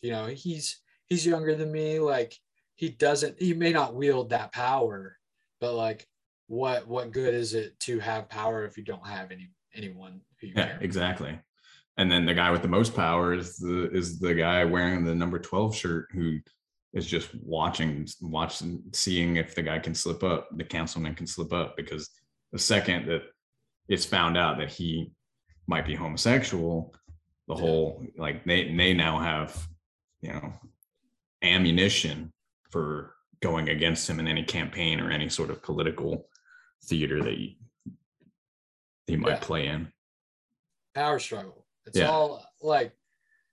you 0.00 0.10
know, 0.12 0.26
he's 0.26 0.80
he's 1.08 1.26
younger 1.26 1.54
than 1.54 1.70
me, 1.70 1.98
like 1.98 2.34
he 2.76 2.88
doesn't 2.88 3.38
he 3.38 3.52
may 3.52 3.70
not 3.72 3.94
wield 3.94 4.30
that 4.30 4.52
power, 4.52 5.18
but 5.62 5.74
like 5.74 6.06
what 6.48 6.86
what 6.88 7.12
good 7.12 7.32
is 7.32 7.54
it 7.54 7.78
to 7.80 8.00
have 8.00 8.28
power 8.28 8.66
if 8.66 8.76
you 8.76 8.82
don't 8.84 9.06
have 9.06 9.30
any 9.30 9.48
anyone 9.74 10.20
who 10.40 10.48
you 10.48 10.52
Yeah, 10.54 10.66
care? 10.66 10.78
exactly. 10.82 11.38
And 11.96 12.10
then 12.10 12.26
the 12.26 12.34
guy 12.34 12.50
with 12.50 12.62
the 12.62 12.68
most 12.68 12.94
power 12.94 13.32
is 13.32 13.56
the 13.56 13.90
is 13.92 14.18
the 14.18 14.34
guy 14.34 14.64
wearing 14.64 15.04
the 15.04 15.14
number 15.14 15.38
12 15.38 15.74
shirt 15.74 16.08
who 16.12 16.40
is 16.92 17.06
just 17.06 17.30
watching 17.42 18.06
watching 18.20 18.82
seeing 18.92 19.36
if 19.36 19.54
the 19.54 19.62
guy 19.62 19.78
can 19.78 19.94
slip 19.94 20.22
up, 20.24 20.48
the 20.58 20.64
councilman 20.64 21.14
can 21.14 21.26
slip 21.26 21.52
up 21.52 21.76
because 21.76 22.10
the 22.50 22.58
second 22.58 23.06
that 23.08 23.22
it's 23.88 24.04
found 24.04 24.36
out 24.36 24.58
that 24.58 24.70
he 24.70 25.12
might 25.68 25.86
be 25.86 25.94
homosexual, 25.94 26.92
the 27.46 27.54
Yeah. 27.54 27.60
whole 27.60 28.04
like 28.16 28.44
they 28.44 28.74
they 28.74 28.92
now 28.92 29.18
have 29.20 29.50
you 30.22 30.32
know 30.32 30.52
ammunition 31.42 32.32
for 32.70 33.14
going 33.42 33.68
against 33.68 34.08
him 34.08 34.18
in 34.20 34.28
any 34.28 34.44
campaign 34.44 35.00
or 35.00 35.10
any 35.10 35.28
sort 35.28 35.50
of 35.50 35.62
political 35.62 36.28
theater 36.84 37.22
that 37.22 37.34
he, 37.34 37.58
he 39.06 39.16
might 39.16 39.30
Yeah. 39.32 39.38
play 39.40 39.66
in. 39.66 39.92
power 40.94 41.18
struggle. 41.18 41.66
It's 41.86 41.98
Yeah. 41.98 42.10
all 42.10 42.46
like 42.60 42.94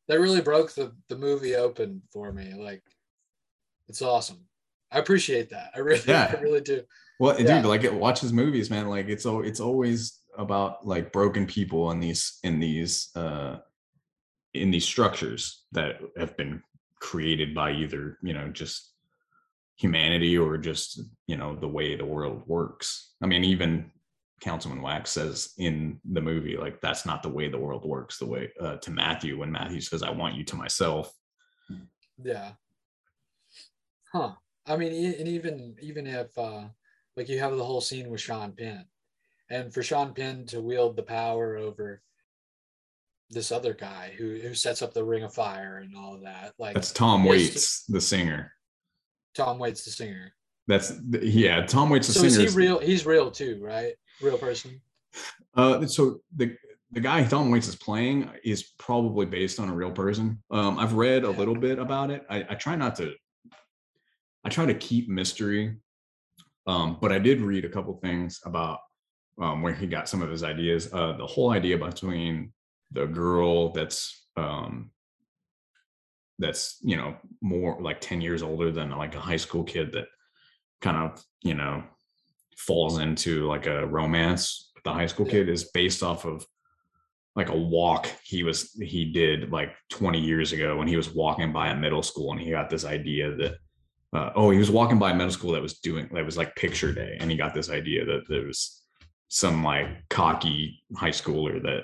that 0.07 0.19
really 0.19 0.41
broke 0.41 0.73
the 0.73 0.93
the 1.07 1.15
movie 1.17 1.55
open 1.55 2.01
for 2.11 2.31
me. 2.33 2.53
Like 2.53 2.83
it's 3.87 4.01
awesome. 4.01 4.45
I 4.91 4.99
appreciate 4.99 5.49
that. 5.51 5.71
I 5.75 5.79
really, 5.79 6.01
Yeah. 6.07 6.35
I 6.37 6.41
really 6.41 6.59
do. 6.61 6.83
Well, 7.19 7.39
Yeah. 7.39 7.57
dude, 7.61 7.65
like 7.65 7.83
it 7.85 7.93
watches 7.93 8.33
movies, 8.33 8.69
man. 8.69 8.87
Like 8.89 9.07
it's 9.07 9.25
all 9.25 9.41
it's 9.43 9.59
always 9.61 10.19
about 10.37 10.85
like 10.85 11.11
broken 11.13 11.45
people 11.47 11.91
in 11.91 11.99
these 12.01 12.39
in 12.43 12.59
these 12.59 13.09
uh 13.15 13.59
in 14.53 14.69
these 14.71 14.85
structures 14.85 15.63
that 15.71 16.01
have 16.17 16.35
been 16.35 16.61
created 16.99 17.55
by 17.55 17.71
either, 17.71 18.17
you 18.21 18.33
know, 18.33 18.49
just 18.49 18.91
humanity 19.79 20.37
or 20.37 20.57
just, 20.57 21.01
you 21.25 21.37
know, 21.37 21.55
the 21.55 21.67
way 21.67 21.95
the 21.95 22.05
world 22.05 22.43
works. 22.45 23.13
I 23.23 23.27
mean, 23.27 23.45
even 23.45 23.89
Councilman 24.41 24.81
Wachs 24.81 25.07
says 25.07 25.53
in 25.57 25.99
the 26.11 26.21
movie, 26.21 26.57
like 26.57 26.81
that's 26.81 27.05
not 27.05 27.23
the 27.23 27.29
way 27.29 27.47
the 27.47 27.57
world 27.57 27.85
works, 27.85 28.17
the 28.19 28.25
way 28.25 28.51
uh 28.59 28.75
to 28.77 28.91
Matthew 28.91 29.39
when 29.39 29.51
Matthew 29.51 29.79
says, 29.81 30.03
I 30.03 30.11
want 30.11 30.35
you 30.35 30.43
to 30.45 30.55
myself. 30.55 31.13
Yeah. 32.21 32.51
Huh. 34.11 34.33
I 34.67 34.75
mean, 34.75 35.15
and 35.17 35.27
even 35.27 35.75
even 35.81 36.05
if 36.05 36.37
uh 36.37 36.65
like 37.15 37.29
you 37.29 37.39
have 37.39 37.55
the 37.55 37.63
whole 37.63 37.81
scene 37.81 38.09
with 38.09 38.21
Sean 38.21 38.51
Penn, 38.51 38.85
and 39.49 39.73
for 39.73 39.81
Sean 39.81 40.13
Penn 40.13 40.45
to 40.47 40.61
wield 40.61 40.97
the 40.97 41.03
power 41.03 41.57
over 41.57 42.01
this 43.29 43.51
other 43.51 43.73
guy 43.73 44.13
who 44.17 44.39
who 44.39 44.53
sets 44.53 44.81
up 44.81 44.93
the 44.93 45.03
Ring 45.03 45.23
of 45.23 45.33
Fire 45.33 45.77
and 45.77 45.95
all 45.95 46.15
of 46.15 46.23
that, 46.23 46.53
like 46.59 46.73
That's 46.73 46.91
Tom. 46.91 47.23
Waits, 47.23 47.85
the 47.85 48.01
singer. 48.01 48.51
Tom 49.33 49.59
Waits, 49.59 49.85
the 49.85 49.91
singer. 49.91 50.33
That's 50.67 50.93
yeah, 51.09 51.65
Tom 51.65 51.89
Waits, 51.89 52.07
the 52.07 52.13
So 52.13 52.27
singer. 52.27 52.45
is 52.45 52.53
he 52.53 52.57
real? 52.57 52.79
He's 52.79 53.05
real 53.05 53.31
too, 53.31 53.59
right? 53.61 53.93
Real 54.21 54.37
person. 54.37 54.81
Uh, 55.55 55.85
so 55.87 56.21
the 56.35 56.55
the 56.91 56.99
guy 56.99 57.23
Tom 57.23 57.51
Waits 57.51 57.67
is 57.67 57.75
playing 57.75 58.29
is 58.43 58.63
probably 58.77 59.25
based 59.25 59.59
on 59.59 59.69
a 59.69 59.73
real 59.73 59.91
person. 59.91 60.41
Um, 60.51 60.77
I've 60.79 60.93
read 60.93 61.23
a 61.23 61.29
little 61.29 61.55
bit 61.55 61.79
about 61.79 62.11
it. 62.11 62.25
I, 62.29 62.45
I 62.49 62.55
try 62.55 62.75
not 62.75 62.95
to. 62.97 63.13
I 64.45 64.49
try 64.49 64.65
to 64.65 64.73
keep 64.73 65.09
mystery, 65.09 65.75
um, 66.65 66.97
but 67.01 67.11
I 67.11 67.19
did 67.19 67.41
read 67.41 67.65
a 67.65 67.69
couple 67.69 67.93
things 67.97 68.39
about 68.45 68.79
um, 69.41 69.61
where 69.61 69.73
he 69.73 69.85
got 69.87 70.07
some 70.07 70.21
of 70.21 70.29
his 70.29 70.43
ideas. 70.43 70.91
Uh, 70.93 71.13
the 71.17 71.25
whole 71.25 71.51
idea 71.51 71.77
between 71.77 72.53
the 72.91 73.05
girl 73.05 73.71
that's 73.71 74.27
um, 74.37 74.91
that's 76.39 76.77
you 76.81 76.95
know 76.95 77.15
more 77.41 77.79
like 77.81 78.01
10 78.01 78.21
years 78.21 78.41
older 78.41 78.71
than 78.71 78.89
like 78.91 79.13
a 79.15 79.19
high 79.19 79.37
school 79.37 79.63
kid 79.63 79.91
that 79.91 80.05
kind 80.81 80.97
of 80.97 81.23
you 81.43 81.53
know 81.53 81.83
falls 82.57 82.99
into 82.99 83.45
like 83.47 83.67
a 83.67 83.85
romance 83.85 84.71
with 84.73 84.83
the 84.83 84.91
high 84.93 85.05
school 85.05 85.25
Yeah. 85.25 85.33
kid 85.33 85.49
is 85.49 85.65
based 85.71 86.01
off 86.01 86.25
of 86.25 86.45
like 87.35 87.49
a 87.49 87.57
walk 87.57 88.07
he 88.23 88.43
was 88.43 88.71
he 88.81 89.11
did 89.11 89.51
like 89.51 89.75
20 89.91 90.19
years 90.19 90.51
ago 90.51 90.77
when 90.77 90.87
he 90.87 90.95
was 90.97 91.13
walking 91.13 91.53
by 91.53 91.69
a 91.69 91.75
middle 91.75 92.03
school 92.03 92.31
and 92.31 92.41
he 92.41 92.49
got 92.49 92.69
this 92.69 92.85
idea 92.85 93.35
that 93.35 93.55
uh, 94.13 94.31
oh 94.35 94.49
he 94.49 94.57
was 94.57 94.71
walking 94.71 94.97
by 94.97 95.11
a 95.11 95.15
middle 95.15 95.31
school 95.31 95.51
that 95.51 95.61
was 95.61 95.79
doing 95.79 96.09
that 96.13 96.25
was 96.25 96.37
like 96.37 96.55
picture 96.55 96.91
day 96.91 97.15
and 97.19 97.29
he 97.29 97.37
got 97.37 97.53
this 97.53 97.69
idea 97.69 98.03
that 98.05 98.23
there 98.27 98.45
was 98.47 98.83
some 99.27 99.63
like 99.63 99.87
cocky 100.09 100.81
high 100.95 101.11
schooler 101.11 101.61
that 101.61 101.83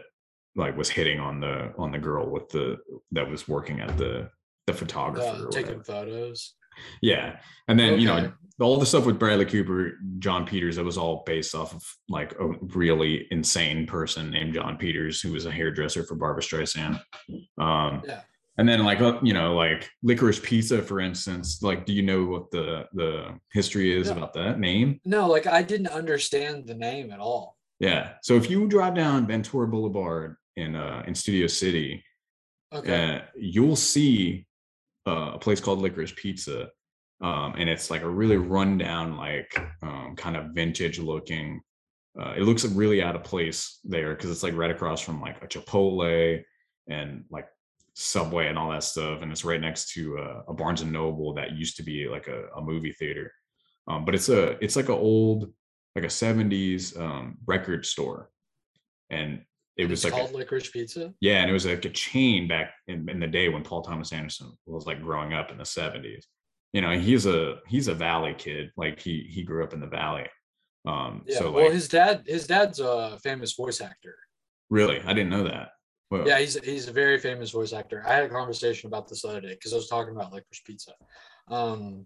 like 0.56 0.76
was 0.76 0.89
hitting 0.89 1.20
on 1.20 1.39
the 1.39 1.72
on 1.78 1.91
the 1.91 2.00
girl 2.00 2.30
with 2.30 2.50
the 2.50 2.78
that 3.12 3.30
was 3.30 3.48
working 3.48 3.82
at 3.82 3.96
the 3.98 4.28
the 4.67 4.73
photographer 4.73 5.47
Uh, 5.47 5.51
taking 5.51 5.82
photos. 5.84 6.54
yeah 7.01 7.39
and 7.67 7.80
then 7.80 7.99
you 7.99 8.08
know 8.08 8.32
all 8.60 8.78
the 8.80 8.86
stuff 8.86 9.06
with 9.06 9.19
Bradley 9.19 9.43
Cooper, 9.45 9.97
Jon 10.19 10.45
Peters, 10.45 10.78
it 10.78 10.86
was 10.86 10.97
all 10.97 11.23
based 11.25 11.54
off 11.54 11.73
of 11.75 11.84
like 12.08 12.32
a 12.39 12.47
really 12.73 13.28
insane 13.30 13.86
person 13.86 14.32
named 14.32 14.54
Jon 14.54 14.78
Peters, 14.78 15.19
who 15.19 15.34
was 15.34 15.45
a 15.45 15.51
hairdresser 15.51 16.06
for 16.06 16.15
Barbra 16.15 16.41
Streisand. 16.41 17.01
Um, 17.58 18.01
Yeah. 18.08 18.21
and 18.58 18.67
then 18.69 18.86
like 18.86 18.99
you 19.23 19.34
know, 19.34 19.56
like 19.56 19.89
licorice 20.04 20.39
pizza, 20.39 20.82
for 20.82 21.01
instance. 21.01 21.62
Like, 21.62 21.86
do 21.86 21.91
you 21.91 22.01
know 22.01 22.23
what 22.23 22.49
the 22.51 22.88
the 22.93 23.38
history 23.51 23.91
is 23.93 24.08
No. 24.10 24.15
about 24.17 24.34
that 24.36 24.58
name? 24.58 25.01
No, 25.04 25.28
like 25.28 25.47
I 25.47 25.62
didn't 25.62 25.88
understand 25.88 26.65
the 26.65 26.75
name 26.75 27.12
at 27.12 27.19
all. 27.19 27.58
Yeah. 27.82 28.13
So 28.21 28.36
if 28.38 28.49
you 28.49 28.69
drive 28.69 28.95
down 28.95 29.28
Ventura 29.28 29.67
Boulevard 29.67 30.38
in 30.56 30.78
uh 30.78 31.04
in 31.08 31.13
Studio 31.13 31.47
City, 31.47 32.06
Okay. 32.73 33.15
uh, 33.15 33.21
you'll 33.36 33.75
see 33.75 34.47
uh, 35.08 35.32
a 35.34 35.39
place 35.39 35.60
called 35.60 35.82
Licorice 35.82 36.15
Pizza, 36.15 36.70
um, 37.22 37.56
and 37.58 37.70
it's 37.70 37.89
like 37.89 38.02
a 38.02 38.10
really 38.10 38.38
rundown, 38.38 39.18
like 39.18 39.58
um, 39.82 40.15
kind 40.15 40.36
of 40.36 40.52
vintage 40.54 41.00
looking. 41.00 41.62
Uh, 42.20 42.34
it 42.38 42.44
looks 42.44 42.65
really 42.65 43.02
out 43.02 43.15
of 43.15 43.24
place 43.24 43.80
there 43.84 44.15
because 44.15 44.32
it's 44.32 44.44
like 44.44 44.56
right 44.56 44.72
across 44.72 45.02
from 45.02 45.22
like 45.22 45.44
a 45.44 45.48
Chipotle 45.48 46.41
and 46.88 47.26
like 47.30 47.48
Subway 47.94 48.48
and 48.48 48.58
all 48.58 48.72
that 48.72 48.84
stuff, 48.84 49.22
and 49.22 49.32
it's 49.32 49.46
right 49.46 49.62
next 49.62 49.91
to 49.94 50.18
uh, 50.18 50.41
a 50.48 50.54
Barnes 50.54 50.82
and 50.82 50.91
Noble 50.91 51.34
that 51.36 51.54
used 51.54 51.78
to 51.78 51.84
be 51.84 52.08
like 52.08 52.28
a, 52.28 52.48
a 52.58 52.62
movie 52.62 52.94
theater. 52.94 53.32
Um, 53.88 54.06
but 54.06 54.15
it's 54.15 54.30
a 54.30 54.63
it's 54.63 54.76
like 54.76 54.89
an 54.89 54.96
old 54.96 55.52
like 55.96 56.04
a 56.04 56.08
70s 56.08 57.00
um, 57.00 57.38
record 57.46 57.86
store 57.86 58.30
and 59.10 59.41
it 59.78 59.90
was 59.90 60.04
like 60.04 60.14
a- 60.14 60.18
called 60.18 60.34
licorice 60.34 60.70
pizza. 60.72 61.14
yeah, 61.22 61.42
and 61.42 61.50
it 61.50 61.54
was 61.54 61.66
like 61.66 61.84
a 61.86 61.90
chain 61.90 62.48
back 62.48 62.74
in, 62.88 63.10
in 63.10 63.20
the 63.20 63.28
day 63.28 63.50
when 63.50 63.64
Paul 63.64 63.82
Thomas 63.82 64.14
Anderson 64.14 64.52
was 64.66 64.86
like 64.86 65.02
growing 65.02 65.34
up 65.34 65.52
in 65.52 65.58
the 65.58 65.64
70s. 65.64 66.23
You 66.73 66.82
know, 66.82 66.98
he's 66.98 67.26
a 67.26 67.58
he's 67.67 67.88
a 67.88 67.94
valley 67.94 68.36
kid. 68.38 68.71
Like 68.76 69.00
he 69.00 69.28
he 69.30 69.44
grew 69.44 69.63
up 69.63 69.73
in 69.73 69.80
the 69.80 69.88
valley. 69.88 70.28
Um 70.86 71.23
Yeah. 71.26 71.40
so 71.40 71.52
well, 71.52 71.71
his 71.71 71.88
dad, 71.88 72.23
his 72.28 72.48
dad's 72.48 72.80
a 72.80 73.17
famous 73.23 73.54
voice 73.54 73.82
actor. 73.82 74.15
really, 74.69 75.00
I 75.02 75.13
didn't 75.13 75.30
know 75.30 75.44
that. 75.46 75.69
Well, 76.12 76.28
Yeah, 76.28 76.40
he's 76.40 76.56
he's 76.63 76.88
a 76.88 76.94
very 76.94 77.17
famous 77.17 77.52
voice 77.52 77.73
actor. 77.73 78.04
I 78.06 78.13
had 78.15 78.26
a 78.26 78.30
conversation 78.30 78.88
about 78.88 79.08
this 79.08 79.21
the 79.23 79.30
other 79.30 79.42
day 79.42 79.54
because 79.56 79.73
I 79.73 79.78
was 79.78 79.88
talking 79.88 80.13
about 80.15 80.32
licorice 80.34 80.62
pizza. 80.65 80.92
Um, 81.48 82.06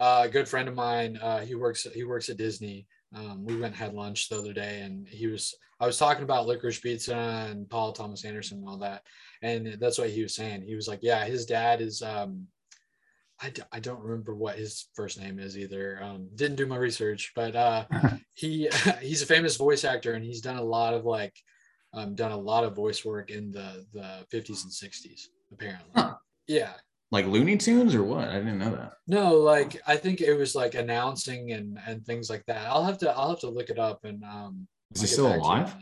uh, 0.00 0.22
a 0.24 0.28
good 0.28 0.48
friend 0.48 0.68
of 0.68 0.74
mine, 0.74 1.16
uh, 1.22 1.40
he 1.40 1.54
works 1.54 1.86
he 1.94 2.04
works 2.04 2.28
at 2.28 2.36
Disney. 2.36 2.86
Um, 3.14 3.44
we 3.44 3.54
went 3.54 3.72
and 3.74 3.76
had 3.76 3.94
lunch 3.94 4.28
the 4.28 4.38
other 4.38 4.52
day, 4.52 4.80
and 4.80 5.06
he 5.08 5.26
was 5.26 5.54
I 5.80 5.86
was 5.86 5.96
talking 5.98 6.24
about 6.24 6.46
licorice 6.46 6.80
pizza 6.80 7.14
and 7.16 7.68
Paul 7.70 7.92
Thomas 7.92 8.24
Anderson 8.24 8.58
and 8.58 8.68
all 8.68 8.78
that, 8.78 9.02
and 9.42 9.76
that's 9.80 9.98
what 9.98 10.10
he 10.10 10.22
was 10.22 10.34
saying. 10.34 10.62
He 10.62 10.74
was 10.74 10.88
like, 10.88 11.00
"Yeah, 11.02 11.24
his 11.24 11.46
dad 11.46 11.80
is." 11.80 12.02
Um, 12.02 12.46
I, 13.40 13.50
d- 13.50 13.62
I 13.70 13.78
don't 13.78 14.00
remember 14.02 14.34
what 14.34 14.58
his 14.58 14.88
first 14.96 15.20
name 15.20 15.38
is 15.38 15.56
either. 15.56 16.00
Um, 16.02 16.28
didn't 16.34 16.56
do 16.56 16.66
my 16.66 16.76
research, 16.76 17.30
but 17.36 17.54
uh, 17.54 17.84
he 18.34 18.68
he's 19.00 19.22
a 19.22 19.26
famous 19.26 19.56
voice 19.56 19.84
actor, 19.84 20.14
and 20.14 20.24
he's 20.24 20.40
done 20.40 20.56
a 20.56 20.62
lot 20.62 20.92
of 20.94 21.04
like 21.04 21.34
um, 21.94 22.14
done 22.14 22.32
a 22.32 22.36
lot 22.36 22.64
of 22.64 22.74
voice 22.76 23.04
work 23.04 23.30
in 23.30 23.50
the 23.52 23.86
the 23.92 24.26
50s 24.32 24.64
and 24.64 24.72
60s 24.72 25.28
apparently 25.52 25.90
Huh. 25.96 26.14
yeah 26.46 26.72
like 27.10 27.26
Looney 27.26 27.56
Tunes 27.56 27.94
or 27.94 28.02
what? 28.02 28.28
I 28.28 28.34
didn't 28.38 28.58
know 28.58 28.74
that. 28.76 28.92
no 29.06 29.34
like 29.38 29.80
i 29.86 29.96
think 29.96 30.20
it 30.20 30.34
was 30.34 30.54
like 30.54 30.74
announcing 30.74 31.52
and 31.52 31.78
and 31.86 32.04
things 32.04 32.28
like 32.28 32.44
that 32.46 32.66
i'll 32.66 32.84
have 32.84 32.98
to 32.98 33.10
i'll 33.10 33.30
have 33.30 33.40
to 33.40 33.48
look 33.48 33.70
it 33.70 33.78
up 33.78 34.04
and 34.04 34.22
um 34.24 34.68
Is 34.94 35.00
I'll 35.00 35.06
he 35.06 35.12
still 35.12 35.24
back 35.28 35.32
to 35.32 35.38
you 35.38 35.44
alive? 35.44 35.74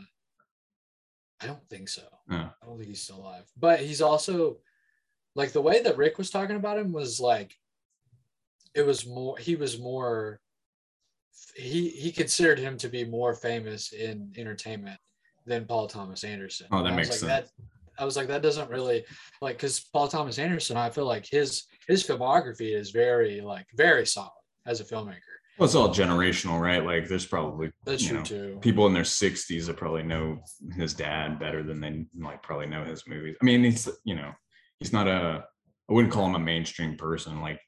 I 1.39 1.45
don't 1.45 1.69
think 1.69 1.87
so. 1.87 2.01
Oh. 2.31 2.35
I 2.35 2.65
don't 2.65 2.77
think 2.77 2.89
he's 2.89 3.03
still 3.03 3.17
alive. 3.17 3.43
But 3.55 3.79
he's 3.79 4.01
also 4.01 4.57
like 5.35 5.51
the 5.51 5.61
way 5.61 5.83
that 5.83 5.97
Rick 5.97 6.17
was 6.17 6.31
talking 6.31 6.55
about 6.55 6.79
him 6.79 6.91
was 6.91 7.19
like 7.19 7.53
it 8.73 8.83
was 8.85 9.05
more 9.05 9.37
he 9.37 9.55
was 9.55 9.79
more 9.79 10.39
he 11.55 11.89
he 11.89 12.11
considered 12.11 12.57
him 12.59 12.77
to 12.77 12.89
be 12.89 13.05
more 13.05 13.35
famous 13.35 13.91
in 13.93 14.33
entertainment 14.35 14.99
than 15.45 15.65
Paul 15.65 15.87
Thomas 15.87 16.23
Anderson. 16.23 16.67
Oh, 16.71 16.83
that 16.83 16.95
makes 16.95 17.09
like, 17.09 17.19
sense. 17.19 17.31
That, 17.31 17.49
I 17.97 18.05
was 18.05 18.15
like, 18.15 18.27
that 18.27 18.41
doesn't 18.41 18.69
really 18.69 19.05
like 19.41 19.57
because 19.57 19.79
Paul 19.93 20.07
Thomas 20.07 20.39
Anderson, 20.39 20.77
I 20.77 20.89
feel 20.89 21.05
like 21.05 21.25
his 21.25 21.65
his 21.87 22.05
filmography 22.05 22.75
is 22.75 22.91
very 22.91 23.41
like 23.41 23.65
very 23.75 24.05
solid 24.05 24.31
as 24.65 24.81
a 24.81 24.83
filmmaker. 24.83 25.21
Well, 25.57 25.65
it's 25.65 25.75
all 25.75 25.89
generational, 25.89 26.59
right? 26.59 26.85
Like 26.85 27.07
there's 27.07 27.25
probably 27.25 27.71
That's 27.83 28.03
you 28.03 28.09
true 28.09 28.17
know, 28.17 28.23
too. 28.23 28.57
people 28.61 28.85
in 28.85 28.93
their 28.93 29.03
60s 29.03 29.65
that 29.65 29.77
probably 29.77 30.03
know 30.03 30.39
his 30.75 30.93
dad 30.93 31.39
better 31.39 31.63
than 31.63 31.81
they 31.81 32.05
like 32.19 32.43
probably 32.43 32.67
know 32.67 32.83
his 32.83 33.07
movies. 33.07 33.35
I 33.41 33.45
mean, 33.45 33.63
he's 33.63 33.89
you 34.03 34.15
know, 34.15 34.31
he's 34.79 34.93
not 34.93 35.07
a 35.07 35.45
I 35.89 35.93
wouldn't 35.93 36.13
call 36.13 36.25
him 36.25 36.35
a 36.35 36.39
mainstream 36.39 36.97
person. 36.97 37.41
Like, 37.41 37.59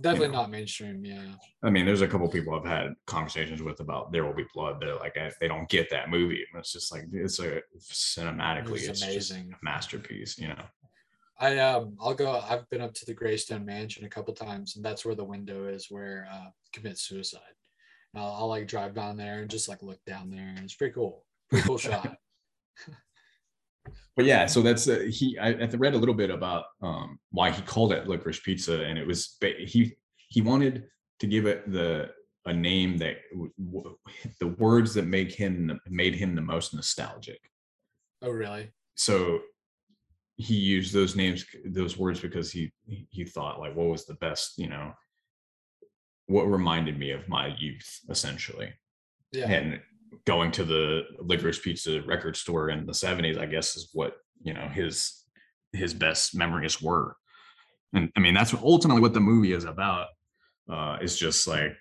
Definitely 0.00 0.28
know. 0.28 0.42
not 0.42 0.50
mainstream. 0.50 1.04
Yeah. 1.04 1.34
I 1.62 1.70
mean, 1.70 1.86
there's 1.86 2.00
a 2.00 2.08
couple 2.08 2.28
people 2.28 2.54
I've 2.54 2.66
had 2.66 2.94
conversations 3.06 3.62
with 3.62 3.80
about 3.80 4.10
There 4.10 4.24
Will 4.24 4.34
Be 4.34 4.44
Blood. 4.52 4.78
They're 4.80 4.96
like, 4.96 5.16
I, 5.16 5.30
they 5.40 5.48
don't 5.48 5.68
get 5.68 5.88
that 5.90 6.10
movie. 6.10 6.44
And 6.52 6.58
it's 6.60 6.72
just 6.72 6.92
like 6.92 7.04
it's 7.12 7.38
a 7.38 7.60
cinematically, 7.80 8.78
It's 8.78 8.88
it's, 8.88 9.02
amazing. 9.02 9.54
masterpiece. 9.62 10.36
You 10.38 10.48
know, 10.48 10.64
I 11.38 11.58
um 11.58 11.96
I'll 12.00 12.14
go 12.14 12.40
I've 12.48 12.68
been 12.70 12.80
up 12.80 12.94
to 12.94 13.06
the 13.06 13.14
Greystone 13.14 13.64
Mansion 13.64 14.04
a 14.04 14.08
couple 14.08 14.34
times 14.34 14.76
and 14.76 14.84
that's 14.84 15.04
where 15.04 15.14
the 15.14 15.24
window 15.24 15.66
is 15.68 15.86
where 15.90 16.26
uh 16.32 16.50
commit 16.72 16.98
suicide. 16.98 17.40
And 18.12 18.22
I'll, 18.22 18.32
I'll 18.32 18.48
like 18.48 18.66
drive 18.66 18.94
down 18.94 19.16
there 19.16 19.40
and 19.40 19.50
just 19.50 19.68
like 19.68 19.82
look 19.82 20.04
down 20.06 20.30
there 20.30 20.48
and 20.48 20.60
it's 20.60 20.74
pretty 20.74 20.94
cool. 20.94 21.24
Pretty 21.50 21.66
cool 21.66 21.78
shot. 21.78 22.16
but 24.16 24.24
yeah, 24.24 24.46
so 24.46 24.62
that's 24.62 24.88
uh, 24.88 25.04
he. 25.10 25.38
I, 25.38 25.48
I 25.50 25.66
read 25.66 25.94
a 25.94 25.98
little 25.98 26.14
bit 26.14 26.30
about 26.30 26.64
um, 26.82 27.18
why 27.30 27.50
he 27.50 27.62
called 27.62 27.92
it 27.92 28.06
licorice 28.08 28.40
pizza, 28.40 28.82
and 28.82 28.98
it 28.98 29.06
was 29.06 29.36
he 29.40 29.96
he 30.28 30.40
wanted 30.40 30.84
to 31.20 31.26
give 31.26 31.46
it 31.46 31.70
the 31.70 32.10
a 32.46 32.52
name 32.52 32.98
that 32.98 33.16
w- 33.32 33.96
the 34.40 34.48
words 34.48 34.94
that 34.94 35.06
make 35.06 35.32
him 35.32 35.80
made 35.88 36.14
him 36.14 36.34
the 36.34 36.42
most 36.42 36.74
nostalgic. 36.74 37.40
Oh 38.22 38.30
really? 38.30 38.70
So 38.94 39.40
he 40.36 40.54
used 40.54 40.92
those 40.92 41.16
names, 41.16 41.44
those 41.64 41.96
words, 41.96 42.20
because 42.20 42.50
he 42.52 42.72
he 42.86 43.24
thought 43.24 43.60
like, 43.60 43.74
what 43.74 43.88
was 43.88 44.04
the 44.06 44.14
best, 44.14 44.58
you 44.58 44.68
know, 44.68 44.92
what 46.26 46.44
reminded 46.44 46.98
me 46.98 47.10
of 47.10 47.28
my 47.28 47.54
youth, 47.58 48.00
essentially 48.08 48.72
Yeah. 49.32 49.50
and 49.50 49.80
going 50.26 50.50
to 50.52 50.64
the 50.64 51.02
licorice 51.20 51.58
pizza 51.58 52.02
record 52.02 52.36
store 52.36 52.70
in 52.70 52.86
the 52.86 52.92
70s 52.92 53.38
i 53.38 53.46
guess 53.46 53.76
is 53.76 53.90
what 53.92 54.16
you 54.42 54.52
know 54.54 54.68
his 54.68 55.24
his 55.74 55.92
best 55.92 56.34
memories 56.34 56.80
were. 56.80 57.16
And 57.92 58.10
i 58.16 58.20
mean 58.20 58.34
that's 58.34 58.52
what, 58.52 58.62
ultimately 58.62 59.02
what 59.02 59.14
the 59.14 59.20
movie 59.20 59.52
is 59.52 59.64
about. 59.64 60.08
Uh 60.70 60.98
is 61.02 61.18
just 61.18 61.46
like 61.46 61.76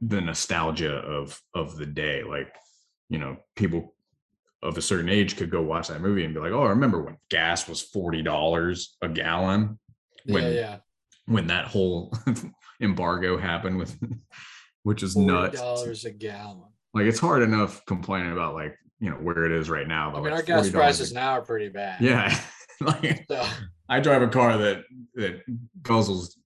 the 0.00 0.20
nostalgia 0.20 0.94
of 0.96 1.40
of 1.54 1.76
the 1.76 1.86
day. 1.86 2.22
Like 2.22 2.54
you 3.08 3.18
know 3.18 3.36
people 3.56 3.94
of 4.62 4.78
a 4.78 4.82
certain 4.82 5.10
age 5.10 5.36
could 5.36 5.50
go 5.50 5.60
watch 5.60 5.88
that 5.88 6.00
movie 6.00 6.24
and 6.24 6.32
be 6.32 6.40
like 6.40 6.52
oh 6.52 6.62
i 6.62 6.70
remember 6.70 7.02
when 7.02 7.18
gas 7.28 7.68
was 7.68 7.86
$40 7.94 8.86
a 9.02 9.08
gallon? 9.08 9.78
When 10.26 10.44
yeah, 10.44 10.50
yeah. 10.50 10.76
when 11.26 11.48
that 11.48 11.66
whole 11.66 12.16
embargo 12.80 13.36
happened 13.36 13.76
with 13.76 13.98
which 14.84 15.02
is 15.02 15.16
nuts. 15.16 15.60
dollars 15.60 16.04
a 16.04 16.10
gallon. 16.10 16.73
Like 16.94 17.06
it's 17.06 17.18
hard 17.18 17.42
enough 17.42 17.84
complaining 17.86 18.32
about 18.32 18.54
like 18.54 18.76
you 19.00 19.10
know 19.10 19.16
where 19.16 19.44
it 19.44 19.52
is 19.52 19.68
right 19.68 19.86
now. 19.86 20.10
I 20.10 20.12
but, 20.14 20.22
mean 20.22 20.32
our 20.32 20.42
gas 20.42 20.70
prices 20.70 21.12
now 21.12 21.32
are 21.32 21.42
pretty 21.42 21.68
bad. 21.68 22.00
Yeah, 22.00 22.38
like 22.80 23.26
So 23.28 23.44
I 23.88 24.00
drive 24.00 24.22
a 24.22 24.28
car 24.28 24.56
that 24.56 24.84
that 25.14 25.42
guzzles 25.82 26.36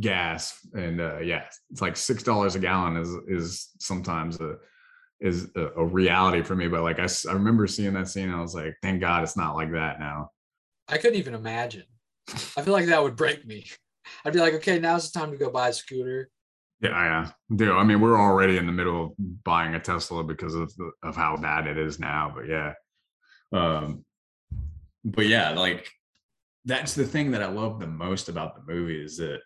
gas, 0.00 0.58
and 0.72 1.00
uh, 1.00 1.18
yeah, 1.18 1.44
it's 1.70 1.80
like 1.80 1.96
six 1.96 2.22
dollars 2.22 2.54
a 2.54 2.58
gallon 2.58 2.96
is 2.96 3.10
is 3.28 3.68
sometimes 3.78 4.40
a 4.40 4.56
is 5.20 5.48
a, 5.56 5.66
a 5.76 5.84
reality 5.84 6.42
for 6.42 6.56
me. 6.56 6.68
But 6.68 6.82
like 6.82 6.98
I, 6.98 7.08
I 7.28 7.32
remember 7.32 7.66
seeing 7.66 7.92
that 7.94 8.08
scene, 8.08 8.30
and 8.30 8.36
I 8.36 8.40
was 8.40 8.54
like, 8.54 8.74
thank 8.82 9.00
God 9.00 9.22
it's 9.22 9.36
not 9.36 9.54
like 9.54 9.72
that 9.72 10.00
now. 10.00 10.30
I 10.88 10.98
couldn't 10.98 11.18
even 11.18 11.34
imagine. 11.34 11.84
I 12.56 12.62
feel 12.62 12.72
like 12.72 12.86
that 12.86 13.02
would 13.02 13.16
break 13.16 13.46
me. 13.46 13.66
I'd 14.24 14.32
be 14.32 14.38
like, 14.38 14.54
okay, 14.54 14.78
now's 14.78 15.10
the 15.10 15.18
time 15.18 15.30
to 15.30 15.36
go 15.36 15.50
buy 15.50 15.68
a 15.68 15.72
scooter. 15.72 16.30
Yeah, 16.80 16.90
yeah, 16.90 17.30
do. 17.56 17.72
I 17.76 17.82
mean, 17.82 18.00
we're 18.00 18.18
already 18.18 18.56
in 18.56 18.66
the 18.66 18.72
middle 18.72 19.06
of 19.06 19.12
buying 19.42 19.74
a 19.74 19.80
Tesla 19.80 20.22
because 20.22 20.54
of 20.54 20.72
the, 20.76 20.92
of 21.02 21.16
how 21.16 21.36
bad 21.36 21.66
it 21.66 21.76
is 21.76 21.98
now. 21.98 22.32
But 22.34 22.48
yeah, 22.48 22.72
um, 23.52 24.04
but 25.04 25.26
yeah, 25.26 25.50
like 25.50 25.90
that's 26.64 26.94
the 26.94 27.04
thing 27.04 27.32
that 27.32 27.42
I 27.42 27.46
love 27.48 27.80
the 27.80 27.86
most 27.86 28.28
about 28.28 28.54
the 28.54 28.72
movie 28.72 29.02
is 29.02 29.16
that 29.16 29.40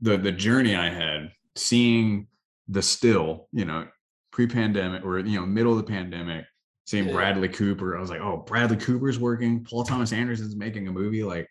the 0.00 0.18
the 0.18 0.32
journey 0.32 0.76
I 0.76 0.90
had 0.90 1.30
seeing 1.54 2.26
the 2.68 2.82
still, 2.82 3.48
you 3.52 3.64
know, 3.64 3.86
pre-pandemic 4.32 5.04
or 5.04 5.20
you 5.20 5.40
know, 5.40 5.46
middle 5.46 5.72
of 5.72 5.78
the 5.78 5.90
pandemic, 5.90 6.44
seeing 6.84 7.06
Yeah. 7.06 7.14
Bradley 7.14 7.48
Cooper. 7.48 7.96
I 7.96 8.00
was 8.00 8.10
like, 8.10 8.20
oh, 8.20 8.44
Bradley 8.46 8.76
Cooper's 8.76 9.18
working. 9.18 9.64
Paul 9.64 9.84
Thomas 9.84 10.12
Anderson's 10.12 10.56
making 10.56 10.88
a 10.88 10.92
movie. 10.92 11.22
Like, 11.22 11.48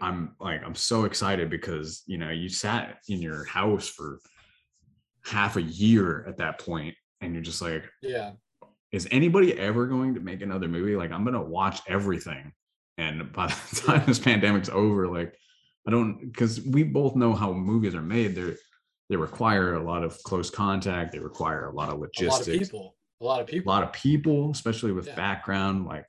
I'm 0.00 0.34
like, 0.40 0.62
I'm 0.64 0.74
so 0.74 1.04
excited 1.04 1.48
because 1.50 2.02
you 2.06 2.18
know, 2.18 2.30
you 2.30 2.48
sat 2.48 2.98
in 3.08 3.20
your 3.22 3.44
house 3.44 3.88
for 3.88 4.18
half 5.24 5.56
a 5.56 5.62
year 5.62 6.24
at 6.28 6.38
that 6.38 6.58
point, 6.58 6.94
and 7.20 7.32
you're 7.34 7.42
just 7.42 7.62
like, 7.62 7.84
Yeah. 8.02 8.32
is 8.92 9.06
anybody 9.10 9.58
ever 9.58 9.86
going 9.86 10.14
to 10.14 10.20
make 10.20 10.42
another 10.42 10.68
movie? 10.68 10.96
Like, 10.96 11.12
I'm 11.12 11.24
gonna 11.24 11.42
watch 11.42 11.80
everything. 11.88 12.52
And 12.98 13.32
by 13.32 13.46
the 13.46 13.82
time 13.86 14.04
this 14.06 14.18
pandemic's 14.18 14.68
over, 14.68 15.08
like, 15.08 15.34
I 15.86 15.90
don't 15.90 16.20
because 16.30 16.60
we 16.60 16.82
both 16.82 17.16
know 17.16 17.34
how 17.34 17.52
movies 17.52 17.94
are 17.94 18.02
made. 18.02 18.34
They're 18.34 18.56
they 19.08 19.16
require 19.16 19.74
a 19.74 19.82
lot 19.82 20.04
of 20.04 20.22
close 20.22 20.50
contact. 20.50 21.10
They 21.12 21.18
require 21.18 21.66
a 21.66 21.72
lot 21.74 21.88
of 21.88 21.98
logistics 21.98 22.30
A 22.30 22.30
lot 22.30 22.40
of 22.40 22.46
people. 22.46 22.96
A 23.20 23.24
lot 23.24 23.40
of 23.40 23.46
people 23.48 23.70
a 23.70 23.74
lot 23.74 23.82
of 23.82 23.92
people, 23.92 24.50
especially 24.52 24.92
with 24.92 25.06
Yeah. 25.08 25.14
background, 25.16 25.86
like, 25.86 26.04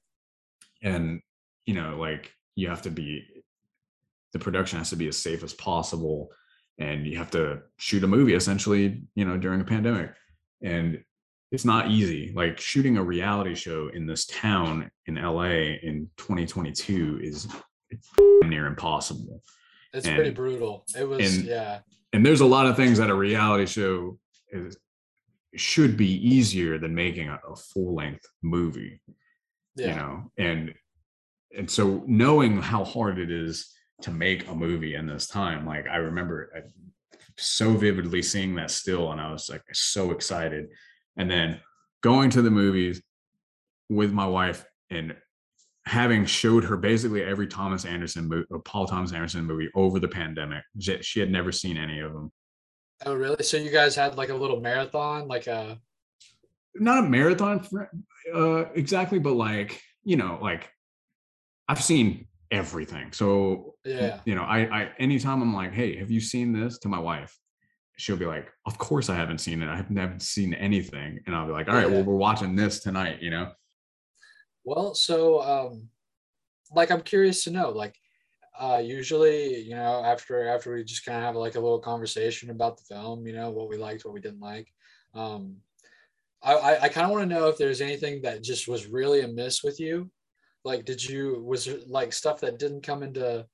and 0.83 1.21
you 1.65 1.73
know, 1.73 1.97
like 1.97 2.31
you 2.55 2.67
have 2.67 2.81
to 2.83 2.91
be, 2.91 3.25
the 4.33 4.39
production 4.39 4.77
has 4.79 4.89
to 4.91 4.95
be 4.95 5.07
as 5.07 5.17
safe 5.17 5.43
as 5.43 5.53
possible, 5.53 6.29
and 6.79 7.05
you 7.05 7.17
have 7.17 7.31
to 7.31 7.61
shoot 7.77 8.03
a 8.03 8.07
movie 8.07 8.33
essentially, 8.33 9.03
you 9.15 9.25
know, 9.25 9.37
during 9.37 9.61
a 9.61 9.65
pandemic, 9.65 10.11
and 10.63 11.03
it's 11.51 11.65
not 11.65 11.89
easy. 11.91 12.31
Like 12.35 12.59
shooting 12.59 12.97
a 12.97 13.03
reality 13.03 13.55
show 13.55 13.89
in 13.93 14.05
this 14.05 14.25
town 14.25 14.89
in 15.05 15.15
LA 15.15 15.75
in 15.83 16.09
2022 16.17 17.19
is 17.21 17.47
near 18.43 18.67
impossible. 18.67 19.41
It's 19.93 20.07
pretty 20.07 20.29
brutal. 20.31 20.85
It 20.97 21.03
was 21.07 21.37
and- 21.37 21.45
yeah. 21.45 21.79
and 22.13 22.25
there's 22.25 22.39
a 22.41 22.45
lot 22.45 22.65
of 22.67 22.77
things 22.77 22.97
that 22.99 23.09
a 23.09 23.15
reality 23.15 23.65
show 23.65 24.17
is 24.49 24.77
should 25.55 25.97
be 25.97 26.07
easier 26.25 26.77
than 26.77 26.95
making 26.95 27.27
a, 27.27 27.37
a 27.49 27.55
full 27.57 27.93
length 27.93 28.25
movie 28.41 29.01
Yeah. 29.75 29.87
you 29.89 29.95
know 29.95 30.31
and 30.37 30.73
and 31.57 31.69
so 31.69 32.03
knowing 32.07 32.61
how 32.61 32.85
hard 32.85 33.19
it 33.19 33.29
is 33.29 33.69
to 34.03 34.11
make 34.11 34.47
a 34.47 34.55
movie 34.55 34.95
in 34.95 35.05
this 35.05 35.27
time 35.27 35.65
like 35.65 35.87
i 35.87 35.97
remember 35.97 36.51
I, 36.55 36.61
so 37.37 37.73
vividly 37.73 38.21
seeing 38.21 38.55
that 38.55 38.71
still 38.71 39.11
and 39.11 39.21
i 39.21 39.31
was 39.31 39.49
like 39.49 39.63
so 39.73 40.11
excited 40.11 40.67
and 41.17 41.29
then 41.29 41.59
going 42.01 42.29
to 42.31 42.41
the 42.41 42.51
movies 42.51 43.01
with 43.89 44.11
my 44.11 44.25
wife 44.25 44.65
and 44.89 45.15
having 45.85 46.25
showed 46.25 46.63
her 46.63 46.77
basically 46.77 47.23
every 47.23 47.47
thomas 47.47 47.85
anderson 47.85 48.27
movie 48.27 48.47
or 48.51 48.57
uh, 48.57 48.61
paul 48.61 48.85
thomas 48.85 49.13
anderson 49.13 49.45
movie 49.45 49.69
over 49.75 49.99
the 49.99 50.07
pandemic 50.07 50.63
she 50.79 51.19
had 51.19 51.31
never 51.31 51.51
seen 51.51 51.77
any 51.77 51.99
of 51.99 52.13
them 52.13 52.31
Oh 53.03 53.15
really? 53.15 53.43
So 53.43 53.57
you 53.57 53.71
guys 53.71 53.95
had 53.95 54.15
like 54.15 54.29
a 54.29 54.35
little 54.35 54.61
marathon, 54.61 55.27
like 55.27 55.47
a 55.47 55.79
not 56.75 57.03
a 57.03 57.09
marathon 57.09 57.59
for, 57.59 57.89
uh 58.33 58.65
exactly 58.75 59.19
but 59.19 59.33
like 59.33 59.81
you 60.03 60.15
know 60.15 60.39
like 60.41 60.69
i've 61.67 61.83
seen 61.83 62.27
everything 62.51 63.11
so 63.11 63.75
yeah. 63.85 64.19
you 64.25 64.35
know 64.35 64.43
i 64.43 64.59
i 64.81 64.91
anytime 64.99 65.41
i'm 65.41 65.53
like 65.53 65.73
hey 65.73 65.95
have 65.97 66.11
you 66.11 66.19
seen 66.19 66.51
this 66.51 66.77
to 66.79 66.87
my 66.89 66.99
wife 66.99 67.37
she'll 67.97 68.17
be 68.17 68.25
like 68.25 68.49
of 68.65 68.77
course 68.77 69.09
i 69.09 69.15
haven't 69.15 69.37
seen 69.39 69.61
it 69.61 69.69
I 69.69 69.77
haven't 69.77 70.21
seen 70.21 70.53
anything 70.53 71.19
and 71.25 71.35
i'll 71.35 71.45
be 71.45 71.51
like 71.53 71.67
all 71.69 71.75
right 71.75 71.87
Yeah. 71.89 71.95
well 71.97 72.03
we're 72.03 72.15
watching 72.15 72.55
this 72.55 72.79
tonight 72.81 73.21
you 73.21 73.29
know 73.29 73.51
Well, 74.63 74.93
so 74.93 75.41
um 75.41 75.89
like 76.73 76.91
I'm 76.91 77.01
curious 77.01 77.43
to 77.43 77.51
know, 77.51 77.69
like 77.71 77.95
uh 78.59 78.81
usually, 78.83 79.59
you 79.61 79.75
know, 79.75 80.03
after 80.05 80.47
after 80.47 80.73
we 80.73 80.83
just 80.83 81.05
kind 81.05 81.17
of 81.17 81.23
have 81.23 81.35
like 81.35 81.55
a 81.55 81.59
little 81.59 81.79
conversation 81.79 82.49
about 82.49 82.77
the 82.77 82.83
film, 82.83 83.25
you 83.27 83.33
know, 83.33 83.49
what 83.49 83.69
we 83.69 83.77
liked, 83.77 84.05
what 84.05 84.13
we 84.13 84.21
didn't 84.21 84.39
like. 84.39 84.67
Um 85.13 85.57
I 86.43 86.53
I, 86.53 86.81
I 86.83 86.89
kind 86.89 87.05
of 87.05 87.11
want 87.11 87.23
to 87.27 87.33
know 87.35 87.47
if 87.47 87.57
there's 87.57 87.81
anything 87.81 88.21
that 88.21 88.43
just 88.43 88.67
was 88.67 88.87
really 88.87 89.21
amiss 89.21 89.63
with 89.63 89.79
you. 89.79 90.09
Like 90.63 90.85
did 90.85 91.03
you 91.03 91.43
was 91.43 91.65
there 91.65 91.79
like 91.87 92.13
stuff 92.13 92.39
that 92.41 92.59
didn't 92.59 92.83
come 92.83 93.03
into 93.03 93.45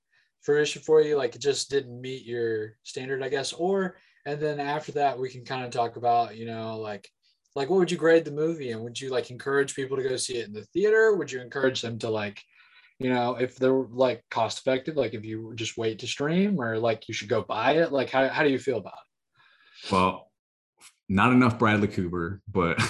fruition 0.42 0.82
for 0.82 1.02
you, 1.02 1.18
like 1.18 1.36
it 1.36 1.42
just 1.42 1.70
didn't 1.70 2.02
meet 2.02 2.26
your 2.26 2.76
standard, 2.84 3.24
I 3.24 3.30
guess, 3.30 3.54
or 3.54 3.98
and 4.26 4.40
then 4.42 4.60
after 4.60 4.92
that 4.94 5.18
we 5.18 5.30
can 5.30 5.46
kind 5.46 5.64
of 5.64 5.72
talk 5.72 5.96
about, 5.96 6.36
you 6.36 6.46
know, 6.46 6.78
like 6.78 7.10
like 7.56 7.70
what 7.70 7.80
would 7.80 7.92
you 7.92 7.98
grade 7.98 8.26
the 8.26 8.32
movie 8.32 8.72
and 8.72 8.82
would 8.82 9.00
you 9.00 9.10
like 9.10 9.32
encourage 9.32 9.76
people 9.76 9.98
to 9.98 10.04
go 10.04 10.16
see 10.16 10.38
it 10.38 10.48
in 10.48 10.54
the 10.54 10.66
theater? 10.74 11.16
Would 11.16 11.32
you 11.32 11.42
encourage 11.42 11.82
them 11.82 11.98
to 12.00 12.10
like 12.10 12.42
you 13.00 13.10
know 13.10 13.36
if 13.36 13.58
they're 13.58 13.86
like 13.90 14.24
cost 14.30 14.60
effective 14.60 14.96
like 14.96 15.14
if 15.14 15.24
you 15.24 15.54
just 15.56 15.78
wait 15.78 16.00
to 16.00 16.08
stream 16.08 16.60
or 16.60 16.78
like 16.78 17.08
you 17.08 17.14
should 17.14 17.30
go 17.30 17.42
buy 17.42 17.74
it? 17.74 17.92
Like 17.92 18.10
how, 18.10 18.28
how 18.28 18.44
do 18.44 18.50
you 18.50 18.60
feel 18.60 18.78
about 18.78 18.94
it? 18.94 19.92
Well 19.92 20.32
not 21.10 21.32
enough 21.32 21.58
bradley 21.58 21.88
cooper 21.88 22.42
but 22.50 22.82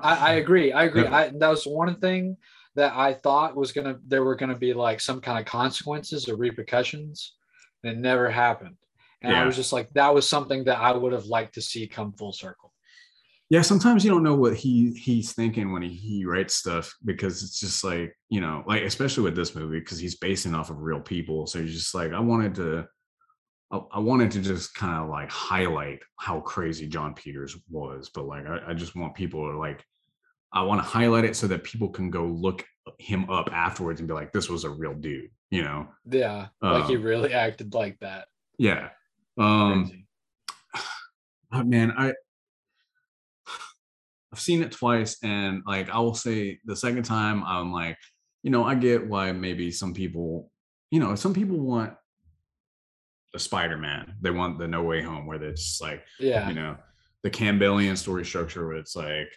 I, 0.00 0.16
I, 0.16 0.32
agree. 0.34 0.72
I 0.72 0.84
agree. 0.84 1.06
I, 1.06 1.28
that 1.28 1.48
was 1.48 1.64
one 1.64 1.94
thing 2.00 2.36
that 2.76 2.92
i 2.94 3.12
thought 3.12 3.56
was 3.56 3.72
gonna 3.72 3.98
there 4.06 4.24
were 4.24 4.34
gonna 4.34 4.56
be 4.56 4.72
like 4.72 5.00
some 5.00 5.20
kind 5.20 5.38
of 5.38 5.44
consequences 5.44 6.28
or 6.28 6.36
repercussions 6.36 7.34
and 7.82 7.92
it 7.92 7.98
never 7.98 8.30
happened 8.30 8.76
and 9.22 9.32
yeah. 9.32 9.42
i 9.42 9.46
was 9.46 9.56
just 9.56 9.72
like 9.72 9.90
that 9.92 10.14
was 10.14 10.28
something 10.28 10.64
that 10.64 10.78
i 10.78 10.92
would 10.92 11.12
have 11.12 11.26
liked 11.26 11.54
to 11.54 11.62
see 11.62 11.86
come 11.86 12.12
full 12.12 12.32
circle 12.32 12.72
yeah 13.48 13.62
sometimes 13.62 14.04
you 14.04 14.10
don't 14.10 14.22
know 14.22 14.36
what 14.36 14.54
he 14.54 14.92
he's 14.92 15.32
thinking 15.32 15.72
when 15.72 15.82
he, 15.82 15.88
he 15.88 16.24
writes 16.24 16.54
stuff 16.54 16.96
because 17.04 17.42
it's 17.42 17.60
just 17.60 17.82
like 17.82 18.16
you 18.28 18.40
know 18.40 18.62
like 18.66 18.82
especially 18.82 19.24
with 19.24 19.36
this 19.36 19.54
movie 19.54 19.80
because 19.80 19.98
he's 19.98 20.16
basing 20.16 20.54
off 20.54 20.70
of 20.70 20.78
real 20.78 21.00
people 21.00 21.46
so 21.46 21.58
you're 21.58 21.68
just 21.68 21.94
like 21.94 22.12
i 22.12 22.20
wanted 22.20 22.54
to 22.54 22.86
I, 23.72 23.80
I 23.92 23.98
wanted 24.00 24.30
to 24.32 24.40
just 24.40 24.74
kind 24.74 25.02
of 25.02 25.08
like 25.08 25.30
highlight 25.30 26.00
how 26.16 26.40
crazy 26.40 26.86
Jon 26.86 27.14
Peters 27.14 27.56
was 27.68 28.10
but 28.12 28.26
like 28.26 28.46
I, 28.46 28.60
I 28.68 28.74
just 28.74 28.96
want 28.96 29.14
people 29.14 29.50
to 29.50 29.58
like 29.58 29.84
i 30.52 30.62
want 30.62 30.80
to 30.82 30.88
highlight 30.88 31.24
it 31.24 31.36
so 31.36 31.46
that 31.46 31.64
people 31.64 31.88
can 31.88 32.10
go 32.10 32.24
look 32.26 32.64
him 32.98 33.28
up 33.30 33.50
afterwards 33.52 34.00
and 34.00 34.08
be 34.08 34.14
like 34.14 34.32
this 34.32 34.48
was 34.48 34.64
a 34.64 34.70
real 34.70 34.94
dude 34.94 35.30
you 35.50 35.62
know? 35.62 35.88
Yeah 36.08 36.48
like 36.62 36.84
um, 36.84 36.88
he 36.88 36.96
really 36.96 37.32
acted 37.32 37.74
like 37.74 37.98
that. 38.00 38.28
Yeah 38.58 38.90
um 39.38 40.04
man 41.64 41.92
i 41.96 42.12
I've 44.32 44.40
seen 44.40 44.62
it 44.62 44.70
twice, 44.70 45.18
and 45.22 45.62
like 45.66 45.90
I 45.90 45.98
will 45.98 46.14
say, 46.14 46.60
the 46.64 46.76
second 46.76 47.02
time, 47.02 47.42
I'm 47.44 47.72
like, 47.72 47.98
you 48.42 48.50
know, 48.50 48.64
I 48.64 48.74
get 48.76 49.06
why 49.06 49.32
maybe 49.32 49.70
some 49.72 49.92
people, 49.92 50.50
you 50.90 51.00
know, 51.00 51.14
some 51.16 51.34
people 51.34 51.58
want 51.58 51.94
a 53.34 53.38
Spider-Man. 53.38 54.14
They 54.20 54.30
want 54.30 54.58
the 54.58 54.68
No 54.68 54.82
Way 54.84 55.02
Home, 55.02 55.26
where 55.26 55.42
it's 55.42 55.80
like, 55.80 56.04
yeah, 56.20 56.48
you 56.48 56.54
know, 56.54 56.76
the 57.22 57.30
Campbellian 57.30 57.96
story 57.96 58.24
structure, 58.24 58.68
where 58.68 58.76
it's 58.76 58.94
like, 58.94 59.28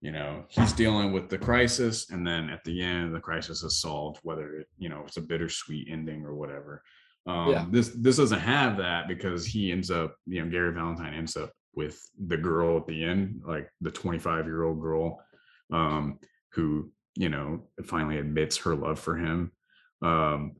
you 0.00 0.12
know, 0.12 0.44
he's 0.48 0.72
dealing 0.72 1.12
with 1.12 1.28
the 1.28 1.36
crisis, 1.36 2.10
and 2.10 2.26
then 2.26 2.48
at 2.48 2.64
the 2.64 2.80
end, 2.80 3.14
the 3.14 3.20
crisis 3.20 3.62
is 3.62 3.80
solved, 3.80 4.18
whether 4.22 4.56
it, 4.56 4.66
you 4.78 4.88
know, 4.88 5.02
it's 5.06 5.18
a 5.18 5.22
bittersweet 5.22 5.88
ending 5.90 6.24
or 6.24 6.34
whatever. 6.34 6.82
Um, 7.26 7.50
yeah. 7.50 7.66
This 7.68 7.90
this 7.90 8.16
doesn't 8.16 8.40
have 8.40 8.78
that 8.78 9.08
because 9.08 9.44
he 9.44 9.70
ends 9.70 9.90
up, 9.90 10.16
you 10.26 10.42
know, 10.42 10.50
Gary 10.50 10.72
Valentine 10.72 11.12
ends 11.12 11.36
up 11.36 11.52
with 11.74 12.00
the 12.26 12.36
girl 12.36 12.78
at 12.78 12.86
the 12.86 13.04
end, 13.04 13.42
like 13.46 13.70
the 13.82 13.90
25 13.90 14.46
year 14.46 14.64
old 14.64 14.80
girl, 14.80 15.22
um, 15.70 16.18
who 16.52 16.90
you 17.14 17.28
know 17.28 17.60
finally 17.84 18.18
admits 18.18 18.56
her 18.58 18.74
love 18.74 18.98
for 18.98 19.16
him. 19.16 19.52
Um, 20.00 20.56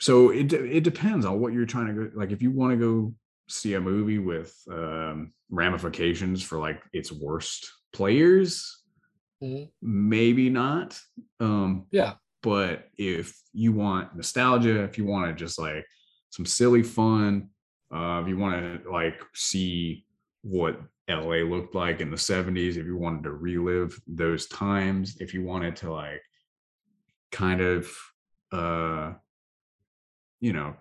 so 0.00 0.30
it 0.30 0.52
it 0.52 0.84
depends 0.84 1.24
on 1.24 1.40
what 1.40 1.54
you're 1.54 1.64
trying 1.64 1.86
to 1.86 1.94
go. 1.94 2.10
Like 2.14 2.30
if 2.30 2.42
you 2.42 2.50
want 2.50 2.72
to 2.72 2.76
go 2.76 3.14
see 3.48 3.72
a 3.72 3.80
movie 3.80 4.18
with 4.18 4.54
um, 4.70 5.32
ramifications 5.50 6.42
for 6.42 6.58
like 6.58 6.82
its 6.92 7.10
worst 7.10 7.72
players, 7.96 8.82
mm-hmm. 9.42 9.64
maybe 9.82 10.50
not. 10.50 10.98
Um, 11.40 11.86
yeah. 11.90 12.14
But 12.42 12.88
if 12.96 13.36
you 13.52 13.72
want 13.72 14.14
nostalgia, 14.14 14.84
if 14.84 14.98
you 14.98 15.06
want 15.06 15.26
to 15.26 15.44
just 15.44 15.58
like 15.58 15.84
some 16.30 16.46
silly 16.46 16.82
fun, 16.82 17.48
uh, 17.92 18.20
if 18.22 18.28
you 18.28 18.36
want 18.36 18.84
to 18.84 18.90
like 18.90 19.20
see 19.34 20.04
what 20.42 20.80
LA 21.08 21.36
looked 21.36 21.74
like 21.74 22.00
in 22.00 22.10
the 22.10 22.16
70s, 22.16 22.76
if 22.76 22.86
you 22.86 22.96
wanted 22.96 23.24
to 23.24 23.32
relive 23.32 23.98
those 24.06 24.46
times, 24.46 25.16
if 25.20 25.32
you 25.34 25.42
wanted 25.42 25.76
to 25.76 25.92
like 25.92 26.22
kind 27.32 27.60
of 27.60 27.90
uh 28.52 29.12
you 30.40 30.52
know, 30.52 30.76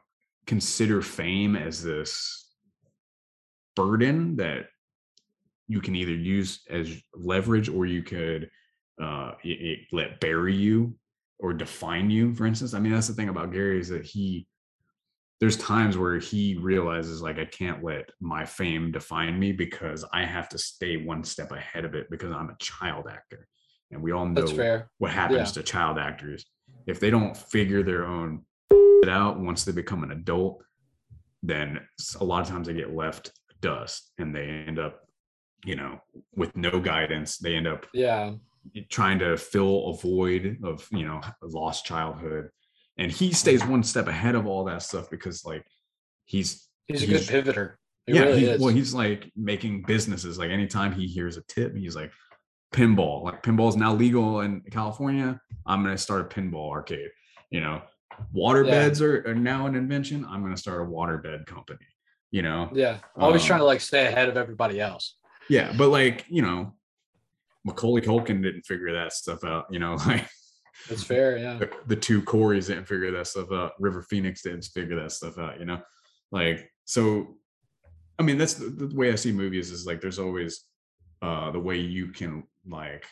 consider 0.45 1.01
fame 1.01 1.55
as 1.55 1.82
this 1.82 2.53
burden 3.76 4.36
that 4.36 4.68
you 5.68 5.82
can 5.82 5.95
either 5.95 6.13
use 6.13 6.61
as 6.70 7.01
leverage 7.13 7.70
or 7.70 7.86
you 7.86 8.03
could 8.03 8.49
uh 9.01 9.32
it, 9.43 9.47
it 9.61 9.80
let 9.91 10.20
bury 10.20 10.55
you 10.55 10.95
or 11.39 11.53
define 11.53 12.09
you 12.09 12.34
for 12.34 12.45
instance 12.45 12.74
i 12.74 12.80
mean 12.80 12.93
that's 12.93 13.07
the 13.07 13.13
thing 13.13 13.30
about 13.30 13.51
gary 13.51 13.80
is 13.80 13.89
that 13.89 14.05
he 14.05 14.47
there's 15.39 15.57
times 15.57 15.97
where 15.97 16.18
he 16.18 16.55
realizes 16.55 17.22
like 17.22 17.38
I 17.39 17.45
can't 17.45 17.84
let 17.84 18.09
my 18.22 18.45
fame 18.45 18.91
define 18.91 19.38
me 19.38 19.51
because 19.51 20.05
I 20.13 20.24
have 20.24 20.47
to 20.49 20.57
stay 20.57 20.97
one 20.97 21.24
step 21.24 21.51
ahead 21.51 21.84
of 21.84 21.93
it 21.93 22.09
because 22.09 22.32
I'm 22.32 22.49
a 22.49 22.57
child 22.59 23.07
actor. 23.11 23.47
And 23.91 24.01
we 24.01 24.11
all 24.11 24.26
know 24.26 24.84
what 24.97 25.11
happens 25.11 25.49
yeah. 25.49 25.61
to 25.61 25.63
child 25.63 25.99
actors. 25.99 26.45
If 26.88 26.99
they 26.99 27.09
don't 27.09 27.36
figure 27.36 27.84
their 27.84 28.05
own 28.05 28.45
out 29.07 29.39
once 29.39 29.63
they 29.63 29.72
become 29.72 30.03
an 30.03 30.11
adult, 30.11 30.63
then 31.43 31.80
a 32.20 32.24
lot 32.24 32.41
of 32.41 32.47
times 32.47 32.68
they 32.68 32.74
get 32.74 32.95
left 32.95 33.32
dust 33.61 34.11
and 34.18 34.36
they 34.36 34.47
end 34.47 34.80
up, 34.80 35.05
you 35.66 35.76
know, 35.76 35.99
with 36.36 36.55
no 36.55 36.80
guidance. 36.80 37.38
They 37.38 37.55
end 37.55 37.68
up 37.68 37.86
yeah 37.93 38.34
trying 38.89 39.20
to 39.20 39.38
fill 39.38 39.89
a 39.89 39.97
void 39.97 40.57
of, 40.63 40.88
you 40.91 41.05
know, 41.05 41.22
lost 41.43 41.86
childhood 41.86 42.49
and 42.97 43.11
he 43.11 43.32
stays 43.34 43.66
one 43.66 43.84
step 43.84 44.07
ahead 44.07 44.36
of 44.36 44.47
all 44.47 44.63
that 44.66 44.82
stuff 44.82 45.09
because 45.09 45.45
like 45.45 45.66
he's 46.26 46.68
he's 46.88 47.03
a 47.03 47.05
he's, 47.05 47.30
good 47.30 47.45
pivoter. 47.45 47.76
He 48.05 48.13
yeah, 48.13 48.22
really 48.22 48.39
he, 48.39 48.57
well, 48.57 48.74
he's 48.74 48.93
like 48.93 49.32
making 49.36 49.84
businesses. 49.84 50.38
Like 50.38 50.51
anytime 50.51 50.93
he 50.93 51.07
hears 51.07 51.38
a 51.38 51.41
tip, 51.43 51.76
he's 51.76 51.95
like, 51.95 52.11
pinball. 52.74 53.24
Like 53.24 53.43
pinball 53.43 53.70
is 53.70 53.76
now 53.76 53.93
legal 53.93 54.41
in 54.41 54.61
California. 54.72 55.39
I'm 55.66 55.84
gonna 55.84 55.97
start 55.97 56.22
a 56.22 56.36
pinball 56.36 56.72
arcade. 56.72 57.09
You 57.49 57.61
know, 57.61 57.82
water 58.32 58.63
yeah. 58.63 58.72
beds 58.72 59.01
are, 59.01 59.28
are 59.28 59.36
now 59.36 59.66
an 59.66 59.76
invention. 59.76 60.26
I'm 60.26 60.41
gonna 60.41 60.57
start 60.57 60.82
a 60.82 60.86
water 60.86 61.18
bed 61.18 61.45
company. 61.45 61.86
You 62.32 62.43
know. 62.43 62.70
Yeah, 62.74 62.99
always 63.18 63.41
um, 63.41 63.47
trying 63.47 63.59
to 63.59 63.66
like 63.66 63.82
stay 63.82 64.07
ahead 64.07 64.30
of 64.30 64.38
everybody 64.38 64.80
else. 64.80 65.16
Yeah, 65.50 65.74
but 65.78 65.89
like 65.89 66.26
you 66.30 66.41
know, 66.41 66.74
Macaulay 67.66 68.02
Culkin 68.02 68.41
didn't 68.41 68.66
figure 68.66 68.93
that 68.93 69.14
stuff 69.14 69.43
out. 69.43 69.66
You 69.70 69.80
know, 69.80 69.96
like 70.08 70.28
that's 70.89 71.04
fair. 71.04 71.38
Yeah. 71.38 71.58
The, 71.58 71.72
the, 71.88 71.96
two 71.96 72.22
Corys 72.22 72.68
didn't 72.68 72.86
figure 72.86 73.12
that 73.12 73.28
stuff 73.28 73.52
out. 73.52 73.74
River 73.80 74.04
Phoenix 74.04 74.41
didn't 74.41 74.66
figure 74.66 74.96
that 75.02 75.12
stuff 75.12 75.38
out, 75.38 75.60
you 75.60 75.66
know? 75.66 75.82
Like, 76.32 76.70
so, 76.86 77.38
I 78.20 78.24
mean, 78.24 78.38
that's 78.38 78.56
the, 78.56 78.68
the 78.68 78.96
way 78.96 79.12
I 79.12 79.16
see 79.16 79.32
movies 79.32 79.72
is 79.72 79.86
like 79.86 80.02
there's 80.02 80.20
always 80.20 80.66
uh 81.22 81.52
the 81.52 81.60
way 81.60 81.78
you 81.78 82.10
can 82.12 82.43
like 82.68 83.06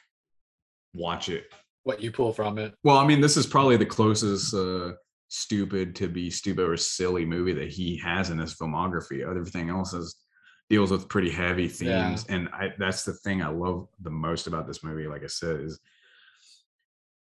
watch 0.94 1.30
it. 1.30 1.46
What 1.84 2.02
you 2.02 2.12
pull 2.12 2.32
from 2.32 2.58
it. 2.58 2.74
Well, 2.84 2.98
I 2.98 3.06
mean, 3.06 3.22
this 3.22 3.38
is 3.38 3.46
probably 3.46 3.78
the 3.78 3.86
closest 3.86 4.54
uh 4.54 4.94
stupid 5.30 5.96
to 5.96 6.08
be 6.08 6.30
stupid 6.30 6.64
or 6.64 6.78
silly 6.78 7.26
movie 7.26 7.54
that 7.54 7.70
he 7.70 7.98
has 7.98 8.30
in 8.30 8.38
his 8.38 8.54
filmography. 8.54 9.28
Everything 9.28 9.70
else 9.70 9.94
is 9.94 10.16
deals 10.74 10.90
with 10.90 11.08
pretty 11.08 11.30
heavy 11.30 11.68
themes. 11.68 12.26
Yeah. 12.28 12.36
And 12.36 12.50
I 12.50 12.70
that's 12.80 13.04
the 13.04 13.14
thing 13.14 13.44
I 13.44 13.50
love 13.50 13.88
the 14.02 14.10
most 14.10 14.48
about 14.48 14.66
this 14.66 14.84
movie, 14.84 15.08
like 15.08 15.24
I 15.24 15.28
said, 15.28 15.62
is 15.62 15.80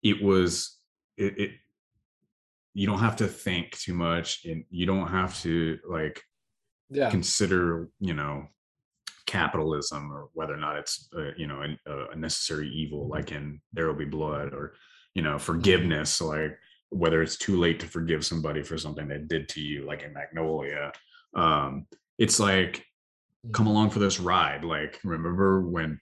it 0.03 0.21
was 0.21 0.77
it, 1.15 1.39
it 1.39 1.51
you 2.73 2.85
don't 2.85 2.99
have 2.99 3.15
to 3.17 3.27
think 3.27 3.77
too 3.77 3.93
much 3.93 4.43
and 4.43 4.65
you 4.69 4.85
don't 4.85 5.07
have 5.07 5.41
to 5.43 5.79
like 5.89 6.21
yeah. 6.89 7.09
consider 7.09 7.89
you 8.01 8.13
know 8.13 8.45
capitalism 9.25 10.11
or 10.11 10.29
whether 10.33 10.53
or 10.53 10.57
not 10.57 10.75
it's 10.75 11.07
uh, 11.17 11.31
you 11.37 11.47
know 11.47 11.63
a, 11.63 12.11
a, 12.11 12.15
necessary 12.15 12.67
evil 12.69 13.07
like 13.07 13.31
in 13.31 13.61
there 13.71 13.87
will 13.87 13.93
be 14.05 14.05
blood 14.05 14.53
or 14.53 14.73
you 15.13 15.21
know 15.21 15.35
mm-hmm. 15.35 15.51
forgiveness 15.51 16.19
like 16.19 16.57
whether 16.89 17.21
it's 17.21 17.37
too 17.37 17.57
late 17.57 17.79
to 17.79 17.85
forgive 17.85 18.25
somebody 18.25 18.63
for 18.63 18.77
something 18.77 19.07
they 19.07 19.19
did 19.19 19.47
to 19.47 19.61
you 19.61 19.85
like 19.85 20.01
in 20.01 20.11
magnolia 20.13 20.91
um 21.35 21.85
it's 22.17 22.39
like 22.39 22.85
come 23.51 23.67
along 23.67 23.89
for 23.89 23.99
this 23.99 24.19
ride 24.19 24.65
like 24.65 24.99
remember 25.03 25.61
when 25.61 25.99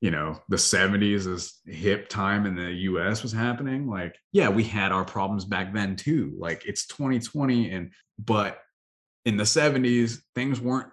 you 0.00 0.10
know 0.10 0.40
the 0.48 0.56
70s 0.56 1.26
is 1.26 1.60
hip 1.64 2.08
time 2.08 2.46
in 2.46 2.54
the 2.54 2.70
us 2.72 3.22
was 3.22 3.32
happening? 3.32 3.88
Like 3.88 4.16
yeah 4.32 4.48
we 4.48 4.64
had 4.64 4.92
our 4.92 5.04
problems 5.04 5.44
back 5.44 5.72
then 5.72 5.96
too. 5.96 6.34
Like 6.38 6.64
it's 6.66 6.86
2020 6.86 7.70
and 7.70 7.92
but 8.18 8.58
in 9.24 9.36
the 9.36 9.44
70s 9.44 10.18
things 10.34 10.60
weren't 10.60 10.90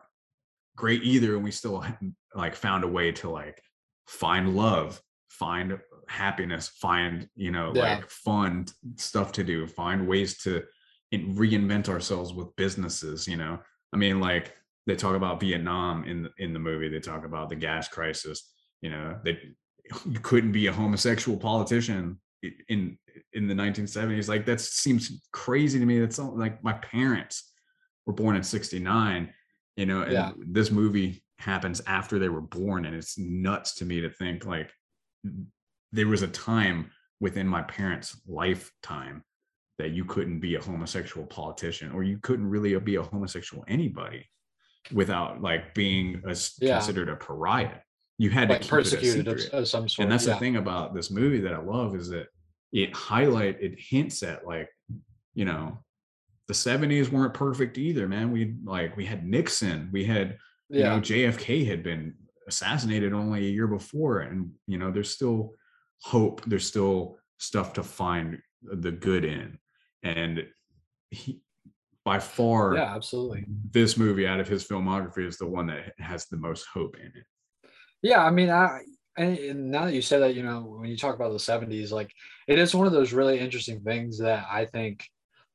great 0.75 1.03
either 1.03 1.35
and 1.35 1.43
we 1.43 1.51
still 1.51 1.85
like 2.33 2.55
found 2.55 2.83
a 2.83 2.87
way 2.87 3.11
to 3.11 3.29
like 3.29 3.61
find 4.07 4.55
love 4.55 5.01
find 5.29 5.77
happiness 6.07 6.67
find 6.67 7.27
you 7.35 7.51
know 7.51 7.71
yeah. 7.75 7.95
like 7.95 8.09
fun 8.09 8.65
stuff 8.95 9.31
to 9.31 9.43
do 9.43 9.67
find 9.67 10.07
ways 10.07 10.37
to 10.39 10.63
reinvent 11.13 11.89
ourselves 11.89 12.33
with 12.33 12.55
businesses 12.55 13.27
you 13.27 13.37
know? 13.37 13.59
I 13.93 13.97
mean 13.97 14.19
like 14.19 14.55
they 14.85 14.95
talk 14.95 15.15
about 15.15 15.39
vietnam 15.39 16.03
in 16.03 16.29
in 16.37 16.53
the 16.53 16.59
movie 16.59 16.89
they 16.89 16.99
talk 16.99 17.25
about 17.25 17.49
the 17.49 17.55
gas 17.55 17.87
crisis 17.87 18.53
you 18.81 18.89
know 18.89 19.17
that 19.23 19.37
you 20.05 20.19
couldn't 20.19 20.51
be 20.51 20.67
a 20.67 20.73
homosexual 20.73 21.37
politician 21.37 22.19
in 22.69 22.97
in 23.33 23.47
the 23.47 23.53
1970s 23.53 24.27
like 24.27 24.45
that 24.45 24.59
seems 24.59 25.21
crazy 25.31 25.79
to 25.79 25.85
me. 25.85 25.99
That's 25.99 26.19
like 26.19 26.63
my 26.63 26.73
parents 26.73 27.51
were 28.05 28.13
born 28.13 28.35
in 28.35 28.43
69 28.43 29.33
you 29.75 29.85
know 29.85 30.01
and 30.01 30.11
yeah. 30.11 30.31
this 30.49 30.71
movie 30.71 31.23
happens 31.39 31.81
after 31.87 32.19
they 32.19 32.29
were 32.29 32.41
born 32.41 32.85
and 32.85 32.95
it's 32.95 33.17
nuts 33.17 33.75
to 33.75 33.85
me 33.85 34.01
to 34.01 34.09
think 34.09 34.45
like 34.45 34.71
there 35.91 36.07
was 36.07 36.21
a 36.21 36.27
time 36.27 36.91
within 37.19 37.47
my 37.47 37.61
parents 37.63 38.19
lifetime 38.27 39.23
that 39.79 39.91
you 39.91 40.05
couldn't 40.05 40.39
be 40.39 40.55
a 40.55 40.61
homosexual 40.61 41.25
politician 41.27 41.91
or 41.91 42.03
you 42.03 42.17
couldn't 42.19 42.47
really 42.47 42.77
be 42.79 42.95
a 42.95 43.03
homosexual 43.03 43.63
anybody 43.67 44.25
without 44.91 45.41
like 45.41 45.73
being 45.73 46.21
a, 46.27 46.35
yeah. 46.59 46.77
considered 46.77 47.09
a 47.09 47.15
pariah. 47.15 47.79
You 48.17 48.29
had 48.29 48.49
like 48.49 48.61
to 48.61 48.67
persecuted 48.67 49.27
of, 49.27 49.39
of, 49.53 49.67
some 49.67 49.89
sort 49.89 50.03
and 50.03 50.11
that's 50.11 50.27
yeah. 50.27 50.33
the 50.33 50.39
thing 50.39 50.57
about 50.57 50.93
this 50.93 51.09
movie 51.09 51.41
that 51.41 51.53
i 51.53 51.57
love 51.57 51.95
is 51.95 52.09
that 52.09 52.27
it 52.71 52.95
highlight 52.95 53.59
it 53.59 53.73
hints 53.77 54.21
at 54.21 54.45
like 54.45 54.69
you 55.33 55.45
know 55.45 55.79
the 56.47 56.53
70s 56.53 57.09
weren't 57.09 57.33
perfect 57.33 57.77
either 57.77 58.07
man. 58.07 58.31
We 58.31 58.55
like 58.63 58.95
we 58.95 59.05
had 59.05 59.25
nixon 59.25 59.89
we 59.91 60.05
had 60.05 60.37
you 60.69 60.83
know 60.83 60.99
jfk 60.99 61.67
had 61.67 61.83
been 61.83 62.13
assassinated 62.47 63.13
only 63.13 63.47
a 63.47 63.51
year 63.51 63.67
before 63.67 64.19
and 64.19 64.51
you 64.67 64.77
know 64.77 64.91
there's 64.91 65.09
still 65.09 65.53
hope 66.03 66.41
there's 66.45 66.67
still 66.67 67.17
stuff 67.37 67.73
to 67.73 67.83
find 67.83 68.39
the 68.61 68.91
good 68.91 69.25
in. 69.25 69.57
And 70.03 70.45
he 71.11 71.41
by 72.05 72.19
far 72.19 72.75
yeah 72.75 72.95
absolutely. 72.95 73.45
this 73.71 73.97
movie 73.97 74.27
out 74.27 74.39
of 74.39 74.47
his 74.47 74.65
filmography 74.65 75.25
is 75.25 75.37
the 75.37 75.47
one 75.47 75.67
that 75.67 75.93
has 75.99 76.25
the 76.25 76.37
most 76.37 76.65
hope 76.73 76.95
in 76.97 77.07
it. 77.07 77.25
Yeah 78.01 78.23
i 78.23 78.29
mean 78.29 78.49
i 78.49 78.81
and 79.15 79.69
now 79.69 79.85
that 79.85 79.93
you 79.93 80.01
said 80.01 80.21
that 80.21 80.35
you 80.35 80.43
know 80.43 80.61
when 80.79 80.89
you 80.89 80.97
talk 80.97 81.15
about 81.15 81.31
the 81.31 81.37
70s 81.37 81.91
like 81.91 82.11
it 82.47 82.59
is 82.59 82.73
one 82.73 82.87
of 82.87 82.93
those 82.93 83.13
really 83.13 83.39
interesting 83.39 83.79
things 83.81 84.17
that 84.19 84.45
i 84.49 84.65
think 84.65 85.07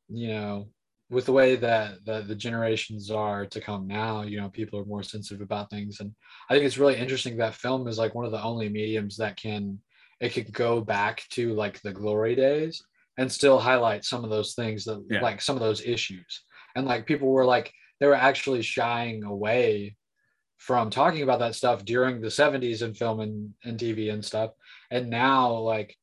you 0.09 0.29
know 0.29 0.69
with 1.11 1.25
the 1.25 1.33
way 1.33 1.57
that 1.57 2.05
the, 2.05 2.21
the 2.21 2.35
generations 2.35 3.11
are 3.11 3.47
to 3.47 3.61
come 3.61 3.87
now 3.87 4.23
you 4.23 4.41
know 4.41 4.49
people 4.49 4.79
are 4.79 4.85
more 4.85 5.03
sensitive 5.03 5.41
about 5.41 5.71
things. 5.71 6.01
And 6.01 6.13
i 6.49 6.55
think 6.55 6.65
it's 6.65 6.79
really 6.79 6.97
interesting 6.97 7.37
that 7.37 7.55
film 7.55 7.89
is 7.89 7.99
like 7.99 8.15
one 8.15 8.25
of 8.25 8.33
the 8.33 8.43
only 8.43 8.69
mediums 8.69 9.17
that 9.17 9.37
can 9.37 9.81
it 10.21 10.31
could 10.31 10.53
go 10.53 10.81
back 10.81 11.25
to 11.31 11.55
like 11.55 11.81
the 11.83 11.93
glory 11.93 12.35
days 12.35 12.83
and 13.19 13.31
still 13.31 13.59
highlight 13.59 14.05
some 14.05 14.25
of 14.25 14.31
those 14.31 14.55
things 14.55 14.85
that 14.85 15.05
yeah. 15.11 15.21
like 15.21 15.43
some 15.43 15.57
of 15.57 15.61
those 15.61 15.85
issues. 15.85 16.45
And 16.75 16.87
like 16.87 17.05
people 17.05 17.29
were 17.29 17.45
like 17.45 17.73
they 18.01 18.07
were 18.07 18.15
actually 18.15 18.63
shying 18.63 19.25
away 19.25 19.97
from 20.57 20.89
talking 20.89 21.23
about 21.23 21.41
that 21.41 21.57
stuff 21.57 21.85
during 21.85 22.21
the 22.21 22.29
70s 22.29 22.83
in 22.83 22.95
film 22.95 23.21
and, 23.21 23.53
and 23.65 23.79
tv 23.79 24.13
and 24.13 24.25
stuff. 24.25 24.53
And 24.91 25.11
now 25.11 25.53
like 25.53 25.97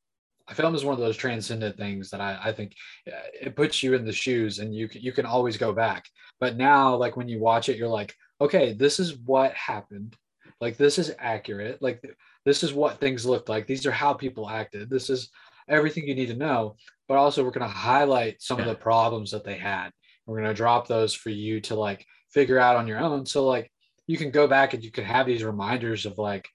film 0.52 0.74
is 0.74 0.84
one 0.84 0.92
of 0.92 1.00
those 1.00 1.16
transcendent 1.16 1.76
things 1.76 2.10
that 2.10 2.20
I, 2.20 2.38
I 2.44 2.52
think 2.52 2.74
uh, 3.08 3.16
it 3.40 3.56
puts 3.56 3.82
you 3.82 3.94
in 3.94 4.04
the 4.04 4.12
shoes 4.12 4.58
and 4.58 4.74
you 4.74 4.86
can, 4.86 5.00
you 5.00 5.12
can 5.12 5.26
always 5.26 5.56
go 5.56 5.72
back. 5.72 6.04
But 6.38 6.56
now 6.56 6.94
like 6.96 7.16
when 7.16 7.28
you 7.28 7.40
watch 7.40 7.70
it 7.70 7.78
you're 7.78 7.88
like 7.88 8.14
okay 8.42 8.74
this 8.74 9.00
is 9.00 9.16
what 9.20 9.54
happened. 9.54 10.16
Like 10.60 10.76
this 10.76 10.98
is 10.98 11.14
accurate. 11.18 11.80
Like 11.80 12.02
this 12.44 12.62
is 12.62 12.74
what 12.74 13.00
things 13.00 13.24
looked 13.24 13.48
like. 13.48 13.66
These 13.66 13.86
are 13.86 13.90
how 13.90 14.12
people 14.12 14.50
acted. 14.50 14.90
This 14.90 15.08
is 15.08 15.30
everything 15.68 16.06
you 16.06 16.14
need 16.14 16.28
to 16.28 16.34
know 16.34 16.76
but 17.08 17.18
also 17.18 17.44
we're 17.44 17.50
going 17.50 17.68
to 17.68 17.74
highlight 17.74 18.42
some 18.42 18.58
of 18.58 18.66
the 18.66 18.74
problems 18.74 19.30
that 19.30 19.44
they 19.44 19.56
had. 19.56 19.90
We're 20.26 20.40
going 20.40 20.48
to 20.48 20.54
drop 20.54 20.88
those 20.88 21.14
for 21.14 21.30
you 21.30 21.60
to 21.62 21.74
like 21.74 22.04
figure 22.30 22.58
out 22.58 22.76
on 22.76 22.86
your 22.86 22.98
own. 22.98 23.26
So 23.26 23.46
like 23.46 23.70
you 24.06 24.16
can 24.16 24.30
go 24.30 24.48
back 24.48 24.74
and 24.74 24.82
you 24.82 24.90
can 24.90 25.04
have 25.04 25.26
these 25.26 25.44
reminders 25.44 26.06
of 26.06 26.18
like 26.18 26.48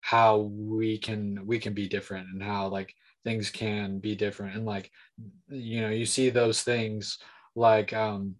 how 0.00 0.38
we 0.38 0.98
can 0.98 1.46
we 1.46 1.58
can 1.58 1.74
be 1.74 1.88
different 1.88 2.28
and 2.28 2.42
how 2.42 2.68
like 2.68 2.94
things 3.24 3.50
can 3.50 3.98
be 3.98 4.14
different. 4.14 4.54
And 4.54 4.66
like 4.66 4.90
you 5.48 5.80
know 5.80 5.88
you 5.88 6.06
see 6.06 6.30
those 6.30 6.62
things 6.62 7.18
like 7.54 7.92
um 7.92 8.36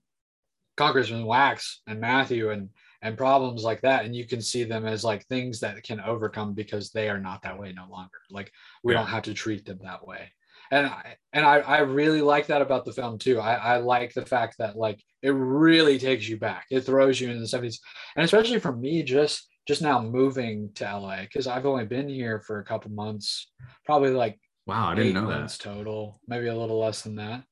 congressman 0.77 1.25
Wachs 1.25 1.77
and 1.87 2.01
matthew 2.01 2.51
and 2.51 2.69
and 3.03 3.17
problems 3.17 3.63
like 3.63 3.81
that. 3.83 4.05
And 4.05 4.15
you 4.15 4.27
can 4.27 4.43
see 4.43 4.65
them 4.65 4.87
as 4.87 5.05
like 5.05 5.27
things 5.27 5.61
that 5.61 5.83
can 5.83 6.01
overcome 6.01 6.55
because 6.55 6.91
they 6.91 7.09
are 7.09 7.21
not 7.21 7.43
that 7.43 7.59
way 7.59 7.73
no 7.73 7.87
longer. 7.91 8.19
Like 8.31 8.53
we 8.83 8.93
yeah. 8.93 9.01
don't 9.01 9.09
have 9.09 9.23
to 9.25 9.35
treat 9.35 9.65
them 9.65 9.79
that 9.83 10.07
way 10.07 10.31
and 10.71 10.87
I, 10.87 11.17
and 11.33 11.45
I, 11.45 11.59
I 11.59 11.79
really 11.79 12.21
like 12.21 12.47
that 12.47 12.63
about 12.63 12.85
the 12.85 12.93
film 12.93 13.19
too 13.19 13.41
I, 13.41 13.55
I 13.55 13.77
like 13.79 14.15
the 14.15 14.27
fact 14.27 14.57
that 14.59 14.77
like 14.77 15.03
it 15.23 15.31
really 15.31 15.99
takes 15.99 16.29
you 16.29 16.39
back 16.39 16.67
it 16.71 16.81
throws 16.83 17.21
you 17.21 17.31
in 17.31 17.39
the 17.39 17.47
70s 17.47 17.79
and 18.17 18.25
especially 18.25 18.59
for 18.59 18.73
me 18.73 19.03
just 19.03 19.47
just 19.67 19.83
now 19.83 20.01
moving 20.01 20.71
to 20.75 20.85
la 20.85 21.21
because 21.21 21.47
i've 21.47 21.67
only 21.67 21.85
been 21.85 22.09
here 22.09 22.41
for 22.41 22.61
a 22.61 22.65
couple 22.65 22.91
months 22.91 23.51
probably 23.85 24.11
like 24.11 24.39
Wow, 24.67 24.89
I 24.89 24.95
didn't 24.97 25.15
know 25.15 25.29
that. 25.29 25.57
Total, 25.61 26.21
maybe 26.27 26.49
a 26.49 26.55
little 26.55 26.81
less 26.81 27.03
than 27.03 27.17
that. 27.17 27.45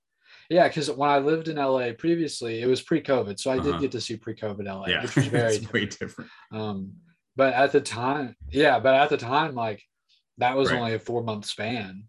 Yeah, 0.51 0.67
because 0.69 0.91
when 0.91 1.09
I 1.09 1.19
lived 1.19 1.49
in 1.49 1.57
LA 1.57 1.93
previously, 1.97 2.61
it 2.61 2.67
was 2.67 2.83
pre-COVID, 2.83 3.39
so 3.39 3.51
I 3.51 3.59
uh-huh. 3.59 3.73
did 3.73 3.81
get 3.81 3.93
to 3.93 4.01
see 4.01 4.17
pre-COVID 4.17 4.67
LA, 4.67 4.87
yeah. 4.89 5.03
which 5.03 5.17
was 5.17 5.27
very 5.29 5.59
different. 5.59 5.73
way 5.73 5.87
different. 5.87 6.31
Um, 6.53 6.93
but 7.37 7.55
at 7.55 7.73
the 7.73 7.81
time, 7.81 8.37
yeah, 8.51 8.79
but 8.81 8.95
at 8.95 9.11
the 9.11 9.17
time, 9.17 9.55
like 9.55 9.83
that 10.39 10.57
was 10.57 10.71
right. 10.71 10.79
only 10.79 10.95
a 10.95 10.99
four-month 10.99 11.47
span, 11.47 12.05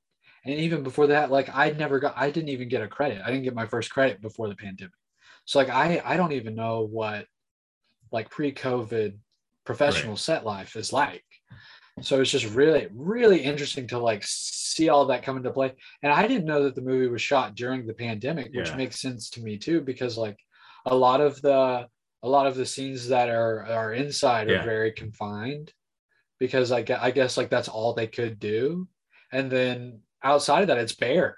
and 0.46 0.56
even 0.56 0.84
before 0.84 1.08
that, 1.08 1.32
like 1.32 1.50
I 1.54 1.72
never 1.72 2.00
got, 2.00 2.14
I 2.16 2.30
didn't 2.30 2.50
even 2.50 2.70
get 2.70 2.82
a 2.82 2.88
credit. 2.88 3.22
I 3.24 3.32
didn't 3.32 3.44
get 3.44 3.56
my 3.56 3.66
first 3.66 3.92
credit 3.92 4.22
before 4.22 4.48
the 4.48 4.56
pandemic, 4.56 4.94
so 5.46 5.60
like 5.60 5.70
I, 5.70 6.02
I 6.06 6.18
don't 6.18 6.34
even 6.34 6.56
know 6.56 6.82
what 6.82 7.26
like 8.12 8.30
pre-COVID 8.30 9.18
professional 9.66 10.14
right. 10.14 10.20
set 10.20 10.46
life 10.46 10.76
is 10.76 10.94
like 10.94 11.24
so 12.02 12.20
it's 12.20 12.32
just 12.32 12.54
really 12.54 12.88
really 12.94 13.40
interesting 13.40 13.88
to 13.88 13.98
like 13.98 14.22
see 14.24 14.90
all 14.90 15.06
that 15.06 15.24
come 15.24 15.38
into 15.38 15.52
play 15.52 15.74
and 16.04 16.12
i 16.12 16.28
didn't 16.28 16.46
know 16.46 16.64
that 16.64 16.76
the 16.76 16.82
movie 16.82 17.08
was 17.08 17.22
shot 17.22 17.56
during 17.56 17.86
the 17.86 17.94
pandemic 17.94 18.54
which 18.54 18.70
yeah. 18.70 18.76
makes 18.76 19.00
sense 19.00 19.30
to 19.30 19.42
me 19.42 19.58
too 19.58 19.82
because 19.82 20.18
like 20.18 20.38
a 20.86 20.96
lot 20.96 21.22
of 21.22 21.42
the 21.42 21.88
a 22.24 22.28
lot 22.28 22.48
of 22.48 22.56
the 22.56 22.66
scenes 22.66 23.08
that 23.08 23.30
are 23.30 23.66
are 23.66 23.94
inside 23.94 24.50
yeah. 24.50 24.62
are 24.62 24.66
very 24.66 24.92
confined 24.92 25.72
because 26.38 26.72
I, 26.72 26.84
I 27.00 27.12
guess 27.12 27.38
like 27.38 27.50
that's 27.50 27.70
all 27.70 27.94
they 27.94 28.08
could 28.08 28.40
do 28.40 28.88
and 29.32 29.50
then 29.50 30.00
outside 30.26 30.62
of 30.62 30.68
that 30.68 30.78
it's 30.78 30.96
bare 30.96 31.38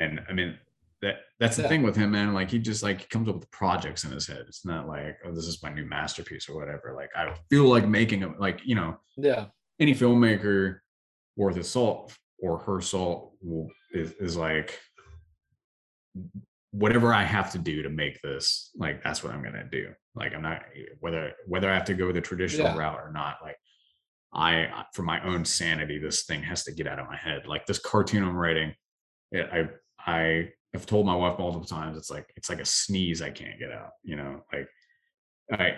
and 0.00 0.20
i 0.28 0.32
mean 0.32 0.56
that 1.02 1.16
that's 1.38 1.56
the 1.56 1.62
yeah. 1.62 1.68
thing 1.68 1.82
with 1.82 1.94
him 1.94 2.12
man 2.12 2.32
like 2.32 2.50
he 2.50 2.58
just 2.58 2.82
like 2.82 3.08
comes 3.10 3.28
up 3.28 3.36
with 3.36 3.50
projects 3.50 4.04
in 4.04 4.10
his 4.10 4.26
head 4.26 4.44
it's 4.48 4.64
not 4.64 4.88
like 4.88 5.18
oh 5.24 5.32
this 5.32 5.46
is 5.46 5.62
my 5.62 5.72
new 5.72 5.84
masterpiece 5.84 6.48
or 6.48 6.56
whatever 6.56 6.94
like 6.96 7.10
i 7.14 7.32
feel 7.50 7.64
like 7.64 7.86
making 7.86 8.20
him 8.20 8.34
like 8.38 8.60
you 8.64 8.74
know 8.74 8.96
yeah 9.16 9.46
any 9.78 9.94
filmmaker 9.94 10.78
worth 11.36 11.56
his 11.56 11.68
salt 11.68 12.16
or 12.40 12.58
her 12.58 12.80
salt 12.80 13.32
will, 13.40 13.68
is, 13.92 14.12
is 14.20 14.36
like 14.36 14.78
whatever 16.72 17.14
I 17.14 17.22
have 17.22 17.52
to 17.52 17.58
do 17.58 17.82
to 17.82 17.88
make 17.88 18.20
this, 18.22 18.70
like 18.76 19.02
that's 19.02 19.24
what 19.24 19.32
I'm 19.32 19.42
gonna 19.42 19.68
do. 19.70 19.92
Like 20.14 20.34
I'm 20.34 20.42
not 20.42 20.62
whether 21.00 21.32
whether 21.46 21.70
I 21.70 21.74
have 21.74 21.84
to 21.86 21.94
go 21.94 22.12
the 22.12 22.20
traditional 22.20 22.68
yeah. 22.68 22.76
route 22.76 23.00
or 23.00 23.12
not. 23.12 23.36
Like 23.42 23.56
I, 24.32 24.84
for 24.92 25.02
my 25.02 25.24
own 25.24 25.44
sanity, 25.44 25.98
this 25.98 26.24
thing 26.24 26.42
has 26.42 26.64
to 26.64 26.72
get 26.72 26.86
out 26.86 26.98
of 26.98 27.06
my 27.06 27.16
head. 27.16 27.46
Like 27.46 27.66
this 27.66 27.78
cartoon 27.78 28.22
I'm 28.22 28.36
writing, 28.36 28.74
it, 29.32 29.48
I 29.52 29.68
I 30.06 30.48
have 30.74 30.86
told 30.86 31.06
my 31.06 31.14
wife 31.14 31.38
multiple 31.38 31.66
times. 31.66 31.96
It's 31.96 32.10
like 32.10 32.32
it's 32.36 32.48
like 32.48 32.60
a 32.60 32.64
sneeze 32.64 33.22
I 33.22 33.30
can't 33.30 33.58
get 33.58 33.72
out. 33.72 33.90
You 34.02 34.16
know, 34.16 34.44
like 34.52 34.68
I 35.52 35.76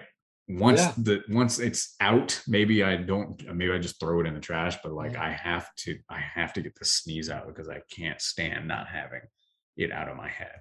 once 0.58 0.80
yeah. 0.80 0.92
the 0.98 1.22
once 1.28 1.60
it's 1.60 1.94
out 2.00 2.40
maybe 2.48 2.82
i 2.82 2.96
don't 2.96 3.40
maybe 3.54 3.72
i 3.72 3.78
just 3.78 4.00
throw 4.00 4.20
it 4.20 4.26
in 4.26 4.34
the 4.34 4.40
trash 4.40 4.76
but 4.82 4.92
like 4.92 5.12
mm-hmm. 5.12 5.22
i 5.22 5.30
have 5.30 5.72
to 5.76 5.96
i 6.08 6.18
have 6.18 6.52
to 6.52 6.60
get 6.60 6.74
the 6.76 6.84
sneeze 6.84 7.30
out 7.30 7.46
because 7.46 7.68
i 7.68 7.80
can't 7.90 8.20
stand 8.20 8.66
not 8.66 8.88
having 8.88 9.20
it 9.76 9.92
out 9.92 10.08
of 10.08 10.16
my 10.16 10.28
head 10.28 10.58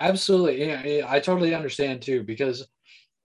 absolutely 0.00 0.66
yeah, 0.66 1.06
i 1.08 1.20
totally 1.20 1.54
understand 1.54 2.02
too 2.02 2.24
because 2.24 2.66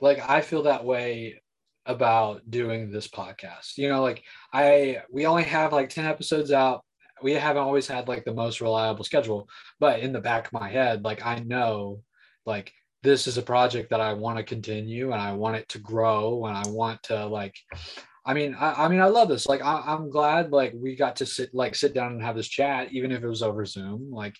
like 0.01 0.19
i 0.29 0.39
feel 0.39 0.63
that 0.63 0.85
way 0.85 1.41
about 1.87 2.49
doing 2.49 2.91
this 2.91 3.07
podcast. 3.07 3.77
You 3.77 3.89
know 3.89 4.01
like 4.01 4.23
i 4.53 5.01
we 5.11 5.25
only 5.25 5.43
have 5.43 5.73
like 5.73 5.89
10 5.89 6.05
episodes 6.05 6.51
out. 6.51 6.83
We 7.23 7.33
haven't 7.33 7.63
always 7.63 7.87
had 7.87 8.07
like 8.07 8.25
the 8.25 8.33
most 8.33 8.61
reliable 8.61 9.03
schedule 9.03 9.49
but 9.79 10.01
in 10.01 10.13
the 10.13 10.21
back 10.21 10.45
of 10.45 10.53
my 10.53 10.69
head 10.69 11.03
like 11.03 11.25
i 11.25 11.39
know 11.39 12.03
like 12.45 12.71
this 13.03 13.27
is 13.27 13.37
a 13.37 13.41
project 13.41 13.89
that 13.89 14.01
I 14.01 14.13
want 14.13 14.37
to 14.37 14.43
continue 14.43 15.11
and 15.11 15.21
I 15.21 15.33
want 15.33 15.55
it 15.55 15.69
to 15.69 15.79
grow 15.79 16.45
and 16.45 16.57
I 16.57 16.63
want 16.67 17.03
to 17.03 17.25
like 17.25 17.55
I 18.25 18.33
mean 18.33 18.55
I, 18.59 18.85
I 18.85 18.87
mean 18.87 18.99
I 18.99 19.05
love 19.05 19.29
this. 19.29 19.47
Like 19.47 19.63
I, 19.63 19.83
I'm 19.85 20.09
glad 20.09 20.51
like 20.51 20.73
we 20.75 20.95
got 20.95 21.15
to 21.17 21.25
sit 21.25 21.53
like 21.53 21.75
sit 21.75 21.93
down 21.93 22.13
and 22.13 22.21
have 22.21 22.35
this 22.35 22.47
chat 22.47 22.91
even 22.91 23.11
if 23.11 23.23
it 23.23 23.27
was 23.27 23.43
over 23.43 23.65
Zoom. 23.65 24.09
Like 24.11 24.35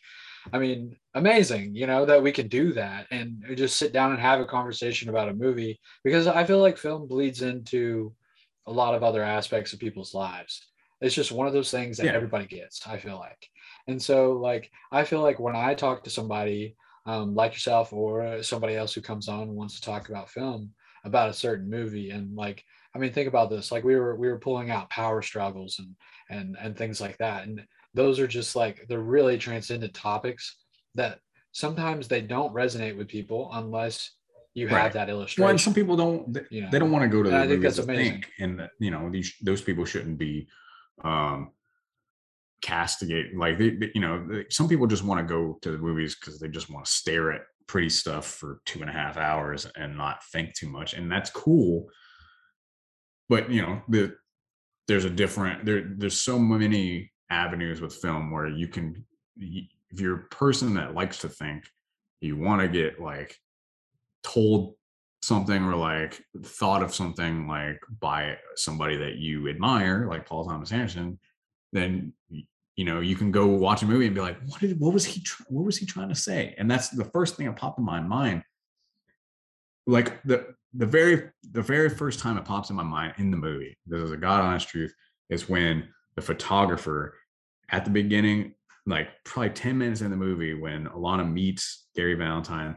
I 0.52 0.60
mean 0.60 0.96
amazing 1.14 1.76
you 1.76 1.88
know 1.88 2.06
that 2.06 2.22
we 2.22 2.32
can 2.32 2.48
do 2.48 2.74
that 2.74 3.08
and 3.12 3.44
just 3.56 3.78
sit 3.78 3.92
down 3.92 4.12
and 4.12 4.20
have 4.20 4.40
a 4.40 4.46
conversation 4.46 5.10
about 5.10 5.30
a 5.30 5.34
movie 5.34 5.80
because 6.04 6.28
I 6.28 6.44
feel 6.44 6.60
like 6.60 6.78
film 6.78 7.08
bleeds 7.08 7.42
into 7.42 8.14
a 8.66 8.72
lot 8.72 8.96
of 8.96 9.04
other 9.04 9.24
aspects 9.24 9.72
of 9.72 9.80
people's 9.80 10.14
lives. 10.14 10.68
It's 11.00 11.16
just 11.16 11.32
one 11.32 11.48
of 11.48 11.54
those 11.54 11.72
things 11.72 11.98
that 11.98 12.08
yeah. 12.08 12.14
everybody 12.14 12.46
gets 12.46 12.86
I 12.88 12.98
feel 12.98 13.18
like. 13.18 13.48
And 13.88 14.02
so 14.02 14.34
like 14.34 14.72
I 14.92 15.04
feel 15.04 15.22
like 15.22 15.40
when 15.40 15.56
I 15.56 15.74
talk 15.74 16.04
to 16.04 16.10
somebody 16.10 16.76
um, 17.06 17.34
like 17.36 17.54
yourself 17.54 17.94
or 17.94 18.44
somebody 18.44 18.76
else 18.76 18.94
who 18.94 19.02
comes 19.02 19.30
on 19.30 19.44
and 19.44 19.56
wants 19.56 19.76
to 19.76 19.82
talk 19.82 20.10
about 20.10 20.30
film 20.30 20.72
about 21.06 21.30
a 21.30 21.34
certain 21.34 21.70
movie 21.70 22.10
and 22.10 22.36
like 22.36 22.62
i 22.94 22.98
mean 22.98 23.14
think 23.14 23.30
about 23.30 23.50
this 23.50 23.72
like 23.72 23.86
we 23.86 23.96
were 23.96 24.18
we 24.18 24.28
were 24.28 24.40
pulling 24.40 24.72
out 24.72 24.90
power 24.90 25.22
struggles 25.22 25.80
and 25.80 25.96
and 26.30 26.58
and 26.60 26.78
things 26.78 27.00
like 27.02 27.18
that. 27.18 27.48
And 27.48 27.66
those 27.98 28.20
are 28.20 28.28
just 28.28 28.56
like 28.56 28.86
they're 28.88 29.00
really 29.18 29.38
transcendent 29.38 29.94
topics 29.94 30.56
that 30.96 31.20
sometimes 31.52 32.08
they 32.08 32.22
don't 32.22 32.54
resonate 32.54 32.96
with 32.96 33.08
people 33.08 33.50
unless 33.54 34.12
you 34.54 34.68
Right. 34.68 34.84
have 34.84 34.94
that 34.94 35.10
illustration. 35.10 35.44
Well, 35.44 35.52
and 35.52 35.60
some 35.62 35.74
people 35.74 35.96
don't. 35.96 36.32
They, 36.34 36.42
they 36.72 36.80
don't 36.80 36.92
want 36.92 37.04
to 37.04 37.10
go 37.10 37.22
to 37.24 37.30
the 37.30 37.36
I 37.36 37.40
think 37.42 37.62
movies 37.62 37.76
that's 37.76 37.88
amazing. 37.88 38.12
think, 38.14 38.30
and 38.40 38.70
you 38.80 38.92
know 38.92 39.10
these 39.12 39.34
those 39.44 39.62
people 39.62 39.84
shouldn't 39.86 40.18
be 40.18 40.48
um 41.04 41.52
castigate 42.62 43.36
like 43.38 43.58
they, 43.60 43.70
they- 43.72 43.92
you 43.94 44.02
know 44.02 44.26
they, 44.28 44.46
some 44.50 44.68
people 44.68 44.88
just 44.88 45.04
want 45.04 45.20
to 45.20 45.32
go 45.34 45.58
to 45.62 45.72
the 45.72 45.78
movies 45.78 46.16
because 46.16 46.40
they 46.40 46.48
just 46.48 46.70
want 46.72 46.86
to 46.86 46.92
stare 46.92 47.32
at 47.32 47.42
pretty 47.68 47.90
stuff 47.90 48.26
for 48.26 48.62
two 48.66 48.82
and 48.82 48.90
a 48.90 48.94
half 48.94 49.16
hours 49.18 49.68
and 49.76 49.96
not 49.98 50.24
think 50.32 50.54
too 50.56 50.70
much 50.70 50.94
and 50.96 51.12
that's 51.12 51.30
cool 51.30 51.86
but 53.30 53.52
you 53.52 53.62
know 53.62 53.82
the 53.90 54.16
there's 54.88 55.06
a 55.06 55.10
different 55.10 55.66
there 55.66 55.84
there's 55.98 56.20
so 56.20 56.40
many 56.40 57.12
avenues 57.30 57.82
with 57.82 57.96
film 57.96 58.32
where 58.32 58.48
you 58.48 58.68
can 58.68 59.04
if 59.38 60.00
you're 60.00 60.16
a 60.16 60.24
person 60.26 60.74
that 60.74 60.94
likes 60.94 61.20
to 61.20 61.30
think 61.30 61.66
you 62.22 62.38
want 62.38 62.62
to 62.62 62.68
get 62.68 63.00
like 63.00 63.38
told 64.24 64.76
something 65.22 65.64
or 65.64 65.76
like 65.76 66.22
thought 66.44 66.84
of 66.84 66.94
something 66.94 67.48
like 67.48 67.80
by 68.00 68.38
somebody 68.56 68.98
that 68.98 69.16
you 69.16 69.50
admire 69.50 70.08
like 70.10 70.26
paul 70.26 70.46
thomas 70.46 70.72
anderson 70.72 71.20
then 71.74 72.14
you 72.78 72.86
know 72.86 73.02
you 73.02 73.16
can 73.16 73.32
go 73.32 73.48
watch 73.48 73.82
a 73.82 73.86
movie 73.86 74.06
and 74.06 74.16
be 74.16 74.22
like 74.22 74.38
what 74.46 74.62
did 74.62 74.80
what 74.80 74.94
was 74.94 75.04
he 75.04 75.24
what 75.50 75.66
was 75.66 75.78
he 75.78 75.86
trying 75.86 76.10
to 76.10 76.16
say? 76.16 76.56
And 76.58 76.70
that's 76.72 76.90
the 76.90 77.06
first 77.06 77.36
thing 77.36 77.48
that 77.48 77.58
popped 77.58 77.80
in 77.80 77.84
my 77.84 78.00
mind. 78.00 78.44
Like 79.88 80.22
the 80.24 80.56
the 80.74 80.86
very 80.86 81.30
the 81.52 81.62
very 81.62 81.90
first 81.90 82.20
time 82.20 82.38
it 82.38 82.46
pops 82.46 82.70
in 82.70 82.76
my 82.76 82.84
mind 82.84 83.14
in 83.18 83.32
the 83.32 83.38
movie 83.38 83.78
this 83.88 84.02
is 84.02 84.12
a 84.12 84.18
god 84.18 84.42
honest 84.42 84.68
truth 84.68 84.94
is 85.30 85.48
when 85.48 85.88
the 86.18 86.22
photographer 86.22 87.14
at 87.70 87.86
the 87.86 87.92
beginning 87.92 88.54
like 88.86 89.08
probably 89.24 89.52
10 89.52 89.78
minutes 89.78 90.02
in 90.02 90.10
the 90.12 90.18
movie 90.18 90.54
when 90.54 90.88
alana 90.88 91.30
meets 91.32 91.86
gary 91.96 92.16
valentine 92.16 92.76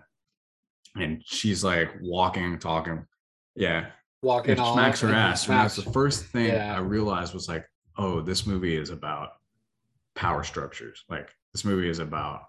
and 0.96 1.22
she's 1.24 1.62
like 1.64 1.90
walking 2.02 2.58
talking. 2.58 3.06
Yeah. 3.54 3.86
Walking 4.22 4.52
it 4.52 4.58
off 4.58 4.74
smacks 4.74 5.00
her 5.00 5.08
ass 5.12 5.48
and 5.48 5.56
that's 5.56 5.76
the 5.76 5.90
first 5.90 6.26
thing 6.26 6.46
Yeah. 6.48 6.76
i 6.76 6.80
realized 6.80 7.32
was 7.32 7.48
like 7.48 7.64
oh 7.96 8.20
this 8.20 8.46
movie 8.46 8.76
is 8.76 8.90
about 8.90 9.30
power 10.14 10.44
structures. 10.44 11.04
Like 11.08 11.30
this 11.54 11.64
movie 11.64 11.88
is 11.88 11.98
about 12.00 12.42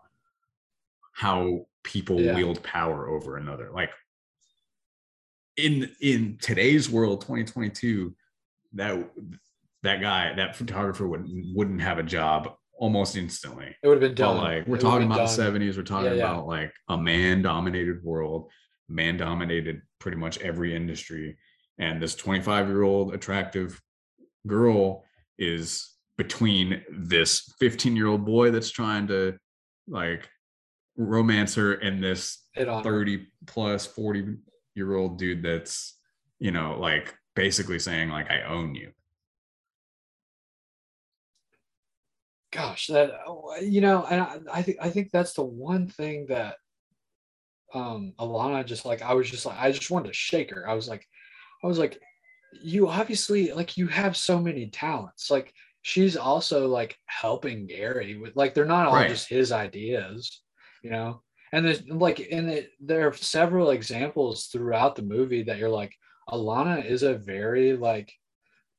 how 1.14 1.66
people 1.84 2.20
Yeah. 2.20 2.36
wield 2.36 2.62
power 2.64 3.08
over 3.08 3.38
another. 3.38 3.70
Like 3.72 3.92
in 5.58 5.90
in 6.02 6.38
today's 6.42 6.90
world 6.90 7.22
2022 7.22 8.16
that 8.74 9.10
that 9.84 10.02
guy 10.02 10.34
that 10.36 10.56
photographer 10.56 11.08
would 11.08 11.26
wouldn't 11.56 11.82
have 11.82 11.98
a 11.98 12.04
job 12.04 12.54
almost 12.78 13.16
instantly. 13.16 13.76
It 13.84 13.88
would 13.88 14.02
have 14.02 14.16
been 14.16 14.26
but 14.26 14.36
like 14.38 14.66
we're 14.68 14.72
would've 14.72 14.82
talking 14.84 15.06
about 15.08 15.28
done. 15.36 15.54
the 15.54 15.60
70s 15.60 15.78
we're 15.78 15.84
talking 15.84 16.12
Yeah, 16.12 16.18
yeah. 16.18 16.32
about 16.32 16.48
like 16.48 16.74
a 16.90 16.98
man 16.98 17.42
dominated 17.42 18.04
world 18.04 18.50
man 18.90 19.18
dominated 19.18 19.82
pretty 20.00 20.18
much 20.18 20.38
every 20.40 20.76
industry. 20.76 21.38
And 21.78 22.02
this 22.02 22.16
25 22.16 22.68
year 22.68 22.82
old 22.84 23.14
attractive 23.14 23.80
girl 24.48 25.04
is 25.38 25.90
between 26.18 26.84
this 26.92 27.54
15 27.60 27.96
year 27.96 28.08
old 28.08 28.26
boy 28.26 28.52
that's 28.52 28.70
trying 28.70 29.08
to 29.08 29.38
like 29.88 30.30
romance 30.98 31.56
her 31.56 31.74
and 31.74 32.04
this 32.04 32.46
30 32.56 33.28
plus 33.48 33.86
40 33.86 34.36
year 34.76 34.96
old 34.96 35.18
dude 35.18 35.42
that's 35.44 35.98
you 36.40 36.52
know 36.52 36.78
like 36.80 37.16
basically 37.36 37.80
saying 37.80 38.10
like 38.10 38.30
i 38.30 38.42
own 38.44 38.76
you 38.76 38.92
gosh 42.52 42.88
that 42.88 43.12
you 43.62 43.82
know 43.82 44.06
and 44.10 44.22
I, 44.22 44.40
I 44.52 44.62
think 44.62 44.78
i 44.82 44.90
think 44.90 45.12
that's 45.12 45.34
the 45.34 45.44
one 45.44 45.88
thing 45.88 46.26
that 46.28 46.56
um 47.74 48.14
alana 48.20 48.66
just 48.66 48.86
like 48.86 49.02
i 49.02 49.14
was 49.14 49.30
just 49.30 49.46
like 49.46 49.58
i 49.60 49.72
just 49.72 49.90
wanted 49.90 50.10
to 50.10 50.14
shake 50.14 50.52
her. 50.52 50.68
I 50.68 50.74
was 50.74 50.90
like 50.90 51.08
i 51.64 51.68
was 51.68 51.78
like 51.78 52.00
you 52.54 52.90
obviously 52.90 53.54
like 53.54 53.78
you 53.78 53.88
have 53.88 54.18
so 54.18 54.38
many 54.38 54.68
talents. 54.68 55.32
Like 55.32 55.54
she's 55.84 56.18
also 56.18 56.68
like 56.68 56.98
helping 57.06 57.66
gary 57.66 58.18
with 58.18 58.36
like 58.36 58.54
they're 58.54 58.66
not 58.66 58.88
all 58.88 58.96
Right. 58.96 59.10
just 59.10 59.30
his 59.30 59.52
ideas 59.52 60.42
you 60.84 60.90
know? 60.90 61.22
And 61.54 61.66
there's 61.66 61.88
like 61.88 62.20
in 62.20 62.50
it 62.50 62.72
there 62.80 63.08
are 63.08 63.14
several 63.14 63.72
examples 63.72 64.46
throughout 64.48 64.96
the 64.96 65.02
movie 65.02 65.44
that 65.44 65.58
you're 65.58 65.70
like 65.70 65.94
alana 66.30 66.86
is 66.86 67.04
a 67.04 67.14
very 67.16 67.74
like 67.74 68.12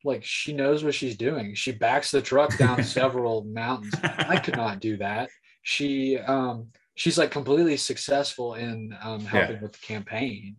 like 0.05 0.25
she 0.25 0.53
knows 0.53 0.83
what 0.85 0.95
she's 0.95 1.17
doing 1.17 1.55
she 1.55 1.73
backs 1.73 2.11
the 2.11 2.21
truck 2.23 2.57
down 2.59 2.83
several 2.99 3.45
mountains 3.45 3.95
I 4.03 4.39
could 4.39 4.57
not 4.57 4.81
do 4.81 4.97
that. 4.99 5.29
She 5.63 6.19
um 6.19 6.69
she's 6.95 7.19
like 7.19 7.31
completely 7.31 7.77
successful 7.77 8.55
in 8.55 8.95
um 9.03 9.21
helping 9.21 9.61
with 9.63 9.73
the 9.73 9.87
campaign. 9.87 10.57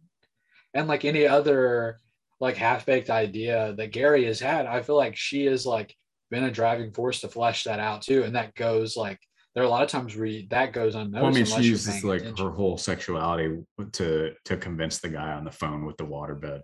And 0.73 0.87
like 0.87 1.05
any 1.05 1.27
other 1.27 1.99
like 2.39 2.57
half-baked 2.57 3.09
idea 3.09 3.73
that 3.77 3.91
Gary 3.91 4.25
has 4.25 4.39
had, 4.39 4.65
I 4.65 4.81
feel 4.81 4.95
like 4.97 5.15
she 5.15 5.45
has 5.45 5.65
like 5.65 5.95
been 6.31 6.45
a 6.45 6.51
driving 6.51 6.91
force 6.91 7.21
to 7.21 7.27
flesh 7.27 7.63
that 7.65 7.79
out 7.79 8.01
too. 8.01 8.23
And 8.23 8.35
that 8.35 8.55
goes 8.55 8.95
like 8.97 9.19
there 9.53 9.63
are 9.63 9.67
a 9.67 9.69
lot 9.69 9.83
of 9.83 9.89
times 9.89 10.15
where 10.15 10.25
you- 10.25 10.47
that 10.49 10.73
goes 10.73 10.95
unnoticed. 10.95 11.21
Well, 11.21 11.31
I 11.31 11.35
mean, 11.35 11.45
she 11.45 11.69
uses 11.69 12.03
like 12.03 12.21
attention. 12.21 12.45
her 12.45 12.51
whole 12.51 12.77
sexuality 12.77 13.59
to 13.93 14.33
to 14.45 14.57
convince 14.57 14.99
the 14.99 15.09
guy 15.09 15.33
on 15.33 15.43
the 15.43 15.51
phone 15.51 15.85
with 15.85 15.97
the 15.97 16.05
waterbed, 16.05 16.61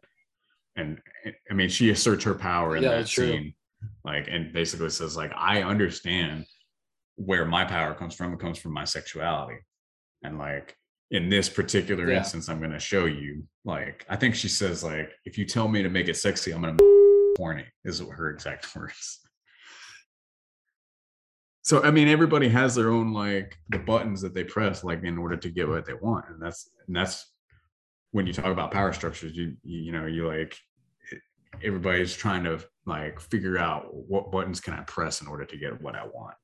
and 0.75 0.99
eh, 1.25 1.31
I 1.49 1.53
mean, 1.53 1.69
she 1.69 1.89
asserts 1.89 2.23
her 2.23 2.35
power 2.35 2.75
in 2.77 2.83
Yeah, 2.83 2.89
that 2.91 3.07
true. 3.07 3.31
scene, 3.31 3.53
like, 4.03 4.27
and 4.29 4.53
basically 4.53 4.89
says 4.89 5.15
like, 5.17 5.31
I 5.35 5.63
understand 5.63 6.45
where 7.15 7.45
my 7.45 7.65
power 7.65 7.93
comes 7.93 8.15
from. 8.15 8.33
It 8.33 8.39
comes 8.39 8.57
from 8.57 8.73
my 8.73 8.85
sexuality, 8.85 9.57
and 10.23 10.37
like 10.37 10.75
in 11.11 11.29
this 11.29 11.49
particular 11.49 12.09
Yeah. 12.09 12.19
instance, 12.19 12.49
I'm 12.49 12.59
going 12.59 12.71
to 12.71 12.79
show 12.79 13.05
you. 13.05 13.43
Like, 13.65 14.05
I 14.09 14.15
think 14.15 14.35
she 14.35 14.47
says 14.47 14.83
like, 14.83 15.09
if 15.25 15.37
you 15.37 15.45
tell 15.45 15.67
me 15.67 15.81
to 15.83 15.89
make 15.89 16.07
it 16.07 16.17
sexy, 16.17 16.51
I'm 16.51 16.61
going 16.61 16.77
to 16.77 17.33
horny. 17.37 17.65
Is 17.83 17.99
her 17.99 18.29
exact 18.31 18.73
words. 18.75 19.19
So 21.63 21.83
I 21.83 21.91
mean, 21.91 22.07
everybody 22.07 22.47
has 22.49 22.73
their 22.75 22.89
own 22.89 23.13
like 23.13 23.57
the 23.69 23.79
buttons 23.79 24.21
that 24.21 24.33
they 24.33 24.43
press, 24.43 24.83
like 24.83 25.03
in 25.03 25.17
order 25.17 25.37
to 25.37 25.49
get 25.49 25.67
what 25.67 25.85
they 25.85 25.93
want, 25.93 26.25
and 26.29 26.41
that's 26.41 26.69
and 26.87 26.95
that's 26.95 27.31
when 28.11 28.25
you 28.27 28.33
talk 28.33 28.45
about 28.45 28.71
power 28.71 28.93
structures. 28.93 29.35
You 29.35 29.55
you, 29.63 29.91
know 29.91 30.05
you 30.05 30.27
like 30.27 30.57
everybody's 31.63 32.15
trying 32.15 32.43
to 32.43 32.63
like 32.85 33.19
figure 33.19 33.57
out 33.57 33.93
what 33.93 34.31
buttons 34.31 34.59
can 34.59 34.73
I 34.73 34.81
press 34.81 35.21
in 35.21 35.27
order 35.27 35.45
to 35.45 35.57
get 35.57 35.81
what 35.81 35.95
I 35.95 36.05
want. 36.05 36.35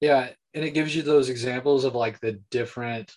Yeah, 0.00 0.30
and 0.54 0.64
it 0.64 0.70
gives 0.72 0.94
you 0.94 1.02
those 1.02 1.28
examples 1.28 1.84
of 1.84 1.94
like 1.94 2.20
the 2.20 2.40
different 2.50 3.12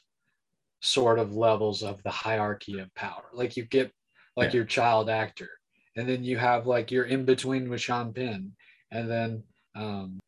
sort 0.81 1.17
of 1.17 1.35
levels 1.35 1.81
of 1.81 2.01
the 2.03 2.11
hierarchy 2.11 2.79
of 2.79 2.93
power. 2.93 3.23
Like 3.33 3.55
you 3.55 3.65
get 3.65 3.91
like 4.35 4.49
Yeah. 4.49 4.57
your 4.57 4.65
child 4.65 5.09
actor, 5.09 5.49
and 5.95 6.07
then 6.07 6.23
you 6.23 6.37
have 6.37 6.67
like 6.67 6.91
your 6.91 7.05
in 7.05 7.25
between 7.25 7.69
with 7.69 7.81
Sean 7.81 8.13
Penn, 8.13 8.53
and 8.91 9.09
then 9.09 9.43
um 9.75 10.19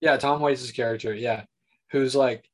yeah, 0.00 0.16
Tom 0.16 0.40
Waits' 0.40 0.70
character, 0.70 1.12
yeah, 1.14 1.44
who's 1.90 2.14
like 2.14 2.48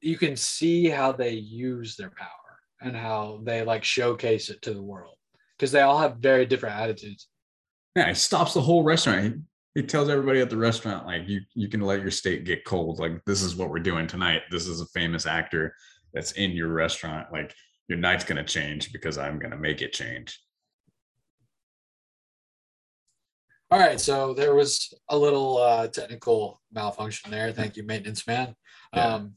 you 0.00 0.16
can 0.18 0.36
see 0.36 0.88
how 0.88 1.12
they 1.12 1.30
use 1.32 1.96
their 1.96 2.10
power 2.10 2.28
and 2.84 2.94
how 2.94 3.40
they 3.42 3.64
like 3.64 3.82
showcase 3.82 4.50
it 4.50 4.62
to 4.62 4.74
the 4.74 4.82
world 4.82 5.16
because 5.56 5.72
they 5.72 5.80
all 5.80 5.98
have 5.98 6.18
very 6.18 6.46
different 6.46 6.76
attitudes. 6.76 7.28
Yeah, 7.96 8.08
he 8.08 8.14
stops 8.14 8.54
the 8.54 8.60
whole 8.60 8.82
restaurant. 8.82 9.24
He, 9.74 9.80
he 9.80 9.86
tells 9.86 10.08
everybody 10.08 10.40
at 10.40 10.50
the 10.50 10.56
restaurant 10.56 11.06
like 11.06 11.26
you 11.26 11.40
you 11.54 11.68
can 11.68 11.80
let 11.80 12.02
your 12.02 12.10
steak 12.10 12.44
get 12.44 12.64
cold. 12.64 12.98
Like 12.98 13.24
this 13.24 13.42
is 13.42 13.56
what 13.56 13.70
we're 13.70 13.80
doing 13.80 14.06
tonight. 14.06 14.42
This 14.50 14.66
is 14.66 14.80
a 14.80 14.86
famous 14.86 15.26
actor 15.26 15.74
that's 16.12 16.32
in 16.32 16.52
your 16.52 16.68
restaurant. 16.68 17.32
Like 17.32 17.54
your 17.88 17.98
night's 17.98 18.24
gonna 18.24 18.44
change 18.44 18.92
because 18.92 19.18
I'm 19.18 19.38
gonna 19.38 19.56
make 19.56 19.80
it 19.80 19.92
change. 19.92 20.38
All 23.70 23.80
right, 23.80 23.98
so 23.98 24.34
there 24.34 24.54
was 24.54 24.92
a 25.08 25.16
little 25.16 25.56
uh, 25.56 25.88
technical 25.88 26.60
malfunction 26.70 27.30
there. 27.30 27.50
Thank 27.50 27.76
you, 27.76 27.82
maintenance 27.82 28.26
man. 28.26 28.54
Yeah. 28.94 29.14
Um, 29.14 29.32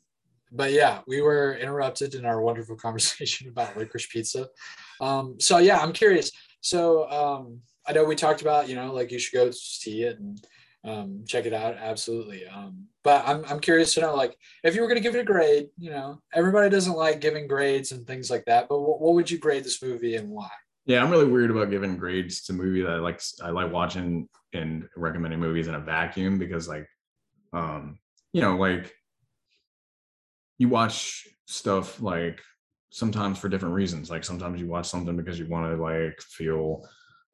but 0.52 0.72
yeah, 0.72 1.02
we 1.08 1.22
were 1.22 1.56
interrupted 1.56 2.16
in 2.16 2.26
our 2.26 2.42
wonderful 2.42 2.76
conversation 2.88 3.50
about 3.50 3.78
licorice 3.78 4.08
pizza. 4.08 4.48
Um, 5.02 5.40
so 5.40 5.58
yeah, 5.58 5.80
I'm 5.80 5.94
curious. 5.94 6.32
So 6.62 7.10
um, 7.10 7.62
I 7.88 7.94
know 7.94 8.04
we 8.04 8.16
talked 8.16 8.42
about, 8.42 8.68
you 8.68 8.76
know, 8.76 8.94
like 8.94 9.12
you 9.12 9.20
should 9.20 9.36
go 9.36 9.52
see 9.52 10.04
it 10.04 10.20
and 10.20 10.40
um, 10.84 11.24
check 11.28 11.46
it 11.46 11.54
out. 11.54 11.76
Absolutely. 11.76 12.46
Um, 12.48 12.88
but 13.04 13.28
I'm, 13.28 13.44
I'm 13.46 13.60
curious 13.60 13.94
to 13.94 14.02
know, 14.02 14.16
like, 14.16 14.38
if 14.64 14.76
you 14.76 14.82
were 14.82 14.88
going 14.88 14.98
to 14.98 15.04
give 15.04 15.16
it 15.16 15.22
a 15.22 15.26
grade, 15.26 15.70
you 15.78 15.90
know, 15.90 16.22
everybody 16.34 16.70
doesn't 16.70 16.96
like 16.96 17.22
giving 17.22 17.48
grades 17.48 17.92
and 17.92 18.06
things 18.06 18.30
like 18.30 18.46
that. 18.46 18.68
But 18.70 18.80
what, 18.80 19.02
what 19.02 19.14
would 19.14 19.30
you 19.30 19.38
grade 19.38 19.64
this 19.64 19.82
movie 19.82 20.16
and 20.16 20.30
why? 20.30 20.50
Yeah, 20.86 21.04
I'm 21.04 21.12
really 21.12 21.28
weird 21.28 21.52
about 21.52 21.70
giving 21.70 21.98
grades 21.98 22.44
to 22.44 22.54
movie 22.54 22.82
that 22.82 22.92
I 22.92 23.00
like. 23.00 23.22
I 23.44 23.50
like 23.50 23.74
watching 23.74 24.30
and 24.54 24.88
recommending 24.96 25.40
movies 25.40 25.68
in 25.68 25.76
a 25.76 25.82
vacuum 25.82 26.40
because, 26.40 26.70
like, 26.70 26.88
um, 27.52 28.00
you 28.32 28.42
know, 28.42 28.56
like 28.56 28.94
you 30.58 30.70
watch 30.70 31.28
stuff 31.46 32.02
like 32.02 32.42
sometimes 32.90 33.38
for 33.38 33.50
different 33.50 33.76
reasons. 33.76 34.10
Like 34.10 34.24
sometimes 34.24 34.60
you 34.60 34.68
watch 34.68 34.88
something 34.88 35.16
because 35.16 35.38
you 35.40 35.48
want 35.48 35.72
to 35.76 35.82
like 35.82 36.20
feel, 36.22 36.88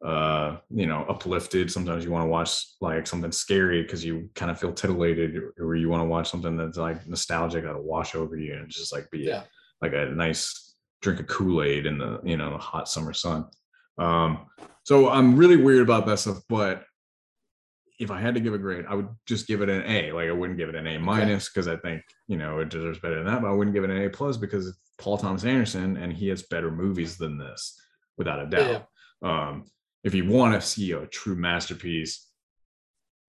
uh, 0.04 0.58
you 0.70 0.86
know, 0.88 1.06
uplifted. 1.08 1.72
Sometimes 1.72 2.04
you 2.04 2.12
want 2.12 2.24
to 2.24 2.30
watch 2.30 2.66
like 2.82 3.08
something 3.08 3.32
scary 3.32 3.82
because 3.84 4.04
you 4.04 4.30
kind 4.36 4.52
of 4.52 4.60
feel 4.60 4.74
titillated, 4.74 5.42
or, 5.60 5.76
you 5.76 5.90
want 5.90 6.02
to 6.02 6.08
watch 6.08 6.30
something 6.30 6.58
that's 6.58 6.78
like 6.78 7.08
nostalgic 7.08 7.64
that'll 7.64 7.84
wash 7.84 8.16
over 8.16 8.36
you 8.38 8.54
and 8.56 8.70
just 8.70 8.92
like 8.94 9.10
be 9.12 9.20
Yeah. 9.20 9.44
like 9.82 9.94
a 9.94 10.06
nice 10.08 10.76
drink 11.02 11.20
of 11.20 11.28
Kool-Aid 11.28 11.86
in 11.86 11.98
the 11.98 12.20
you 12.24 12.38
know 12.38 12.52
the 12.52 12.58
hot 12.58 12.90
summer 12.90 13.14
sun. 13.14 13.46
Um, 13.98 14.48
so 14.84 15.10
I'm 15.10 15.36
really 15.38 15.56
weird 15.58 15.82
about 15.82 16.06
that 16.08 16.20
stuff, 16.20 16.40
but 16.50 16.84
if 18.00 18.10
I 18.12 18.20
had 18.20 18.34
to 18.36 18.40
give 18.42 18.54
a 18.54 18.58
grade, 18.58 18.86
I 18.90 18.96
would 18.96 19.10
just 19.28 19.48
give 19.48 19.62
it 19.62 19.70
an 19.70 19.84
A. 19.86 20.12
Like 20.12 20.28
I 20.30 20.32
wouldn't 20.32 20.58
give 20.58 20.70
it 20.70 20.76
an 20.76 20.88
A 20.88 20.98
minus 21.00 21.50
because 21.50 21.68
I 21.68 21.76
think 21.78 22.02
you 22.28 22.38
know 22.38 22.60
it 22.60 22.70
deserves 22.70 23.00
better 23.00 23.16
than 23.16 23.26
that. 23.26 23.42
But 23.42 23.50
I 23.50 23.54
wouldn't 23.54 23.74
give 23.76 23.84
it 23.84 23.90
an 23.90 24.04
A 24.04 24.10
plus 24.10 24.38
because 24.38 24.68
it's 24.68 24.78
Paul 24.98 25.18
Thomas 25.18 25.46
Anderson 25.46 25.98
and 25.98 26.12
he 26.12 26.28
has 26.30 26.44
better 26.44 26.72
movies 26.72 27.18
than 27.18 27.38
this, 27.38 27.80
without 28.18 28.40
a 28.42 28.48
doubt. 28.48 28.88
Yeah. 29.24 29.50
Um, 29.50 29.66
if 30.04 30.14
you 30.14 30.26
want 30.28 30.54
to 30.54 30.62
see 30.68 30.92
a 30.92 31.06
true 31.08 31.36
masterpiece 31.36 32.28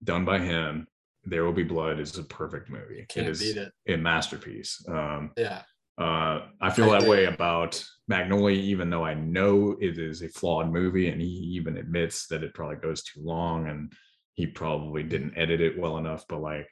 done 0.03 0.25
by 0.25 0.39
him, 0.39 0.87
There 1.25 1.45
Will 1.45 1.53
Be 1.53 1.63
Blood 1.63 2.01
is 2.01 2.19
a 2.19 2.25
perfect 2.25 2.69
movie. 2.69 3.07
Can't 3.09 3.27
it 3.27 3.31
is 3.31 3.41
beat 3.41 3.57
it. 3.57 3.73
a 3.89 3.97
masterpiece. 3.97 4.85
Um, 4.89 5.31
Yeah. 5.37 5.63
uh, 5.99 6.47
I 6.61 6.71
feel 6.71 6.91
I 6.91 6.99
that 7.01 7.09
way 7.09 7.27
about 7.27 7.83
Magnolia, 8.09 8.59
even 8.61 8.91
though 8.91 9.05
I 9.05 9.15
know 9.15 9.77
it 9.81 9.99
is 9.99 10.23
a 10.23 10.29
flawed 10.29 10.71
movie, 10.73 11.09
and 11.09 11.21
he 11.21 11.29
even 11.29 11.77
admits 11.77 12.27
that 12.29 12.43
it 12.43 12.55
probably 12.55 12.77
goes 12.77 13.03
too 13.05 13.21
long, 13.23 13.69
and 13.69 13.93
he 14.35 14.47
probably 14.47 15.03
didn't 15.03 15.37
edit 15.37 15.61
it 15.61 15.79
well 15.79 15.99
enough. 15.99 16.25
But 16.29 16.41
like, 16.41 16.69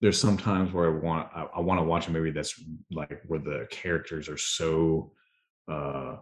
there's 0.00 0.20
some 0.20 0.36
times 0.36 0.72
where 0.72 0.86
I 0.86 0.98
want 0.98 1.28
I, 1.34 1.46
I 1.56 1.60
want 1.60 1.80
to 1.80 1.84
watch 1.84 2.08
a 2.08 2.12
movie 2.12 2.30
that's 2.30 2.62
like 2.90 3.20
where 3.26 3.40
the 3.40 3.66
characters 3.70 4.28
are 4.28 4.36
so 4.38 5.12
uh, 5.70 6.16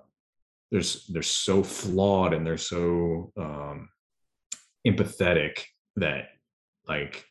there's 0.71 1.07
they're 1.09 1.23
so 1.23 1.63
flawed 1.63 2.33
and 2.35 2.47
they're 2.47 2.57
so 2.57 3.33
um, 3.37 3.89
empathetic 4.87 5.63
that 5.97 6.29
like 6.89 7.25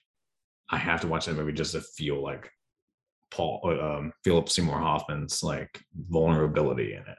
I 0.70 0.78
have 0.78 1.02
to 1.02 1.08
watch 1.08 1.26
that 1.26 1.36
movie 1.36 1.52
just 1.54 1.74
to 1.74 1.82
feel 1.82 2.22
like 2.22 2.50
Paul 3.32 3.62
um, 3.82 4.12
Philip 4.24 4.50
Seymour 4.50 4.80
Hoffman's 4.80 5.44
like 5.44 5.82
vulnerability 6.10 6.94
in 6.94 7.02
it, 7.02 7.18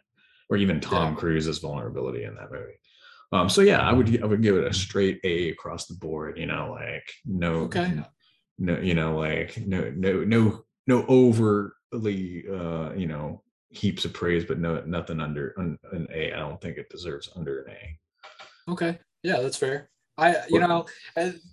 or 0.51 0.57
even 0.57 0.81
Tom 0.81 1.13
Yeah. 1.15 1.19
Cruise's 1.19 1.59
vulnerability 1.59 2.25
in 2.25 2.35
that 2.37 2.51
movie. 2.51 2.79
Um, 3.33 3.49
so 3.49 3.61
yeah, 3.61 3.81
I 3.81 3.93
would 3.93 4.23
I 4.23 4.27
would 4.27 4.43
give 4.43 4.57
it 4.57 4.67
a 4.67 4.73
straight 4.73 5.21
A 5.25 5.51
across 5.51 5.87
the 5.87 5.95
board. 5.95 6.39
You 6.39 6.47
know, 6.47 6.77
like 6.79 7.09
no, 7.25 7.63
Okay. 7.65 7.93
no, 8.59 8.79
you 8.79 8.95
know, 8.95 9.19
like 9.19 9.59
no, 9.67 9.93
no, 9.97 10.25
no, 10.25 10.65
no 10.87 11.05
overly, 11.09 12.45
uh, 12.49 12.93
you 12.95 13.07
know, 13.07 13.43
heaps 13.71 14.05
of 14.05 14.13
praise, 14.13 14.45
but 14.45 14.59
no, 14.59 14.81
nothing 14.87 15.21
under 15.21 15.55
an, 15.57 15.79
an 15.93 16.07
A. 16.13 16.33
I 16.33 16.39
don't 16.39 16.61
think 16.61 16.79
it 16.79 16.89
deserves 16.89 17.29
under 17.37 17.63
an 17.63 17.75
A. 17.75 18.73
Okay. 18.73 18.99
Yeah, 19.23 19.41
that's 19.41 19.57
fair. 19.57 19.91
I, 20.17 20.37
you 20.49 20.61
know, 20.61 20.87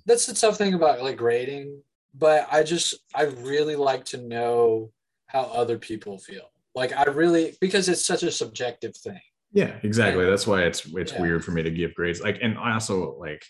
that's 0.06 0.26
the 0.26 0.34
tough 0.34 0.58
thing 0.58 0.74
about 0.74 1.02
like 1.02 1.18
grading, 1.18 1.82
but 2.14 2.48
I 2.52 2.64
just, 2.64 2.96
I 3.14 3.24
really 3.24 3.76
like 3.76 4.06
to 4.06 4.18
know 4.18 4.92
how 5.28 5.42
other 5.42 5.78
people 5.78 6.18
feel. 6.18 6.50
Like, 6.76 6.96
I 6.96 7.04
really, 7.04 7.58
because 7.60 7.90
it's 7.90 8.06
such 8.06 8.24
a 8.24 8.32
subjective 8.32 8.96
thing. 8.96 9.20
Yeah, 9.54 9.76
exactly. 9.84 10.26
That's 10.26 10.48
why 10.48 10.64
it's 10.64 10.86
it's 10.96 11.14
Yeah. 11.14 11.22
weird 11.22 11.46
for 11.46 11.52
me 11.52 11.64
to 11.64 11.72
give 11.72 11.94
grades. 11.94 12.22
Like, 12.22 12.40
and 12.42 12.58
I 12.58 12.74
also 12.74 13.16
like 13.18 13.44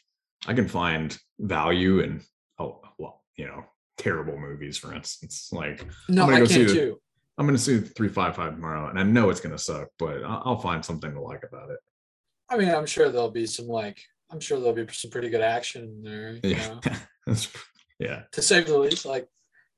I 0.45 0.53
can 0.53 0.67
find 0.67 1.17
value 1.39 1.99
in 2.01 2.21
oh 2.59 2.81
well, 2.99 3.23
you 3.37 3.45
know, 3.45 3.63
terrible 3.97 4.37
movies, 4.37 4.77
for 4.77 4.93
instance. 4.93 5.49
Like 5.51 5.85
No, 6.09 6.23
I'm 6.23 6.29
gonna 6.29 6.35
I 6.35 6.39
go 6.39 6.45
see 6.45 6.63
the- 6.65 6.73
too. 6.73 6.99
I'm 7.37 7.47
gonna 7.47 7.57
see 7.57 7.79
three 7.79 8.09
five 8.09 8.35
five 8.35 8.53
tomorrow, 8.55 8.89
and 8.89 8.99
I 8.99 9.03
know 9.03 9.29
it's 9.29 9.39
gonna 9.39 9.57
suck, 9.57 9.87
but 9.97 10.23
I'll, 10.23 10.41
I'll 10.45 10.59
find 10.59 10.83
something 10.85 11.11
to 11.13 11.19
like 11.21 11.43
about 11.43 11.71
it. 11.71 11.79
I 12.49 12.57
mean, 12.57 12.69
I'm 12.69 12.85
sure 12.85 13.09
there'll 13.09 13.31
be 13.31 13.47
some 13.47 13.67
like, 13.67 13.99
I'm 14.29 14.39
sure 14.39 14.59
there'll 14.59 14.75
be 14.75 14.85
some 14.91 15.09
pretty 15.09 15.29
good 15.29 15.41
action 15.41 15.83
in 15.83 16.03
there, 16.03 16.33
you 16.43 16.55
Yeah, 16.57 16.79
yeah. 17.99 18.23
to 18.33 18.41
say 18.41 18.61
the 18.61 18.77
least, 18.77 19.05
like 19.05 19.27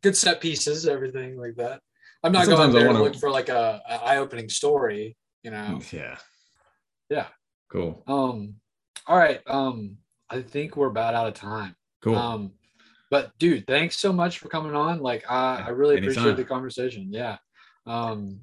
good 0.03 0.17
set 0.17 0.41
pieces, 0.41 0.87
everything 0.87 1.37
like 1.37 1.55
that. 1.55 1.81
I'm 2.23 2.31
not 2.33 2.45
Sometimes 2.45 2.73
going 2.73 2.85
there 2.85 2.93
to 2.93 2.99
look 3.03 3.15
for 3.15 3.29
like 3.29 3.49
a, 3.49 3.81
a 3.87 3.93
eye-opening 4.03 4.49
story, 4.49 5.15
you 5.45 5.51
know. 5.51 5.79
Yeah. 5.91 6.17
Yeah. 7.09 7.27
Cool. 7.71 8.03
Um, 8.07 8.55
all 9.05 9.17
right. 9.17 9.41
Um, 9.45 9.97
I 10.27 10.41
think 10.41 10.75
we're 10.75 10.87
about 10.87 11.13
out 11.13 11.27
of 11.27 11.35
time. 11.35 11.75
Cool. 12.01 12.15
Um, 12.15 12.51
but 13.11 13.31
dude, 13.37 13.67
thanks 13.67 13.97
so 13.97 14.11
much 14.11 14.39
for 14.39 14.49
coming 14.49 14.75
on. 14.75 14.99
Like, 14.99 15.23
I, 15.29 15.65
I 15.67 15.69
really 15.69 15.99
appreciate 15.99 16.35
the 16.35 16.43
conversation. 16.43 17.09
Yeah. 17.11 17.37
Um, 17.85 18.39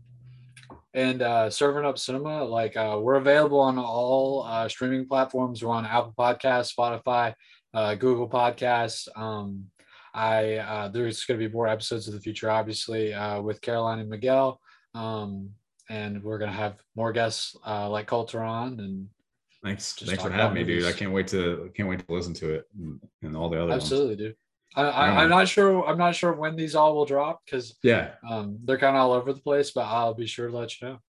and 0.95 1.23
uh, 1.23 1.51
serving 1.51 1.85
up 1.85 1.99
cinema, 1.99 2.45
like 2.45 2.77
uh, 2.77 3.01
we're 3.03 3.17
available 3.17 3.59
on 3.59 3.79
all 3.79 4.45
uh, 4.45 4.69
streaming 4.69 5.09
platforms. 5.09 5.65
We're 5.65 5.75
on 5.75 5.85
Apple 5.85 6.15
Podcasts, 6.17 6.73
Spotify, 6.73 7.35
uh, 7.75 7.97
Google 7.97 8.29
Podcasts. 8.29 9.09
Um, 9.17 9.67
I 10.15 10.57
uh, 10.57 10.89
there's 10.89 11.25
going 11.25 11.41
to 11.41 11.49
be 11.49 11.53
more 11.53 11.67
episodes 11.67 12.07
of 12.07 12.15
the 12.15 12.21
future, 12.21 12.51
obviously, 12.51 13.13
uh, 13.13 13.41
with 13.41 13.61
Caroline 13.61 13.99
and 13.99 14.11
Miguel. 14.11 14.61
Um, 14.95 15.51
and 15.89 16.23
we're 16.23 16.39
going 16.39 16.51
to 16.51 16.57
have 16.57 16.77
more 16.95 17.13
guests 17.13 17.57
uh, 17.67 17.89
like 17.89 18.07
Colter 18.07 18.43
on 18.43 18.81
and 18.81 19.09
Thanks. 19.65 19.93
Thanks 19.93 20.21
for 20.23 20.31
having 20.31 20.55
me, 20.55 20.65
dude. 20.65 20.87
I 20.87 20.93
can't 20.93 21.13
wait 21.13 21.29
to 21.29 21.71
can't 21.77 21.89
wait 21.89 22.05
to 22.05 22.13
listen 22.13 22.35
to 22.35 22.55
it 22.55 22.69
and, 22.77 23.01
and 23.23 23.37
all 23.37 23.49
the 23.49 23.59
other 23.59 23.71
ones. 23.71 23.85
Absolutely, 23.85 24.17
dude. 24.17 24.37
I, 24.75 24.83
I, 24.83 25.23
I'm 25.23 25.31
not 25.31 25.47
sure. 25.47 25.87
I'm 25.87 25.99
not 25.99 26.17
sure 26.17 26.33
when 26.33 26.57
these 26.57 26.75
all 26.75 26.97
will 26.97 27.05
drop 27.05 27.43
because 27.45 27.77
Yeah. 27.85 28.15
um, 28.29 28.59
they're 28.65 28.79
kind 28.79 28.97
of 28.97 29.03
all 29.03 29.13
over 29.13 29.33
the 29.33 29.41
place. 29.41 29.71
But 29.71 29.83
I'll 29.83 30.15
be 30.15 30.27
sure 30.27 30.49
to 30.49 30.57
let 30.57 30.81
you 30.81 30.89
know. 30.89 30.99